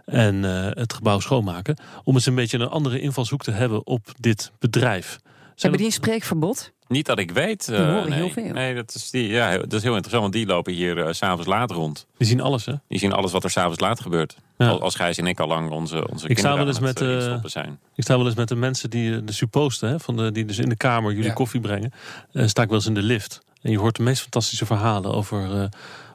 en 0.05 0.43
het 0.79 0.93
gebouw 0.93 1.21
schoonmaken. 1.21 1.79
Om 2.05 2.15
eens 2.15 2.27
een 2.27 2.35
beetje 2.35 2.59
een 2.59 2.69
andere 2.69 3.01
invalshoek 3.01 3.43
te 3.43 3.51
hebben 3.51 3.87
op 3.87 4.13
dit 4.19 4.53
bedrijf. 4.59 5.21
Hebben 5.57 5.79
die 5.79 5.89
een 5.89 5.95
spreekverbod? 5.95 6.73
Niet 6.89 7.07
dat 7.07 7.19
ik 7.19 7.31
weet. 7.31 7.67
Die 7.67 7.77
horen 7.77 8.09
nee. 8.09 8.19
heel 8.19 8.31
veel. 8.31 8.53
Nee, 8.53 8.75
dat 8.75 8.95
is, 8.95 9.11
die, 9.11 9.29
ja, 9.29 9.59
dat 9.59 9.73
is 9.73 9.83
heel 9.83 9.95
interessant, 9.95 10.23
want 10.23 10.33
die 10.33 10.47
lopen 10.47 10.73
hier 10.73 10.97
uh, 10.97 11.07
s'avonds 11.11 11.47
laat 11.47 11.71
rond. 11.71 12.07
Die 12.17 12.27
zien 12.27 12.41
alles, 12.41 12.67
hè? 12.67 12.75
Die 12.89 12.99
zien 12.99 13.13
alles 13.13 13.33
wat 13.33 13.45
er 13.45 13.51
s'avonds 13.51 13.81
laat 13.81 14.01
gebeurt. 14.01 14.37
Ja. 14.59 14.69
Als 14.71 14.95
Gijs 14.95 15.17
en 15.17 15.27
ik 15.27 15.41
al 15.41 15.47
lang 15.47 15.71
onze, 15.71 16.09
onze 16.09 16.29
ik 16.29 16.39
sta 16.39 16.57
wel 16.57 16.67
eens 16.67 16.79
met, 16.79 17.01
uh, 17.01 17.37
zijn. 17.43 17.79
Ik 17.95 18.03
sta 18.03 18.17
wel 18.17 18.27
eens 18.27 18.35
met 18.35 18.49
de 18.49 18.55
mensen 18.55 18.91
die 18.91 19.25
de 19.25 19.33
supposten, 19.33 19.89
hè, 19.89 20.01
van 20.01 20.17
de, 20.17 20.33
die 20.33 20.45
dus 20.45 20.59
in 20.59 20.69
de 20.69 20.77
kamer 20.77 21.11
jullie 21.11 21.27
ja. 21.27 21.33
koffie 21.33 21.61
brengen. 21.61 21.93
Uh, 22.33 22.47
sta 22.47 22.63
ik 22.63 22.69
wel 22.69 22.77
eens 22.77 22.87
in 22.87 22.95
de 22.95 23.03
lift. 23.03 23.41
En 23.63 23.71
je 23.71 23.79
hoort 23.79 23.97
de 23.97 24.03
meest 24.03 24.23
fantastische 24.23 24.67
verhalen 24.67 25.13
over... 25.13 25.55
Uh, 25.55 25.65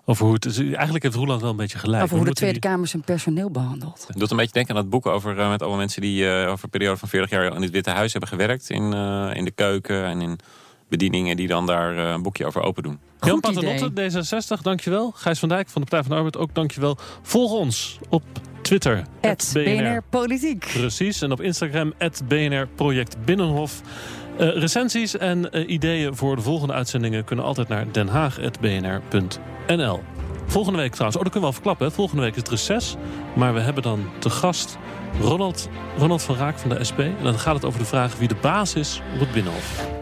over 0.06 0.26
hoe 0.26 0.34
het 0.34 0.46
is. 0.46 0.58
Eigenlijk 0.58 1.04
heeft 1.04 1.16
Roeland 1.16 1.42
wel 1.42 1.50
een 1.50 1.56
beetje 1.56 1.78
gelijk. 1.78 2.04
Over 2.04 2.18
hoe 2.18 2.26
de 2.26 2.34
Tweede 2.34 2.60
die... 2.60 2.70
Kamer 2.70 2.88
zijn 2.88 3.04
personeel 3.04 3.52
behandelt. 3.52 4.04
Het 4.08 4.20
doet 4.20 4.32
een 4.32 4.38
beetje 4.38 4.54
denken 4.54 4.76
aan 4.76 4.82
het 4.82 4.90
boek 4.90 5.06
over 5.06 5.38
uh, 5.38 5.50
met 5.50 5.64
alle 5.64 5.78
mensen 5.78 6.02
die 6.02 6.24
uh, 6.24 6.50
over 6.50 6.64
een 6.64 6.70
periode 6.70 6.98
van 6.98 7.10
40 7.10 7.30
jaar 7.30 7.56
in 7.56 7.62
het 7.62 7.72
Witte 7.72 7.90
Huis 7.90 8.12
hebben 8.12 8.30
gewerkt. 8.30 8.70
In, 8.70 8.94
uh, 8.94 9.30
in 9.34 9.46
de 9.46 9.52
keuken 9.52 10.06
en 10.06 10.22
in 10.22 10.40
bedieningen 10.98 11.36
die 11.36 11.48
dan 11.48 11.66
daar 11.66 11.98
een 11.98 12.22
boekje 12.22 12.46
over 12.46 12.62
open 12.62 12.84
doen. 12.84 13.00
Jan 13.20 13.40
Paternotte, 13.40 13.92
D66, 13.92 14.62
dankjewel. 14.62 15.12
Gijs 15.16 15.40
van 15.40 15.50
Dijk 15.50 15.70
van 15.70 15.82
de 15.82 15.88
Partij 15.88 16.08
van 16.08 16.10
de 16.10 16.16
Arbeid, 16.16 16.38
ook 16.38 16.56
dankjewel. 16.56 16.98
Volg 17.22 17.52
ons 17.52 18.00
op 18.10 18.24
Twitter. 18.62 19.04
BNR, 19.22 19.36
BNR 19.54 20.04
Politiek. 20.10 20.70
Precies. 20.74 21.22
En 21.22 21.32
op 21.32 21.42
Instagram, 21.42 21.94
BNR 22.28 22.68
Project 22.76 23.26
Binnenhof. 23.26 23.82
Uh, 24.40 24.58
recensies 24.58 25.18
en 25.18 25.48
uh, 25.52 25.70
ideeën 25.70 26.16
voor 26.16 26.36
de 26.36 26.42
volgende 26.42 26.74
uitzendingen 26.74 27.24
kunnen 27.24 27.46
altijd 27.46 27.68
naar 27.68 27.92
denhaag.bnr.nl. 27.92 30.00
Volgende 30.46 30.80
week 30.80 30.92
trouwens, 30.92 31.18
oh 31.18 31.24
dat 31.24 31.32
kunnen 31.32 31.42
we 31.42 31.46
al 31.46 31.54
verklappen. 31.54 31.88
Hè? 31.88 31.92
Volgende 31.92 32.22
week 32.22 32.32
is 32.32 32.38
het 32.38 32.50
reces. 32.50 32.96
Maar 33.36 33.54
we 33.54 33.60
hebben 33.60 33.84
dan 33.84 34.10
te 34.20 34.30
gast 34.30 34.78
Ronald, 35.22 35.70
Ronald 35.98 36.24
van 36.24 36.36
Raak 36.36 36.60
van 36.60 36.70
de 36.70 36.84
SP. 36.90 37.00
En 37.00 37.24
dan 37.24 37.40
gaat 37.40 37.56
het 37.56 37.66
over 37.66 37.80
de 37.80 37.86
vraag 37.86 38.18
wie 38.18 38.28
de 38.28 38.38
baas 38.42 38.76
is 38.76 39.02
op 39.14 39.20
het 39.20 39.32
Binnenhof. 39.32 40.02